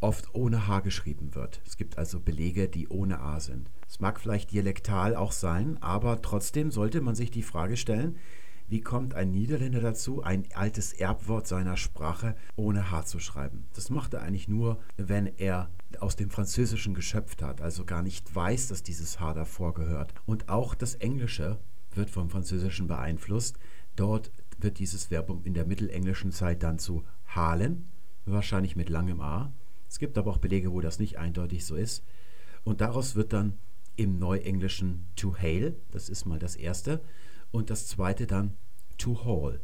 oft 0.00 0.34
ohne 0.34 0.66
H 0.66 0.80
geschrieben 0.80 1.34
wird. 1.34 1.60
Es 1.66 1.76
gibt 1.76 1.98
also 1.98 2.20
Belege, 2.20 2.68
die 2.68 2.88
ohne 2.88 3.20
A 3.20 3.40
sind. 3.40 3.70
Es 3.88 4.00
mag 4.00 4.20
vielleicht 4.20 4.52
dialektal 4.52 5.16
auch 5.16 5.32
sein, 5.32 5.82
aber 5.82 6.20
trotzdem 6.22 6.70
sollte 6.70 7.00
man 7.00 7.14
sich 7.14 7.30
die 7.30 7.42
Frage 7.42 7.76
stellen, 7.76 8.16
wie 8.68 8.80
kommt 8.80 9.14
ein 9.14 9.30
Niederländer 9.30 9.80
dazu, 9.80 10.24
ein 10.24 10.44
altes 10.54 10.92
Erbwort 10.92 11.46
seiner 11.46 11.76
Sprache 11.76 12.34
ohne 12.56 12.90
H 12.90 13.04
zu 13.04 13.20
schreiben? 13.20 13.66
Das 13.74 13.90
macht 13.90 14.12
er 14.14 14.22
eigentlich 14.22 14.48
nur, 14.48 14.80
wenn 14.96 15.26
er 15.26 15.70
aus 16.00 16.16
dem 16.16 16.30
Französischen 16.30 16.92
geschöpft 16.92 17.42
hat, 17.42 17.60
also 17.60 17.84
gar 17.84 18.02
nicht 18.02 18.34
weiß, 18.34 18.66
dass 18.66 18.82
dieses 18.82 19.20
H 19.20 19.34
davor 19.34 19.72
gehört. 19.72 20.14
Und 20.26 20.48
auch 20.48 20.74
das 20.74 20.96
Englische 20.96 21.58
wird 21.94 22.10
vom 22.10 22.28
Französischen 22.28 22.88
beeinflusst. 22.88 23.56
Dort 23.94 24.32
wird 24.58 24.80
dieses 24.80 25.06
Verbum 25.06 25.44
in 25.44 25.54
der 25.54 25.66
mittelenglischen 25.66 26.32
Zeit 26.32 26.64
dann 26.64 26.80
zu 26.80 27.04
halen, 27.26 27.86
wahrscheinlich 28.24 28.74
mit 28.74 28.88
langem 28.88 29.20
A. 29.20 29.52
Es 29.96 29.98
gibt 29.98 30.18
aber 30.18 30.30
auch 30.30 30.36
Belege, 30.36 30.72
wo 30.72 30.82
das 30.82 30.98
nicht 30.98 31.16
eindeutig 31.16 31.64
so 31.64 31.74
ist. 31.74 32.04
Und 32.64 32.82
daraus 32.82 33.14
wird 33.14 33.32
dann 33.32 33.54
im 33.96 34.18
Neuenglischen 34.18 35.06
to 35.16 35.34
hail, 35.38 35.74
das 35.90 36.10
ist 36.10 36.26
mal 36.26 36.38
das 36.38 36.54
erste, 36.54 37.00
und 37.50 37.70
das 37.70 37.86
zweite 37.86 38.26
dann 38.26 38.58
to 38.98 39.24
haul. 39.24 39.58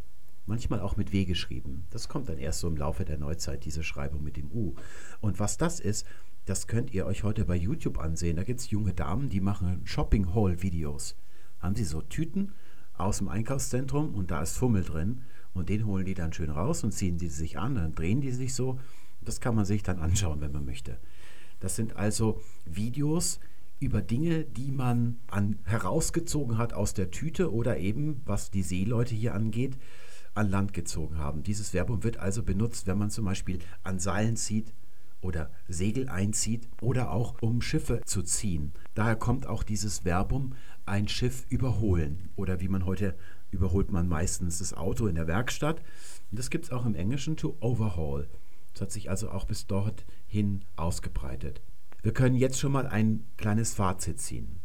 Manchmal 0.47 0.81
auch 0.81 0.97
mit 0.97 1.13
W 1.13 1.27
geschrieben. 1.27 1.85
Das 1.91 2.09
kommt 2.09 2.31
dann 2.31 2.39
erst 2.39 2.61
so 2.61 2.69
im 2.69 2.79
Laufe 2.79 3.05
der 3.05 3.19
Neuzeit, 3.19 3.67
diese 3.67 3.83
Schreibung 3.83 4.23
mit 4.23 4.39
dem 4.39 4.51
U. 4.51 4.75
Und 5.21 5.39
was 5.39 5.59
das 5.59 5.81
ist, 5.81 6.07
das 6.47 6.67
könnt 6.67 6.95
ihr 6.95 7.05
euch 7.05 7.25
heute 7.25 7.45
bei 7.45 7.57
YouTube 7.57 7.99
ansehen. 7.99 8.37
Da 8.37 8.43
gibt 8.43 8.61
es 8.61 8.71
junge 8.71 8.95
Damen, 8.95 9.29
die 9.29 9.43
machen 9.43 9.83
Shopping-Haul-Videos. 9.85 11.15
Haben 11.59 11.75
sie 11.75 11.85
so 11.85 12.01
Tüten 12.01 12.53
aus 12.95 13.19
dem 13.19 13.29
Einkaufszentrum 13.29 14.15
und 14.15 14.31
da 14.31 14.41
ist 14.41 14.57
Fummel 14.57 14.83
drin. 14.83 15.25
Und 15.53 15.69
den 15.69 15.85
holen 15.85 16.07
die 16.07 16.15
dann 16.15 16.33
schön 16.33 16.49
raus 16.49 16.85
und 16.85 16.93
ziehen 16.93 17.19
die 17.19 17.29
sich 17.29 17.59
an, 17.59 17.75
dann 17.75 17.95
drehen 17.95 18.23
die 18.23 18.33
sich 18.33 18.55
so 18.55 18.79
das 19.25 19.41
kann 19.41 19.55
man 19.55 19.65
sich 19.65 19.83
dann 19.83 19.99
anschauen, 19.99 20.41
wenn 20.41 20.53
man 20.53 20.65
möchte. 20.65 20.99
Das 21.61 21.77
sind 21.77 21.97
also 21.97 22.41
Videos 22.65 23.39
über 23.79 24.01
Dinge, 24.01 24.45
die 24.45 24.71
man 24.71 25.19
an, 25.29 25.59
herausgezogen 25.65 26.57
hat 26.59 26.73
aus 26.73 26.95
der 26.95 27.11
Tüte 27.11 27.53
oder 27.53 27.79
eben, 27.79 28.21
was 28.25 28.51
die 28.51 28.63
Seeleute 28.63 29.15
hier 29.15 29.35
angeht, 29.35 29.77
an 30.35 30.51
Land 30.51 30.73
gezogen 30.73 31.19
haben. 31.19 31.43
Dieses 31.43 31.71
Verbum 31.71 32.05
wird 32.05 32.17
also 32.17 32.43
benutzt, 32.43 32.87
wenn 32.87 32.99
man 32.99 33.11
zum 33.11 33.25
Beispiel 33.25 33.59
an 33.83 33.99
Seilen 33.99 34.37
zieht 34.37 34.73
oder 35.21 35.51
Segel 35.69 36.09
einzieht 36.09 36.69
oder 36.81 37.11
auch 37.11 37.41
um 37.43 37.61
Schiffe 37.61 38.01
zu 38.05 38.23
ziehen. 38.23 38.73
Daher 38.95 39.17
kommt 39.17 39.47
auch 39.47 39.63
dieses 39.63 40.01
Verbum 40.01 40.55
ein 40.87 41.09
Schiff 41.09 41.47
überholen 41.49 42.31
oder 42.37 42.61
wie 42.61 42.69
man 42.69 42.87
heute 42.87 43.17
überholt 43.51 43.93
man 43.93 44.09
meistens 44.09 44.59
das 44.59 44.75
Auto 44.75 45.07
in 45.07 45.15
der 45.15 45.27
Werkstatt. 45.27 45.81
Und 46.31 46.39
das 46.39 46.51
gibt 46.51 46.65
es 46.65 46.71
auch 46.73 46.87
im 46.87 46.95
Englischen 46.95 47.37
to 47.37 47.57
overhaul. 47.61 48.27
Das 48.73 48.83
hat 48.83 48.93
sich 48.93 49.11
also 49.11 49.31
auch 49.31 49.45
bis 49.45 49.67
dorthin 49.67 50.65
ausgebreitet. 50.77 51.61
Wir 52.03 52.13
können 52.13 52.35
jetzt 52.35 52.59
schon 52.59 52.73
mal 52.73 52.87
ein 52.87 53.25
kleines 53.37 53.75
Fazit 53.75 54.21
ziehen. 54.21 54.61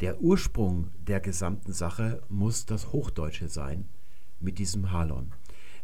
Der 0.00 0.20
Ursprung 0.20 0.88
der 1.06 1.20
gesamten 1.20 1.72
Sache 1.72 2.22
muss 2.28 2.64
das 2.64 2.92
Hochdeutsche 2.92 3.48
sein 3.48 3.86
mit 4.40 4.58
diesem 4.58 4.92
Halon. 4.92 5.32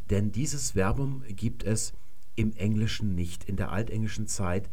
Denn 0.09 0.33
dieses 0.33 0.71
Verbum 0.71 1.23
gibt 1.29 1.65
es 1.65 1.93
im 2.35 2.55
Englischen 2.55 3.15
nicht. 3.15 3.45
In 3.45 3.57
der 3.57 3.73
altenglischen 3.73 4.27
Zeit 4.27 4.71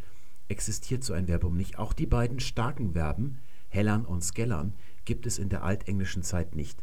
existiert 0.48 1.04
so 1.04 1.14
ein 1.14 1.28
Verbum 1.28 1.58
nicht. 1.58 1.78
Auch 1.78 1.94
die 1.94 2.06
beiden 2.06 2.40
starken 2.40 2.94
Verben, 2.94 3.40
hellern 3.70 4.06
und 4.06 4.24
skellern, 4.24 4.74
gibt 5.06 5.26
es 5.26 5.40
in 5.40 5.50
der 5.50 5.64
altenglischen 5.64 6.24
Zeit 6.24 6.56
nicht. 6.56 6.82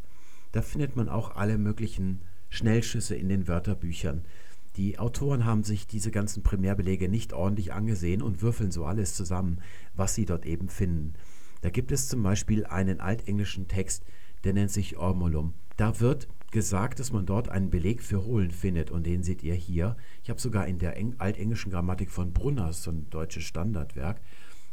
Da 0.51 0.61
findet 0.61 0.95
man 0.95 1.09
auch 1.09 1.35
alle 1.35 1.57
möglichen 1.57 2.21
Schnellschüsse 2.49 3.15
in 3.15 3.29
den 3.29 3.47
Wörterbüchern. 3.47 4.23
Die 4.77 4.99
Autoren 4.99 5.45
haben 5.45 5.63
sich 5.63 5.85
diese 5.85 6.11
ganzen 6.11 6.43
Primärbelege 6.43 7.09
nicht 7.09 7.33
ordentlich 7.33 7.73
angesehen 7.73 8.21
und 8.21 8.41
würfeln 8.41 8.71
so 8.71 8.85
alles 8.85 9.15
zusammen, 9.15 9.59
was 9.95 10.15
sie 10.15 10.25
dort 10.25 10.45
eben 10.45 10.69
finden. 10.69 11.13
Da 11.61 11.69
gibt 11.69 11.91
es 11.91 12.07
zum 12.07 12.23
Beispiel 12.23 12.65
einen 12.65 12.99
altenglischen 13.01 13.67
Text, 13.67 14.03
der 14.43 14.53
nennt 14.53 14.71
sich 14.71 14.97
Ormolum. 14.97 15.53
Da 15.77 15.99
wird 15.99 16.27
gesagt, 16.51 16.99
dass 16.99 17.11
man 17.11 17.25
dort 17.25 17.49
einen 17.49 17.69
Beleg 17.69 18.01
für 18.01 18.25
holen 18.25 18.51
findet 18.51 18.91
und 18.91 19.05
den 19.05 19.23
seht 19.23 19.43
ihr 19.43 19.55
hier. 19.55 19.95
Ich 20.23 20.29
habe 20.29 20.39
sogar 20.39 20.67
in 20.67 20.79
der 20.79 20.97
Eng 20.97 21.15
altenglischen 21.17 21.71
Grammatik 21.71 22.09
von 22.09 22.33
Brunner, 22.33 22.73
so 22.73 22.91
ein 22.91 23.09
deutsches 23.09 23.43
Standardwerk, 23.43 24.21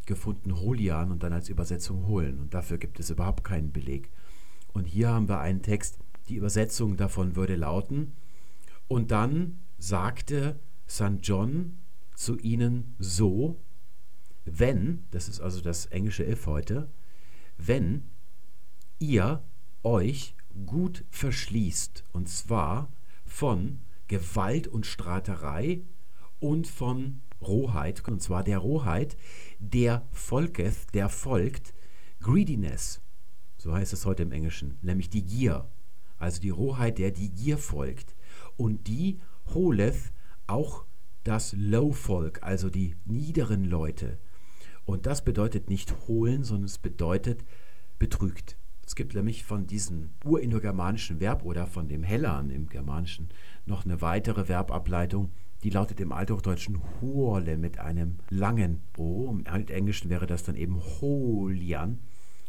gefunden 0.06 0.60
Holian 0.60 1.12
und 1.12 1.22
dann 1.22 1.32
als 1.32 1.48
Übersetzung 1.48 2.06
holen 2.06 2.38
und 2.40 2.54
dafür 2.54 2.78
gibt 2.78 2.98
es 2.98 3.10
überhaupt 3.10 3.44
keinen 3.44 3.72
Beleg. 3.72 4.10
Und 4.72 4.86
hier 4.86 5.08
haben 5.08 5.28
wir 5.28 5.40
einen 5.40 5.62
Text, 5.62 5.98
die 6.28 6.36
Übersetzung 6.36 6.96
davon 6.96 7.36
würde 7.36 7.56
lauten, 7.56 8.12
und 8.88 9.10
dann 9.10 9.58
sagte 9.78 10.58
St. 10.88 11.18
John 11.22 11.78
zu 12.14 12.36
ihnen 12.38 12.94
so, 12.98 13.60
wenn, 14.44 15.06
das 15.10 15.28
ist 15.28 15.40
also 15.40 15.60
das 15.60 15.86
englische 15.86 16.24
if 16.24 16.46
heute, 16.46 16.90
wenn 17.56 18.04
ihr 18.98 19.42
euch 19.82 20.34
gut 20.66 21.04
verschließt, 21.10 22.04
und 22.12 22.28
zwar 22.28 22.90
von 23.24 23.80
Gewalt 24.08 24.66
und 24.66 24.86
Streiterei 24.86 25.82
und 26.40 26.66
von 26.66 27.20
Rohheit, 27.40 28.06
und 28.08 28.22
zwar 28.22 28.42
der 28.42 28.58
Rohheit, 28.58 29.16
der 29.58 30.06
folgeth, 30.10 30.94
der 30.94 31.08
folgt 31.08 31.74
Greediness, 32.20 33.00
so 33.58 33.72
heißt 33.72 33.92
es 33.92 34.06
heute 34.06 34.22
im 34.22 34.32
Englischen, 34.32 34.78
nämlich 34.82 35.10
die 35.10 35.24
Gier, 35.24 35.68
also 36.18 36.40
die 36.40 36.50
Rohheit, 36.50 36.98
der 36.98 37.10
die 37.10 37.30
Gier 37.30 37.58
folgt. 37.58 38.16
Und 38.56 38.88
die 38.88 39.20
holeth 39.54 40.12
auch 40.46 40.84
das 41.24 41.54
Low-Volk, 41.56 42.42
also 42.42 42.70
die 42.70 42.96
niederen 43.04 43.64
Leute. 43.64 44.18
Und 44.84 45.06
das 45.06 45.24
bedeutet 45.24 45.68
nicht 45.68 45.94
holen, 46.08 46.44
sondern 46.44 46.66
es 46.66 46.78
bedeutet 46.78 47.44
betrügt. 47.98 48.56
Es 48.86 48.94
gibt 48.94 49.14
nämlich 49.14 49.44
von 49.44 49.66
diesem 49.66 50.10
urindogermanischen 50.24 51.20
Verb 51.20 51.44
oder 51.44 51.66
von 51.66 51.88
dem 51.88 52.02
Hellern 52.02 52.48
im 52.48 52.68
Germanischen 52.68 53.28
noch 53.66 53.84
eine 53.84 54.00
weitere 54.00 54.46
Verbableitung, 54.46 55.30
die 55.64 55.70
lautet 55.70 55.98
im 56.00 56.12
Althochdeutschen 56.12 56.80
Hurle 57.00 57.56
mit 57.56 57.78
einem 57.78 58.18
langen 58.30 58.80
O. 58.96 59.28
Im 59.30 59.46
Altenglischen 59.46 60.08
wäre 60.08 60.26
das 60.26 60.44
dann 60.44 60.54
eben 60.54 60.80
Holian. 61.00 61.98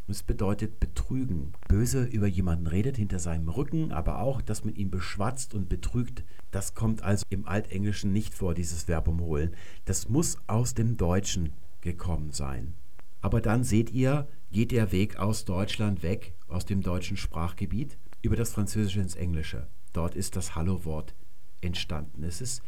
Es 0.10 0.24
bedeutet 0.24 0.80
betrügen. 0.80 1.54
Böse 1.68 2.04
über 2.04 2.26
jemanden 2.26 2.66
redet 2.66 2.98
hinter 2.98 3.20
seinem 3.20 3.48
Rücken, 3.48 3.92
aber 3.92 4.20
auch, 4.20 4.42
dass 4.42 4.66
man 4.66 4.74
ihn 4.74 4.90
beschwatzt 4.90 5.54
und 5.54 5.70
betrügt. 5.70 6.24
Das 6.50 6.74
kommt 6.74 7.04
also 7.04 7.24
im 7.30 7.46
Altenglischen 7.46 8.12
nicht 8.12 8.34
vor, 8.34 8.56
dieses 8.56 8.88
Verb 8.88 9.08
umholen. 9.08 9.56
Das 9.86 10.10
muss 10.10 10.38
aus 10.48 10.74
dem 10.74 10.98
Deutschen 10.98 11.54
gekommen 11.82 12.32
sein. 12.32 12.74
Aber 13.22 13.40
dann 13.40 13.64
seht 13.64 13.92
ihr, 13.92 14.28
geht 14.52 14.72
der 14.72 14.92
Weg 14.92 15.18
aus 15.18 15.46
Deutschland 15.46 16.02
weg, 16.02 16.34
aus 16.48 16.66
dem 16.66 16.82
deutschen 16.82 17.16
Sprachgebiet, 17.16 17.98
über 18.24 18.36
das 18.36 18.52
Französische 18.52 19.02
ins 19.02 19.16
Englische. 19.16 19.68
Dort 19.94 20.16
ist 20.16 20.36
das 20.36 20.56
Hallo-Wort 20.56 21.14
entstanden. 21.62 22.24
Es 22.24 22.42
ist 22.42 22.64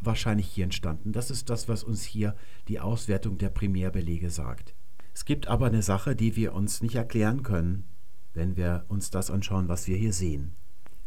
wahrscheinlich 0.00 0.48
hier 0.48 0.64
entstanden. 0.64 1.12
Das 1.12 1.30
ist 1.30 1.48
das, 1.48 1.68
was 1.68 1.84
uns 1.84 2.02
hier 2.02 2.36
die 2.68 2.80
Auswertung 2.80 3.38
der 3.38 3.50
Primärbelege 3.50 4.28
sagt. 4.30 4.74
Es 5.16 5.24
gibt 5.24 5.48
aber 5.48 5.68
eine 5.68 5.80
Sache, 5.80 6.14
die 6.14 6.36
wir 6.36 6.52
uns 6.52 6.82
nicht 6.82 6.94
erklären 6.94 7.42
können, 7.42 7.84
wenn 8.34 8.54
wir 8.54 8.84
uns 8.88 9.08
das 9.08 9.30
anschauen, 9.30 9.66
was 9.66 9.86
wir 9.86 9.96
hier 9.96 10.12
sehen. 10.12 10.54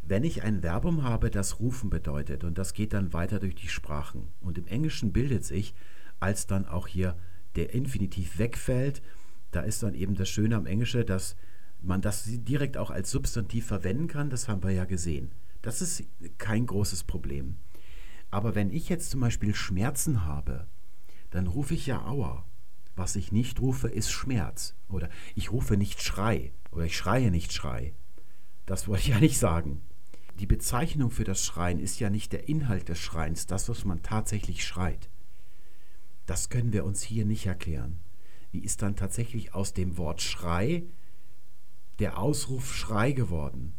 Wenn 0.01 0.23
ich 0.23 0.41
ein 0.41 0.61
Verbum 0.61 1.03
habe, 1.03 1.29
das 1.29 1.59
rufen 1.59 1.91
bedeutet, 1.91 2.43
und 2.43 2.57
das 2.57 2.73
geht 2.73 2.93
dann 2.93 3.13
weiter 3.13 3.39
durch 3.39 3.53
die 3.53 3.67
Sprachen, 3.67 4.29
und 4.41 4.57
im 4.57 4.65
Englischen 4.65 5.13
bildet 5.13 5.45
sich, 5.45 5.75
als 6.19 6.47
dann 6.47 6.65
auch 6.65 6.87
hier 6.87 7.19
der 7.55 7.71
Infinitiv 7.75 8.39
wegfällt. 8.39 9.03
Da 9.51 9.61
ist 9.61 9.83
dann 9.83 9.93
eben 9.93 10.15
das 10.15 10.27
Schöne 10.27 10.55
am 10.55 10.65
Englischen, 10.65 11.05
dass 11.05 11.35
man 11.79 12.01
das 12.01 12.23
direkt 12.25 12.77
auch 12.77 12.89
als 12.89 13.11
Substantiv 13.11 13.67
verwenden 13.67 14.07
kann. 14.07 14.31
Das 14.31 14.47
haben 14.47 14.63
wir 14.63 14.71
ja 14.71 14.85
gesehen. 14.85 15.29
Das 15.61 15.83
ist 15.83 16.03
kein 16.39 16.65
großes 16.65 17.03
Problem. 17.03 17.57
Aber 18.31 18.55
wenn 18.55 18.71
ich 18.71 18.89
jetzt 18.89 19.11
zum 19.11 19.19
Beispiel 19.19 19.53
Schmerzen 19.53 20.25
habe, 20.25 20.65
dann 21.29 21.45
rufe 21.45 21.75
ich 21.75 21.85
ja 21.85 22.03
Aua. 22.07 22.48
Was 22.99 23.15
ich 23.15 23.31
nicht 23.31 23.61
rufe, 23.61 23.87
ist 23.87 24.11
Schmerz. 24.11 24.75
Oder 24.89 25.09
ich 25.33 25.53
rufe 25.53 25.77
nicht 25.77 26.01
Schrei. 26.01 26.51
Oder 26.69 26.83
ich 26.83 26.97
schreie 26.97 27.31
nicht 27.31 27.53
Schrei. 27.53 27.93
Das 28.65 28.89
wollte 28.89 29.03
ich 29.03 29.07
ja 29.15 29.21
nicht 29.21 29.39
sagen. 29.39 29.81
Die 30.37 30.45
Bezeichnung 30.45 31.09
für 31.09 31.23
das 31.23 31.45
Schreien 31.45 31.79
ist 31.79 32.01
ja 32.01 32.09
nicht 32.09 32.33
der 32.33 32.49
Inhalt 32.49 32.89
des 32.89 32.99
Schreins, 32.99 33.45
das, 33.45 33.69
was 33.69 33.85
man 33.85 34.03
tatsächlich 34.03 34.65
schreit. 34.67 35.09
Das 36.25 36.49
können 36.49 36.73
wir 36.73 36.83
uns 36.83 37.01
hier 37.01 37.23
nicht 37.23 37.45
erklären. 37.45 38.01
Wie 38.51 38.59
ist 38.59 38.81
dann 38.81 38.97
tatsächlich 38.97 39.53
aus 39.53 39.71
dem 39.73 39.97
Wort 39.97 40.21
Schrei 40.21 40.83
der 41.99 42.17
Ausruf 42.17 42.75
Schrei 42.75 43.13
geworden? 43.13 43.75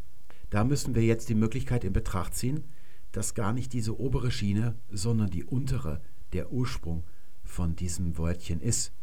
Da 0.48 0.64
müssen 0.64 0.94
wir 0.94 1.02
jetzt 1.04 1.28
die 1.28 1.34
Möglichkeit 1.34 1.84
in 1.84 1.92
Betracht 1.92 2.34
ziehen, 2.34 2.64
dass 3.12 3.34
gar 3.34 3.52
nicht 3.52 3.74
diese 3.74 4.00
obere 4.00 4.30
Schiene, 4.30 4.76
sondern 4.88 5.28
die 5.28 5.44
untere 5.44 6.00
der 6.32 6.50
Ursprung 6.52 7.04
von 7.44 7.76
diesem 7.76 8.16
Wörtchen 8.16 8.62
ist. 8.62 8.94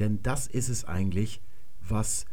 Denn 0.00 0.22
das 0.22 0.46
ist 0.46 0.70
es 0.70 0.86
eigentlich, 0.86 1.42
was 1.86 2.24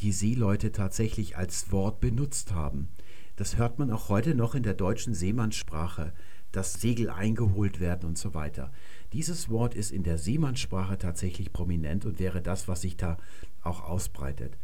die 0.00 0.12
Seeleute 0.12 0.70
tatsächlich 0.70 1.36
als 1.36 1.72
Wort 1.72 2.00
benutzt 2.00 2.52
haben. 2.52 2.88
Das 3.34 3.56
hört 3.56 3.80
man 3.80 3.90
auch 3.90 4.08
heute 4.08 4.36
noch 4.36 4.54
in 4.54 4.62
der 4.62 4.74
deutschen 4.74 5.14
Seemannssprache, 5.14 6.12
dass 6.52 6.80
Segel 6.80 7.10
eingeholt 7.10 7.80
werden 7.80 8.08
und 8.08 8.16
so 8.16 8.34
weiter. 8.34 8.72
Dieses 9.12 9.50
Wort 9.50 9.74
ist 9.74 9.90
in 9.90 10.04
der 10.04 10.16
Seemannssprache 10.16 10.96
tatsächlich 10.96 11.52
prominent 11.52 12.06
und 12.06 12.20
wäre 12.20 12.40
das, 12.40 12.68
was 12.68 12.82
sich 12.82 12.96
da 12.96 13.18
auch 13.62 13.82
ausbreitet. 13.82 14.56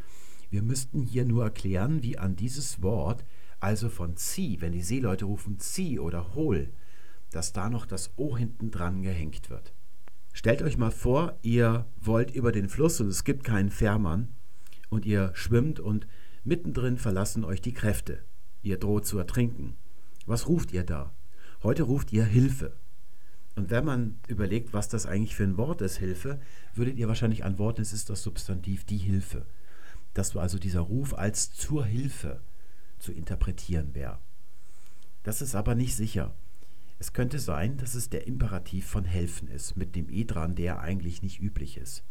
Wir 0.48 0.62
müssten 0.62 1.02
hier 1.02 1.24
nur 1.24 1.42
erklären, 1.42 2.04
wie 2.04 2.18
an 2.18 2.36
dieses 2.36 2.80
Wort, 2.82 3.24
also 3.58 3.88
von 3.88 4.16
zieh, 4.16 4.60
wenn 4.60 4.72
die 4.72 4.82
Seeleute 4.82 5.24
rufen 5.24 5.58
zieh 5.58 5.98
oder 5.98 6.34
hol, 6.36 6.70
dass 7.32 7.52
da 7.52 7.68
noch 7.68 7.84
das 7.84 8.12
O 8.16 8.36
hinten 8.36 8.70
dran 8.70 9.02
gehängt 9.02 9.50
wird. 9.50 9.74
Stellt 10.36 10.62
euch 10.62 10.76
mal 10.76 10.90
vor, 10.90 11.38
ihr 11.42 11.86
wollt 12.00 12.32
über 12.32 12.50
den 12.50 12.68
Fluss 12.68 13.00
und 13.00 13.06
es 13.06 13.22
gibt 13.22 13.44
keinen 13.44 13.70
Fährmann 13.70 14.28
und 14.90 15.06
ihr 15.06 15.30
schwimmt 15.34 15.78
und 15.78 16.08
mittendrin 16.42 16.98
verlassen 16.98 17.44
euch 17.44 17.62
die 17.62 17.72
Kräfte. 17.72 18.18
Ihr 18.60 18.76
droht 18.76 19.06
zu 19.06 19.16
ertrinken. 19.16 19.76
Was 20.26 20.48
ruft 20.48 20.72
ihr 20.72 20.82
da? 20.82 21.14
Heute 21.62 21.84
ruft 21.84 22.12
ihr 22.12 22.24
Hilfe. 22.24 22.74
Und 23.54 23.70
wenn 23.70 23.84
man 23.84 24.18
überlegt, 24.26 24.72
was 24.72 24.88
das 24.88 25.06
eigentlich 25.06 25.36
für 25.36 25.44
ein 25.44 25.56
Wort 25.56 25.80
ist, 25.80 25.98
Hilfe, 25.98 26.40
würdet 26.74 26.98
ihr 26.98 27.06
wahrscheinlich 27.06 27.44
antworten, 27.44 27.80
es 27.80 27.92
ist 27.92 28.10
das 28.10 28.24
Substantiv 28.24 28.84
die 28.84 28.98
Hilfe. 28.98 29.46
Dass 30.14 30.36
also 30.36 30.58
dieser 30.58 30.80
Ruf 30.80 31.14
als 31.14 31.52
zur 31.52 31.84
Hilfe 31.84 32.40
zu 32.98 33.12
interpretieren 33.12 33.94
wäre. 33.94 34.18
Das 35.22 35.40
ist 35.40 35.54
aber 35.54 35.76
nicht 35.76 35.94
sicher. 35.94 36.34
Es 36.98 37.12
könnte 37.12 37.38
sein, 37.38 37.76
dass 37.76 37.94
es 37.94 38.08
der 38.08 38.26
Imperativ 38.26 38.86
von 38.86 39.04
helfen 39.04 39.48
ist, 39.48 39.76
mit 39.76 39.96
dem 39.96 40.08
E 40.08 40.24
dran, 40.24 40.54
der 40.54 40.80
eigentlich 40.80 41.22
nicht 41.22 41.40
üblich 41.40 41.76
ist. 41.76 42.04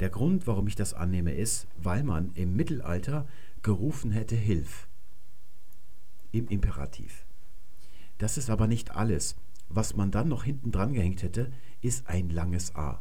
Der 0.00 0.08
Grund, 0.08 0.46
warum 0.46 0.66
ich 0.66 0.76
das 0.76 0.94
annehme, 0.94 1.34
ist, 1.34 1.66
weil 1.76 2.02
man 2.02 2.32
im 2.34 2.56
Mittelalter 2.56 3.28
gerufen 3.62 4.10
hätte 4.10 4.34
Hilf. 4.34 4.88
Im 6.32 6.48
Imperativ. 6.48 7.26
Das 8.16 8.38
ist 8.38 8.48
aber 8.48 8.66
nicht 8.66 8.96
alles. 8.96 9.36
Was 9.68 9.94
man 9.94 10.10
dann 10.10 10.28
noch 10.28 10.44
hinten 10.44 10.72
dran 10.72 10.94
gehängt 10.94 11.22
hätte, 11.22 11.52
ist 11.82 12.08
ein 12.08 12.30
langes 12.30 12.74
A. 12.74 13.00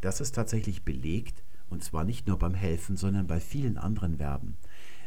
Das 0.00 0.20
ist 0.20 0.34
tatsächlich 0.34 0.82
belegt, 0.82 1.44
und 1.70 1.84
zwar 1.84 2.04
nicht 2.04 2.26
nur 2.26 2.38
beim 2.38 2.54
Helfen, 2.54 2.96
sondern 2.96 3.26
bei 3.26 3.40
vielen 3.40 3.78
anderen 3.78 4.18
Verben. 4.18 4.56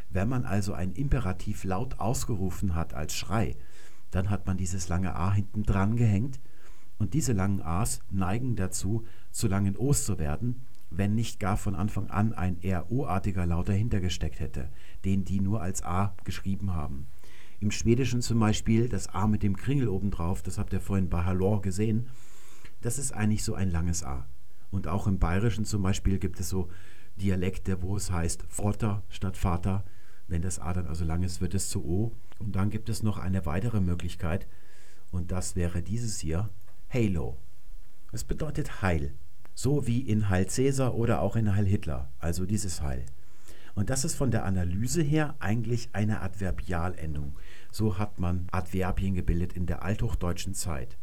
Wenn 0.09 0.29
man 0.29 0.45
also 0.45 0.73
ein 0.73 0.93
Imperativ 0.93 1.65
laut 1.65 1.99
ausgerufen 1.99 2.73
hat 2.73 2.93
als 2.93 3.13
Schrei, 3.13 3.55
dann 4.15 4.29
hat 4.29 4.47
man 4.47 4.55
dieses 4.55 4.87
lange 4.87 5.13
A 5.13 5.33
hinten 5.33 5.63
dran 5.63 5.97
gehängt 5.97 6.39
und 6.97 7.13
diese 7.13 7.33
langen 7.33 7.61
A's 7.61 7.99
neigen 8.09 8.55
dazu, 8.55 9.03
zu 9.31 9.49
langen 9.49 9.75
O's 9.75 10.05
zu 10.05 10.17
werden, 10.17 10.61
wenn 10.89 11.15
nicht 11.15 11.41
gar 11.41 11.57
von 11.57 11.75
Anfang 11.75 12.09
an 12.09 12.31
ein 12.31 12.57
eher 12.61 12.89
O-artiger 12.89 13.45
Laut 13.45 13.67
dahinter 13.67 13.99
gesteckt 13.99 14.39
hätte, 14.39 14.69
den 15.03 15.25
die 15.25 15.41
nur 15.41 15.61
als 15.61 15.83
A 15.83 16.15
geschrieben 16.23 16.73
haben. 16.73 17.07
Im 17.59 17.71
Schwedischen 17.71 18.21
zum 18.21 18.39
Beispiel 18.39 18.87
das 18.87 19.09
A 19.09 19.27
mit 19.27 19.43
dem 19.43 19.57
Kringel 19.57 19.89
obendrauf, 19.89 20.41
das 20.41 20.57
habt 20.57 20.71
ihr 20.71 20.79
vorhin 20.79 21.09
bei 21.09 21.23
Hallor 21.25 21.61
gesehen, 21.61 22.07
das 22.79 22.97
ist 22.97 23.11
eigentlich 23.11 23.43
so 23.43 23.53
ein 23.53 23.69
langes 23.69 24.03
A. 24.03 24.25
Und 24.71 24.87
auch 24.87 25.07
im 25.07 25.19
Bayerischen 25.19 25.65
zum 25.65 25.81
Beispiel 25.81 26.19
gibt 26.19 26.39
es 26.39 26.47
so 26.47 26.69
Dialekte, 27.17 27.81
wo 27.81 27.97
es 27.97 28.11
heißt 28.11 28.45
Vater 28.47 29.03
statt 29.09 29.35
Vater. 29.35 29.83
Wenn 30.27 30.41
das 30.41 30.59
A 30.59 30.73
dann 30.73 30.87
also 30.87 31.05
lang 31.05 31.23
ist, 31.23 31.41
wird 31.41 31.53
es 31.53 31.69
zu 31.69 31.85
O. 31.85 32.11
Und 32.39 32.55
dann 32.55 32.69
gibt 32.69 32.89
es 32.89 33.03
noch 33.03 33.17
eine 33.17 33.45
weitere 33.45 33.79
Möglichkeit 33.79 34.47
und 35.11 35.31
das 35.31 35.55
wäre 35.55 35.81
dieses 35.81 36.19
hier, 36.19 36.49
Halo. 36.89 37.37
Es 38.11 38.23
bedeutet 38.23 38.81
Heil, 38.81 39.13
so 39.53 39.87
wie 39.87 40.01
in 40.01 40.29
Heil 40.29 40.47
Cäsar 40.47 40.95
oder 40.95 41.21
auch 41.21 41.35
in 41.35 41.55
Heil 41.55 41.65
Hitler, 41.65 42.11
also 42.19 42.45
dieses 42.45 42.81
Heil. 42.81 43.05
Und 43.75 43.89
das 43.89 44.05
ist 44.05 44.15
von 44.15 44.31
der 44.31 44.45
Analyse 44.45 45.01
her 45.01 45.35
eigentlich 45.39 45.89
eine 45.93 46.21
Adverbialendung. 46.21 47.37
So 47.71 47.97
hat 47.97 48.19
man 48.19 48.47
Adverbien 48.51 49.15
gebildet 49.15 49.53
in 49.53 49.65
der 49.65 49.83
althochdeutschen 49.83 50.53
Zeit, 50.53 50.97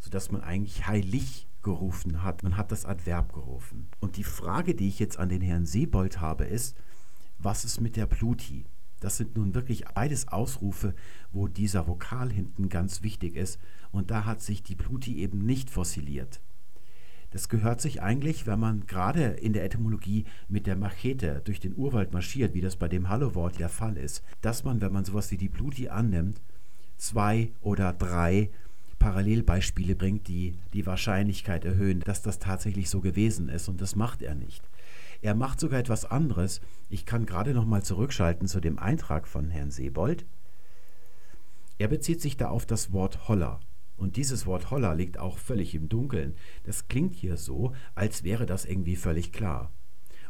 sodass 0.00 0.30
man 0.30 0.42
eigentlich 0.42 0.86
heilig 0.86 1.46
gerufen 1.62 2.22
hat. 2.22 2.42
Man 2.42 2.56
hat 2.56 2.72
das 2.72 2.86
Adverb 2.86 3.32
gerufen. 3.32 3.88
Und 4.00 4.16
die 4.16 4.24
Frage, 4.24 4.74
die 4.74 4.88
ich 4.88 4.98
jetzt 4.98 5.18
an 5.18 5.28
den 5.28 5.42
Herrn 5.42 5.66
Sebold 5.66 6.20
habe, 6.20 6.44
ist, 6.44 6.76
was 7.38 7.64
ist 7.64 7.80
mit 7.80 7.96
der 7.96 8.06
Pluti? 8.06 8.66
Das 9.00 9.16
sind 9.18 9.36
nun 9.36 9.54
wirklich 9.54 9.84
beides 9.94 10.28
Ausrufe, 10.28 10.94
wo 11.30 11.48
dieser 11.48 11.86
Vokal 11.86 12.30
hinten 12.30 12.68
ganz 12.68 13.02
wichtig 13.02 13.36
ist. 13.36 13.58
Und 13.92 14.10
da 14.10 14.24
hat 14.24 14.40
sich 14.40 14.62
die 14.62 14.74
Pluti 14.74 15.18
eben 15.18 15.44
nicht 15.44 15.70
fossiliert. 15.70 16.40
Das 17.30 17.48
gehört 17.48 17.80
sich 17.80 18.00
eigentlich, 18.00 18.46
wenn 18.46 18.60
man 18.60 18.86
gerade 18.86 19.24
in 19.24 19.52
der 19.52 19.64
Etymologie 19.64 20.24
mit 20.48 20.66
der 20.66 20.76
Machete 20.76 21.42
durch 21.44 21.60
den 21.60 21.76
Urwald 21.76 22.12
marschiert, 22.12 22.54
wie 22.54 22.60
das 22.60 22.76
bei 22.76 22.88
dem 22.88 23.08
Hallo-Wort 23.08 23.58
der 23.58 23.68
Fall 23.68 23.96
ist, 23.96 24.22
dass 24.40 24.64
man, 24.64 24.80
wenn 24.80 24.92
man 24.92 25.04
sowas 25.04 25.30
wie 25.30 25.36
die 25.36 25.48
Pluti 25.48 25.88
annimmt, 25.88 26.40
zwei 26.96 27.52
oder 27.60 27.92
drei 27.92 28.50
Parallelbeispiele 28.98 29.94
bringt, 29.94 30.28
die 30.28 30.54
die 30.72 30.86
Wahrscheinlichkeit 30.86 31.64
erhöhen, 31.64 32.00
dass 32.00 32.22
das 32.22 32.38
tatsächlich 32.38 32.88
so 32.88 33.00
gewesen 33.00 33.48
ist. 33.48 33.68
Und 33.68 33.80
das 33.80 33.96
macht 33.96 34.22
er 34.22 34.34
nicht. 34.34 34.62
Er 35.22 35.34
macht 35.34 35.60
sogar 35.60 35.80
etwas 35.80 36.04
anderes. 36.04 36.60
Ich 36.88 37.06
kann 37.06 37.26
gerade 37.26 37.54
noch 37.54 37.64
mal 37.64 37.82
zurückschalten 37.82 38.48
zu 38.48 38.60
dem 38.60 38.78
Eintrag 38.78 39.26
von 39.26 39.50
Herrn 39.50 39.70
Sebold. 39.70 40.26
Er 41.78 41.88
bezieht 41.88 42.20
sich 42.20 42.36
da 42.36 42.48
auf 42.48 42.66
das 42.66 42.92
Wort 42.92 43.28
Holler. 43.28 43.60
Und 43.96 44.16
dieses 44.16 44.46
Wort 44.46 44.70
Holler 44.70 44.94
liegt 44.94 45.18
auch 45.18 45.38
völlig 45.38 45.74
im 45.74 45.88
Dunkeln. 45.88 46.34
Das 46.64 46.88
klingt 46.88 47.14
hier 47.14 47.36
so, 47.36 47.72
als 47.94 48.24
wäre 48.24 48.46
das 48.46 48.64
irgendwie 48.64 48.96
völlig 48.96 49.32
klar. 49.32 49.72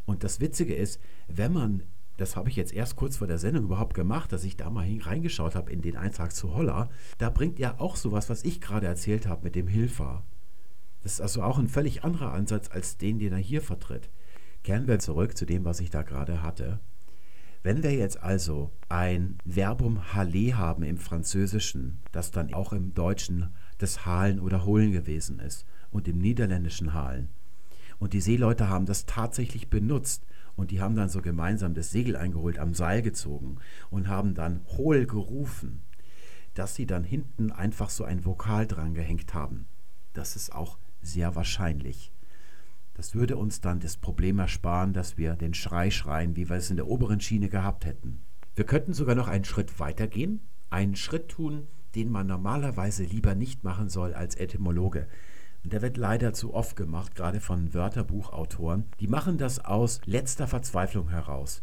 Und 0.04 0.22
das 0.22 0.40
Witzige 0.40 0.74
ist, 0.74 1.00
wenn 1.26 1.52
man, 1.52 1.82
das 2.16 2.36
habe 2.36 2.48
ich 2.48 2.56
jetzt 2.56 2.72
erst 2.72 2.94
kurz 2.96 3.16
vor 3.16 3.26
der 3.26 3.38
Sendung 3.38 3.64
überhaupt 3.64 3.94
gemacht, 3.94 4.32
dass 4.32 4.44
ich 4.44 4.56
da 4.56 4.70
mal 4.70 4.86
reingeschaut 5.00 5.56
habe 5.56 5.72
in 5.72 5.82
den 5.82 5.96
Eintrag 5.96 6.32
zu 6.32 6.54
Holler, 6.54 6.88
da 7.18 7.28
bringt 7.28 7.58
er 7.58 7.80
auch 7.80 7.96
sowas, 7.96 8.30
was 8.30 8.44
ich 8.44 8.60
gerade 8.60 8.86
erzählt 8.86 9.26
habe 9.26 9.44
mit 9.44 9.56
dem 9.56 9.66
Hilfer. 9.66 10.24
Das 11.02 11.14
ist 11.14 11.20
also 11.20 11.42
auch 11.42 11.58
ein 11.58 11.68
völlig 11.68 12.04
anderer 12.04 12.32
Ansatz 12.32 12.70
als 12.70 12.96
den, 12.96 13.18
den 13.18 13.32
er 13.32 13.38
hier 13.38 13.62
vertritt. 13.62 14.10
Kehren 14.66 14.88
wir 14.88 14.98
zurück 14.98 15.36
zu 15.36 15.46
dem, 15.46 15.64
was 15.64 15.78
ich 15.78 15.90
da 15.90 16.02
gerade 16.02 16.42
hatte. 16.42 16.80
Wenn 17.62 17.84
wir 17.84 17.94
jetzt 17.94 18.20
also 18.20 18.72
ein 18.88 19.38
Verbum 19.46 20.12
halle 20.12 20.58
haben 20.58 20.82
im 20.82 20.98
Französischen, 20.98 22.00
das 22.10 22.32
dann 22.32 22.52
auch 22.52 22.72
im 22.72 22.92
Deutschen 22.92 23.50
das 23.78 24.04
Halen 24.06 24.40
oder 24.40 24.64
Holen 24.64 24.90
gewesen 24.90 25.38
ist 25.38 25.66
und 25.92 26.08
im 26.08 26.18
Niederländischen 26.18 26.94
Halen, 26.94 27.28
und 28.00 28.12
die 28.12 28.20
Seeleute 28.20 28.68
haben 28.68 28.86
das 28.86 29.06
tatsächlich 29.06 29.70
benutzt 29.70 30.26
und 30.56 30.72
die 30.72 30.80
haben 30.80 30.96
dann 30.96 31.10
so 31.10 31.22
gemeinsam 31.22 31.72
das 31.74 31.92
Segel 31.92 32.16
eingeholt, 32.16 32.58
am 32.58 32.74
Seil 32.74 33.02
gezogen 33.02 33.58
und 33.88 34.08
haben 34.08 34.34
dann 34.34 34.62
Hol 34.76 35.06
gerufen, 35.06 35.82
dass 36.54 36.74
sie 36.74 36.86
dann 36.86 37.04
hinten 37.04 37.52
einfach 37.52 37.88
so 37.88 38.02
ein 38.02 38.24
Vokal 38.24 38.66
dran 38.66 38.94
gehängt 38.94 39.32
haben. 39.32 39.68
Das 40.12 40.34
ist 40.34 40.52
auch 40.52 40.76
sehr 41.02 41.36
wahrscheinlich. 41.36 42.10
Das 42.96 43.14
würde 43.14 43.36
uns 43.36 43.60
dann 43.60 43.78
das 43.78 43.98
Problem 43.98 44.38
ersparen, 44.38 44.94
dass 44.94 45.18
wir 45.18 45.34
den 45.34 45.52
Schrei 45.52 45.90
schreien, 45.90 46.34
wie 46.34 46.48
wir 46.48 46.56
es 46.56 46.70
in 46.70 46.76
der 46.76 46.88
oberen 46.88 47.20
Schiene 47.20 47.50
gehabt 47.50 47.84
hätten. 47.84 48.22
Wir 48.54 48.64
könnten 48.64 48.94
sogar 48.94 49.14
noch 49.14 49.28
einen 49.28 49.44
Schritt 49.44 49.78
weiter 49.78 50.06
gehen, 50.06 50.40
einen 50.70 50.96
Schritt 50.96 51.28
tun, 51.28 51.66
den 51.94 52.10
man 52.10 52.26
normalerweise 52.26 53.04
lieber 53.04 53.34
nicht 53.34 53.64
machen 53.64 53.90
soll 53.90 54.14
als 54.14 54.34
Etymologe. 54.36 55.08
Und 55.62 55.74
der 55.74 55.82
wird 55.82 55.98
leider 55.98 56.32
zu 56.32 56.54
oft 56.54 56.74
gemacht, 56.74 57.14
gerade 57.14 57.40
von 57.40 57.74
Wörterbuchautoren. 57.74 58.84
Die 58.98 59.08
machen 59.08 59.36
das 59.36 59.62
aus 59.62 60.00
letzter 60.06 60.46
Verzweiflung 60.46 61.10
heraus. 61.10 61.60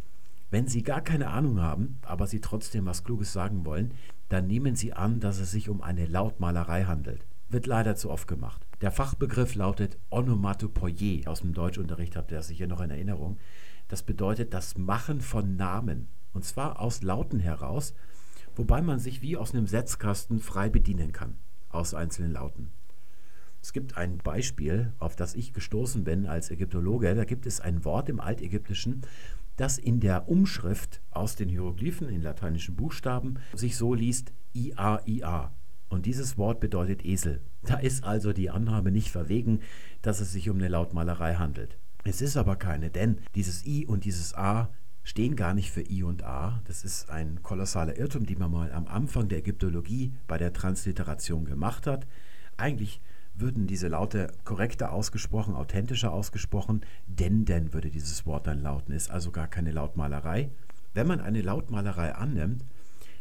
Wenn 0.51 0.67
sie 0.67 0.83
gar 0.83 1.01
keine 1.01 1.29
Ahnung 1.29 1.61
haben, 1.61 1.97
aber 2.03 2.27
sie 2.27 2.41
trotzdem 2.41 2.85
was 2.85 3.03
Kluges 3.03 3.33
sagen 3.33 3.65
wollen, 3.65 3.95
dann 4.29 4.45
nehmen 4.45 4.75
sie 4.75 4.93
an, 4.93 5.19
dass 5.19 5.39
es 5.39 5.49
sich 5.49 5.67
um 5.67 5.81
eine 5.81 6.05
Lautmalerei 6.05 6.83
handelt. 6.83 7.25
Wird 7.49 7.65
leider 7.65 7.95
zu 7.95 8.11
oft 8.11 8.27
gemacht. 8.27 8.67
Der 8.81 8.91
Fachbegriff 8.91 9.55
lautet 9.55 9.97
Onomatopoie. 10.09 11.25
Aus 11.25 11.41
dem 11.41 11.53
Deutschunterricht 11.53 12.15
habt 12.15 12.31
ihr 12.31 12.37
das 12.37 12.47
sicher 12.47 12.67
noch 12.67 12.81
in 12.81 12.89
Erinnerung. 12.89 13.37
Das 13.87 14.03
bedeutet 14.03 14.53
das 14.53 14.77
Machen 14.77 15.21
von 15.21 15.55
Namen. 15.55 16.07
Und 16.33 16.43
zwar 16.43 16.79
aus 16.79 17.01
Lauten 17.01 17.39
heraus, 17.39 17.93
wobei 18.55 18.81
man 18.81 18.99
sich 18.99 19.21
wie 19.21 19.37
aus 19.37 19.53
einem 19.53 19.67
Setzkasten 19.67 20.39
frei 20.39 20.69
bedienen 20.69 21.11
kann. 21.11 21.37
Aus 21.69 21.93
einzelnen 21.93 22.33
Lauten. 22.33 22.71
Es 23.61 23.71
gibt 23.71 23.95
ein 23.95 24.17
Beispiel, 24.17 24.91
auf 24.99 25.15
das 25.15 25.35
ich 25.35 25.53
gestoßen 25.53 26.03
bin 26.03 26.25
als 26.25 26.51
Ägyptologe. 26.51 27.15
Da 27.15 27.23
gibt 27.23 27.45
es 27.45 27.61
ein 27.61 27.85
Wort 27.85 28.09
im 28.09 28.19
Altägyptischen, 28.19 29.03
das 29.55 29.77
in 29.77 29.99
der 29.99 30.27
Umschrift 30.27 31.01
aus 31.11 31.35
den 31.35 31.47
Hieroglyphen 31.47 32.09
in 32.09 32.21
lateinischen 32.21 32.75
Buchstaben 32.75 33.39
sich 33.53 33.77
so 33.77 33.93
liest 33.93 34.33
IA-IA. 34.53 35.53
Und 35.93 36.07
dieses 36.07 36.39
Wort 36.39 36.59
bedeutet 36.59 37.05
Esel. 37.05 37.39
Da 37.61 37.75
ist 37.75 38.03
also 38.03 38.33
die 38.33 38.49
Annahme 38.49 38.89
nicht 38.89 39.11
verwegen, 39.11 39.59
dass 40.01 40.21
es 40.21 40.31
sich 40.31 40.49
um 40.49 40.57
eine 40.57 40.67
Lautmalerei 40.67 41.35
handelt. 41.35 41.77
Es 42.03 42.19
ist 42.19 42.35
aber 42.35 42.55
keine, 42.55 42.89
denn 42.89 43.19
dieses 43.35 43.63
I 43.67 43.85
und 43.85 44.03
dieses 44.03 44.33
A 44.33 44.69
stehen 45.03 45.35
gar 45.35 45.53
nicht 45.53 45.69
für 45.69 45.87
I 45.87 46.01
und 46.01 46.23
A. 46.23 46.63
Das 46.65 46.83
ist 46.83 47.11
ein 47.11 47.43
kolossaler 47.43 47.95
Irrtum, 47.95 48.25
den 48.25 48.39
man 48.39 48.49
mal 48.49 48.71
am 48.71 48.87
Anfang 48.87 49.29
der 49.29 49.37
Ägyptologie 49.37 50.15
bei 50.25 50.39
der 50.39 50.51
Transliteration 50.51 51.45
gemacht 51.45 51.85
hat. 51.85 52.07
Eigentlich 52.57 52.99
würden 53.35 53.67
diese 53.67 53.87
Laute 53.87 54.31
korrekter 54.45 54.93
ausgesprochen, 54.93 55.53
authentischer 55.53 56.11
ausgesprochen, 56.11 56.81
denn 57.05 57.45
denn 57.45 57.71
würde 57.71 57.91
dieses 57.91 58.25
Wort 58.25 58.47
dann 58.47 58.61
lauten, 58.61 58.93
ist 58.93 59.11
also 59.11 59.29
gar 59.29 59.47
keine 59.47 59.71
Lautmalerei. 59.71 60.49
Wenn 60.95 61.05
man 61.05 61.21
eine 61.21 61.43
Lautmalerei 61.43 62.15
annimmt, 62.15 62.65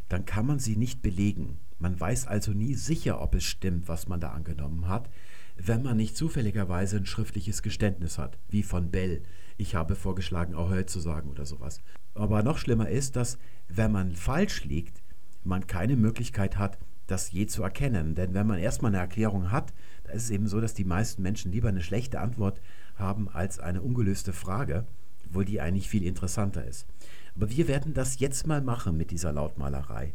dann 0.09 0.25
kann 0.25 0.47
man 0.47 0.59
sie 0.59 0.77
nicht 0.77 1.03
belegen. 1.03 1.59
Man 1.83 1.99
weiß 1.99 2.29
also 2.29 2.53
nie 2.53 2.75
sicher, 2.75 3.21
ob 3.21 3.35
es 3.35 3.43
stimmt, 3.43 3.89
was 3.89 4.07
man 4.07 4.21
da 4.21 4.31
angenommen 4.31 4.87
hat, 4.87 5.11
wenn 5.57 5.83
man 5.83 5.97
nicht 5.97 6.17
zufälligerweise 6.17 6.97
ein 6.97 7.07
schriftliches 7.07 7.61
Geständnis 7.61 8.19
hat, 8.19 8.39
wie 8.49 8.63
von 8.63 8.93
Bell. 8.93 9.25
Ich 9.57 9.75
habe 9.75 9.97
vorgeschlagen, 9.97 10.55
Ahoi 10.55 10.85
zu 10.85 11.01
sagen 11.01 11.29
oder 11.29 11.45
sowas. 11.45 11.81
Aber 12.15 12.45
noch 12.45 12.59
schlimmer 12.59 12.89
ist, 12.89 13.17
dass, 13.17 13.37
wenn 13.67 13.91
man 13.91 14.15
falsch 14.15 14.63
liegt, 14.63 15.03
man 15.43 15.67
keine 15.67 15.97
Möglichkeit 15.97 16.57
hat, 16.57 16.79
das 17.09 17.33
je 17.33 17.49
zu 17.49 17.65
erkennen. 17.65 18.15
Denn 18.15 18.33
wenn 18.33 18.47
man 18.47 18.61
erstmal 18.61 18.93
eine 18.93 19.01
Erklärung 19.01 19.51
hat, 19.51 19.73
da 20.05 20.13
ist 20.13 20.23
es 20.23 20.31
eben 20.31 20.47
so, 20.47 20.61
dass 20.61 20.75
die 20.75 20.85
meisten 20.85 21.21
Menschen 21.21 21.51
lieber 21.51 21.71
eine 21.71 21.83
schlechte 21.83 22.21
Antwort 22.21 22.61
haben 22.95 23.29
als 23.29 23.59
eine 23.59 23.83
ungelöste 23.83 24.33
Frage, 24.33 24.87
obwohl 25.27 25.45
die 25.45 25.61
eigentlich 25.61 25.89
viel 25.89 26.05
interessanter 26.05 26.65
ist. 26.65 26.87
Aber 27.35 27.51
wir 27.51 27.67
werden 27.67 27.93
das 27.93 28.21
jetzt 28.21 28.47
mal 28.47 28.61
machen 28.61 28.97
mit 28.97 29.11
dieser 29.11 29.33
Lautmalerei. 29.33 30.15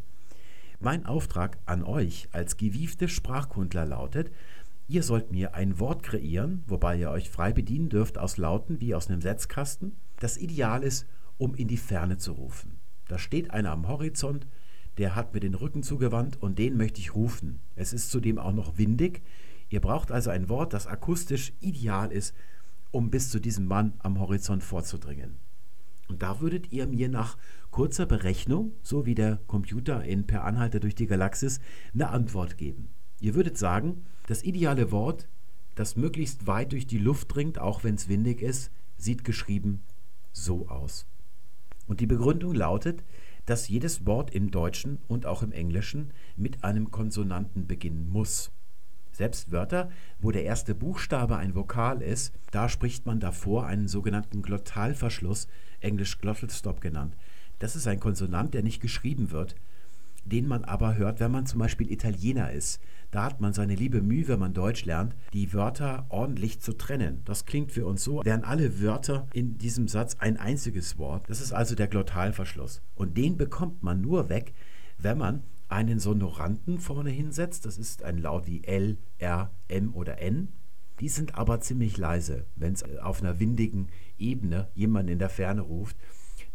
Mein 0.80 1.06
Auftrag 1.06 1.58
an 1.66 1.82
euch 1.82 2.28
als 2.30 2.56
gewiefte 2.56 3.08
Sprachkundler 3.08 3.84
lautet, 3.84 4.30
ihr 4.86 5.02
sollt 5.02 5.32
mir 5.32 5.54
ein 5.54 5.80
Wort 5.80 6.04
kreieren, 6.04 6.62
wobei 6.68 6.96
ihr 6.96 7.10
euch 7.10 7.30
frei 7.30 7.52
bedienen 7.52 7.88
dürft 7.88 8.16
aus 8.16 8.36
Lauten 8.36 8.80
wie 8.80 8.94
aus 8.94 9.08
einem 9.08 9.20
Setzkasten, 9.20 9.96
das 10.20 10.36
ideal 10.36 10.84
ist, 10.84 11.04
um 11.36 11.56
in 11.56 11.66
die 11.66 11.76
Ferne 11.76 12.18
zu 12.18 12.30
rufen. 12.30 12.78
Da 13.08 13.18
steht 13.18 13.50
einer 13.50 13.72
am 13.72 13.88
Horizont, 13.88 14.46
der 14.98 15.16
hat 15.16 15.34
mir 15.34 15.40
den 15.40 15.54
Rücken 15.54 15.82
zugewandt 15.82 16.40
und 16.40 16.60
den 16.60 16.76
möchte 16.76 17.00
ich 17.00 17.12
rufen. 17.12 17.58
Es 17.74 17.92
ist 17.92 18.12
zudem 18.12 18.38
auch 18.38 18.52
noch 18.52 18.78
windig. 18.78 19.22
Ihr 19.70 19.80
braucht 19.80 20.12
also 20.12 20.30
ein 20.30 20.48
Wort, 20.48 20.74
das 20.74 20.86
akustisch 20.86 21.54
ideal 21.58 22.12
ist, 22.12 22.36
um 22.92 23.10
bis 23.10 23.30
zu 23.30 23.40
diesem 23.40 23.66
Mann 23.66 23.94
am 23.98 24.20
Horizont 24.20 24.62
vorzudringen. 24.62 25.38
Und 26.08 26.22
da 26.22 26.40
würdet 26.40 26.72
ihr 26.72 26.86
mir 26.86 27.08
nach 27.08 27.36
kurzer 27.70 28.06
Berechnung, 28.06 28.72
so 28.82 29.06
wie 29.06 29.14
der 29.14 29.38
Computer 29.46 30.04
in 30.04 30.26
Per 30.26 30.44
Anhalter 30.44 30.80
durch 30.80 30.94
die 30.94 31.06
Galaxis, 31.06 31.60
eine 31.94 32.08
Antwort 32.08 32.56
geben. 32.58 32.88
Ihr 33.20 33.34
würdet 33.34 33.58
sagen, 33.58 34.04
das 34.26 34.42
ideale 34.42 34.90
Wort, 34.92 35.28
das 35.74 35.96
möglichst 35.96 36.46
weit 36.46 36.72
durch 36.72 36.86
die 36.86 36.98
Luft 36.98 37.34
dringt, 37.34 37.58
auch 37.58 37.84
wenn 37.84 37.94
es 37.94 38.08
windig 38.08 38.42
ist, 38.42 38.70
sieht 38.96 39.24
geschrieben 39.24 39.82
so 40.32 40.68
aus. 40.68 41.06
Und 41.86 42.00
die 42.00 42.06
Begründung 42.06 42.54
lautet, 42.54 43.02
dass 43.46 43.68
jedes 43.68 44.06
Wort 44.06 44.34
im 44.34 44.50
Deutschen 44.50 44.98
und 45.08 45.26
auch 45.26 45.42
im 45.42 45.52
Englischen 45.52 46.12
mit 46.36 46.64
einem 46.64 46.90
Konsonanten 46.90 47.66
beginnen 47.66 48.08
muss. 48.10 48.50
Selbst 49.10 49.50
Wörter, 49.50 49.90
wo 50.20 50.30
der 50.30 50.44
erste 50.44 50.74
Buchstabe 50.74 51.36
ein 51.38 51.54
Vokal 51.54 52.02
ist, 52.02 52.34
da 52.50 52.68
spricht 52.68 53.06
man 53.06 53.20
davor 53.20 53.66
einen 53.66 53.88
sogenannten 53.88 54.42
Glottalverschluss, 54.42 55.48
englisch 55.80 56.18
Glottal 56.20 56.50
Stop 56.50 56.80
genannt. 56.80 57.16
Das 57.58 57.76
ist 57.76 57.86
ein 57.86 58.00
Konsonant, 58.00 58.54
der 58.54 58.62
nicht 58.62 58.80
geschrieben 58.80 59.30
wird, 59.30 59.56
den 60.24 60.46
man 60.46 60.64
aber 60.64 60.96
hört, 60.96 61.20
wenn 61.20 61.30
man 61.30 61.46
zum 61.46 61.60
Beispiel 61.60 61.90
Italiener 61.90 62.52
ist. 62.52 62.80
Da 63.10 63.24
hat 63.24 63.40
man 63.40 63.54
seine 63.54 63.74
liebe 63.74 64.02
Mühe, 64.02 64.28
wenn 64.28 64.38
man 64.38 64.52
Deutsch 64.52 64.84
lernt, 64.84 65.16
die 65.32 65.52
Wörter 65.54 66.04
ordentlich 66.10 66.60
zu 66.60 66.74
trennen. 66.74 67.22
Das 67.24 67.46
klingt 67.46 67.72
für 67.72 67.86
uns 67.86 68.04
so, 68.04 68.22
wären 68.24 68.44
alle 68.44 68.80
Wörter 68.82 69.26
in 69.32 69.56
diesem 69.56 69.88
Satz 69.88 70.16
ein 70.18 70.36
einziges 70.36 70.98
Wort. 70.98 71.28
Das 71.28 71.40
ist 71.40 71.52
also 71.52 71.74
der 71.74 71.88
Glottalverschluss. 71.88 72.82
Und 72.94 73.16
den 73.16 73.38
bekommt 73.38 73.82
man 73.82 74.02
nur 74.02 74.28
weg, 74.28 74.52
wenn 74.98 75.18
man 75.18 75.42
einen 75.68 75.98
Sonoranten 75.98 76.78
vorne 76.78 77.10
hinsetzt. 77.10 77.64
Das 77.64 77.78
ist 77.78 78.02
ein 78.02 78.18
Laut 78.18 78.46
wie 78.46 78.64
L, 78.64 78.98
R, 79.18 79.50
M 79.68 79.94
oder 79.94 80.18
N. 80.20 80.48
Die 81.00 81.08
sind 81.08 81.36
aber 81.36 81.60
ziemlich 81.60 81.96
leise, 81.96 82.44
wenn 82.56 82.74
es 82.74 82.82
auf 82.98 83.22
einer 83.22 83.38
windigen 83.38 83.88
Ebene 84.18 84.68
jemand 84.74 85.08
in 85.08 85.18
der 85.18 85.30
Ferne 85.30 85.62
ruft 85.62 85.96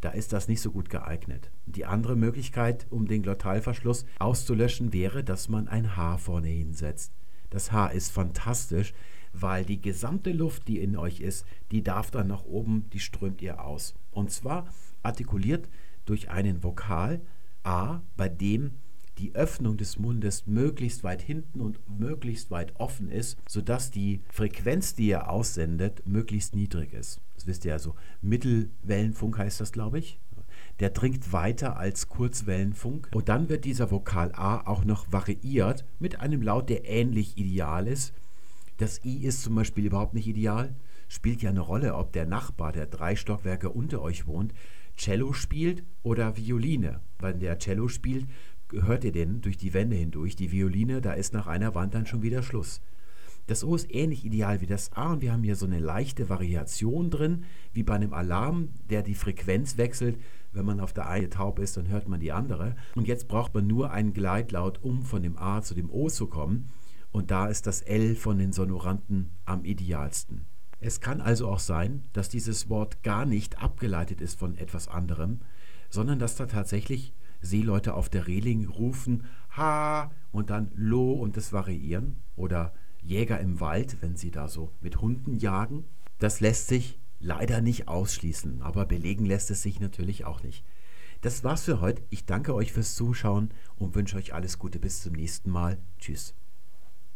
da 0.03 0.09
ist 0.09 0.33
das 0.33 0.47
nicht 0.49 0.59
so 0.59 0.71
gut 0.71 0.89
geeignet. 0.89 1.49
Die 1.65 1.85
andere 1.85 2.17
Möglichkeit, 2.17 2.87
um 2.89 3.07
den 3.07 3.23
Glottalverschluss 3.23 4.05
auszulöschen, 4.19 4.91
wäre, 4.91 5.23
dass 5.23 5.47
man 5.47 5.69
ein 5.69 5.95
H 5.95 6.17
vorne 6.17 6.49
hinsetzt. 6.49 7.13
Das 7.49 7.71
H 7.71 7.87
ist 7.87 8.11
fantastisch, 8.11 8.93
weil 9.31 9.63
die 9.63 9.81
gesamte 9.81 10.31
Luft, 10.31 10.67
die 10.67 10.79
in 10.79 10.97
euch 10.97 11.21
ist, 11.21 11.45
die 11.71 11.83
darf 11.83 12.11
dann 12.11 12.27
nach 12.27 12.43
oben, 12.43 12.89
die 12.91 12.99
strömt 12.99 13.41
ihr 13.41 13.63
aus. 13.63 13.95
Und 14.11 14.31
zwar 14.31 14.67
artikuliert 15.03 15.69
durch 16.05 16.29
einen 16.29 16.63
Vokal 16.63 17.21
A, 17.63 18.01
bei 18.17 18.27
dem 18.27 18.71
die 19.17 19.35
Öffnung 19.35 19.77
des 19.77 19.99
Mundes 19.99 20.47
möglichst 20.47 21.03
weit 21.03 21.21
hinten 21.21 21.61
und 21.61 21.79
möglichst 21.99 22.51
weit 22.51 22.73
offen 22.79 23.09
ist, 23.09 23.37
sodass 23.47 23.91
die 23.91 24.21
Frequenz, 24.29 24.95
die 24.95 25.07
ihr 25.07 25.29
aussendet, 25.29 26.05
möglichst 26.05 26.55
niedrig 26.55 26.93
ist. 26.93 27.21
Das 27.35 27.47
wisst 27.47 27.65
ihr 27.65 27.73
also. 27.73 27.95
Mittelwellenfunk 28.21 29.37
heißt 29.37 29.61
das, 29.61 29.71
glaube 29.71 29.99
ich. 29.99 30.19
Der 30.79 30.89
dringt 30.89 31.31
weiter 31.31 31.77
als 31.77 32.09
Kurzwellenfunk. 32.09 33.09
Und 33.13 33.29
dann 33.29 33.49
wird 33.49 33.65
dieser 33.65 33.91
Vokal 33.91 34.31
A 34.33 34.65
auch 34.65 34.85
noch 34.85 35.11
variiert 35.11 35.85
mit 35.99 36.19
einem 36.19 36.41
Laut, 36.41 36.69
der 36.69 36.89
ähnlich 36.89 37.37
ideal 37.37 37.87
ist. 37.87 38.13
Das 38.77 39.03
I 39.05 39.23
ist 39.23 39.43
zum 39.43 39.55
Beispiel 39.55 39.85
überhaupt 39.85 40.13
nicht 40.13 40.27
ideal. 40.27 40.75
Spielt 41.07 41.43
ja 41.43 41.51
eine 41.51 41.59
Rolle, 41.59 41.95
ob 41.95 42.11
der 42.11 42.25
Nachbar, 42.25 42.71
der 42.71 42.87
drei 42.87 43.15
Stockwerke 43.15 43.69
unter 43.69 44.01
euch 44.01 44.25
wohnt, 44.25 44.53
Cello 44.97 45.33
spielt 45.33 45.83
oder 46.01 46.37
Violine. 46.37 47.01
Wenn 47.19 47.39
der 47.39 47.59
Cello 47.59 47.87
spielt, 47.87 48.27
hört 48.81 49.03
ihr 49.03 49.11
den 49.11 49.41
durch 49.41 49.57
die 49.57 49.73
Wände 49.73 49.95
hindurch. 49.95 50.35
Die 50.35 50.51
Violine, 50.51 51.01
da 51.01 51.13
ist 51.13 51.33
nach 51.33 51.47
einer 51.47 51.75
Wand 51.75 51.93
dann 51.93 52.05
schon 52.05 52.21
wieder 52.21 52.43
Schluss. 52.43 52.81
Das 53.47 53.63
O 53.63 53.75
ist 53.75 53.93
ähnlich 53.93 54.23
ideal 54.25 54.61
wie 54.61 54.67
das 54.67 54.93
A 54.93 55.13
und 55.13 55.21
wir 55.21 55.33
haben 55.33 55.43
hier 55.43 55.57
so 55.57 55.65
eine 55.65 55.79
leichte 55.79 56.29
Variation 56.29 57.09
drin, 57.09 57.43
wie 57.73 57.83
bei 57.83 57.93
einem 57.95 58.13
Alarm, 58.13 58.69
der 58.89 59.03
die 59.03 59.15
Frequenz 59.15 59.77
wechselt. 59.77 60.17
Wenn 60.53 60.65
man 60.65 60.79
auf 60.79 60.93
der 60.93 61.09
eine 61.09 61.29
taub 61.29 61.59
ist, 61.59 61.75
dann 61.75 61.89
hört 61.89 62.07
man 62.07 62.21
die 62.21 62.31
andere. 62.31 62.75
Und 62.95 63.07
jetzt 63.07 63.27
braucht 63.27 63.53
man 63.53 63.67
nur 63.67 63.91
einen 63.91 64.13
Gleitlaut, 64.13 64.81
um 64.81 65.03
von 65.03 65.23
dem 65.23 65.37
A 65.37 65.61
zu 65.61 65.73
dem 65.73 65.89
O 65.89 66.09
zu 66.09 66.27
kommen. 66.27 66.69
Und 67.11 67.31
da 67.31 67.47
ist 67.47 67.67
das 67.67 67.81
L 67.81 68.15
von 68.15 68.37
den 68.37 68.53
Sonoranten 68.53 69.31
am 69.45 69.65
idealsten. 69.65 70.45
Es 70.79 71.01
kann 71.01 71.21
also 71.21 71.47
auch 71.47 71.59
sein, 71.59 72.03
dass 72.13 72.29
dieses 72.29 72.69
Wort 72.69 73.03
gar 73.03 73.25
nicht 73.25 73.61
abgeleitet 73.61 74.21
ist 74.21 74.37
von 74.37 74.57
etwas 74.57 74.87
anderem, 74.87 75.39
sondern 75.89 76.19
dass 76.19 76.35
da 76.35 76.45
tatsächlich 76.45 77.13
Seeleute 77.43 77.93
auf 77.93 78.09
der 78.09 78.25
Reling 78.25 78.67
rufen 78.67 79.25
Ha 79.55 80.11
und 80.31 80.49
dann 80.49 80.71
Lo 80.73 81.11
und 81.13 81.37
das 81.37 81.53
variieren 81.53 82.15
oder 82.35 82.73
Jäger 83.03 83.39
im 83.39 83.59
Wald, 83.59 83.97
wenn 84.01 84.15
sie 84.15 84.31
da 84.31 84.47
so 84.47 84.71
mit 84.81 85.01
Hunden 85.01 85.37
jagen. 85.37 85.83
Das 86.19 86.39
lässt 86.39 86.67
sich 86.67 86.99
leider 87.19 87.61
nicht 87.61 87.87
ausschließen, 87.87 88.61
aber 88.61 88.85
belegen 88.85 89.25
lässt 89.25 89.51
es 89.51 89.61
sich 89.61 89.79
natürlich 89.79 90.25
auch 90.25 90.41
nicht. 90.41 90.65
Das 91.21 91.43
war's 91.43 91.63
für 91.63 91.79
heute. 91.79 92.03
Ich 92.09 92.25
danke 92.25 92.53
euch 92.53 92.73
fürs 92.73 92.95
Zuschauen 92.95 93.51
und 93.77 93.95
wünsche 93.95 94.17
euch 94.17 94.33
alles 94.33 94.57
Gute 94.57 94.79
bis 94.79 95.01
zum 95.01 95.13
nächsten 95.13 95.51
Mal. 95.51 95.77
Tschüss. 95.99 96.33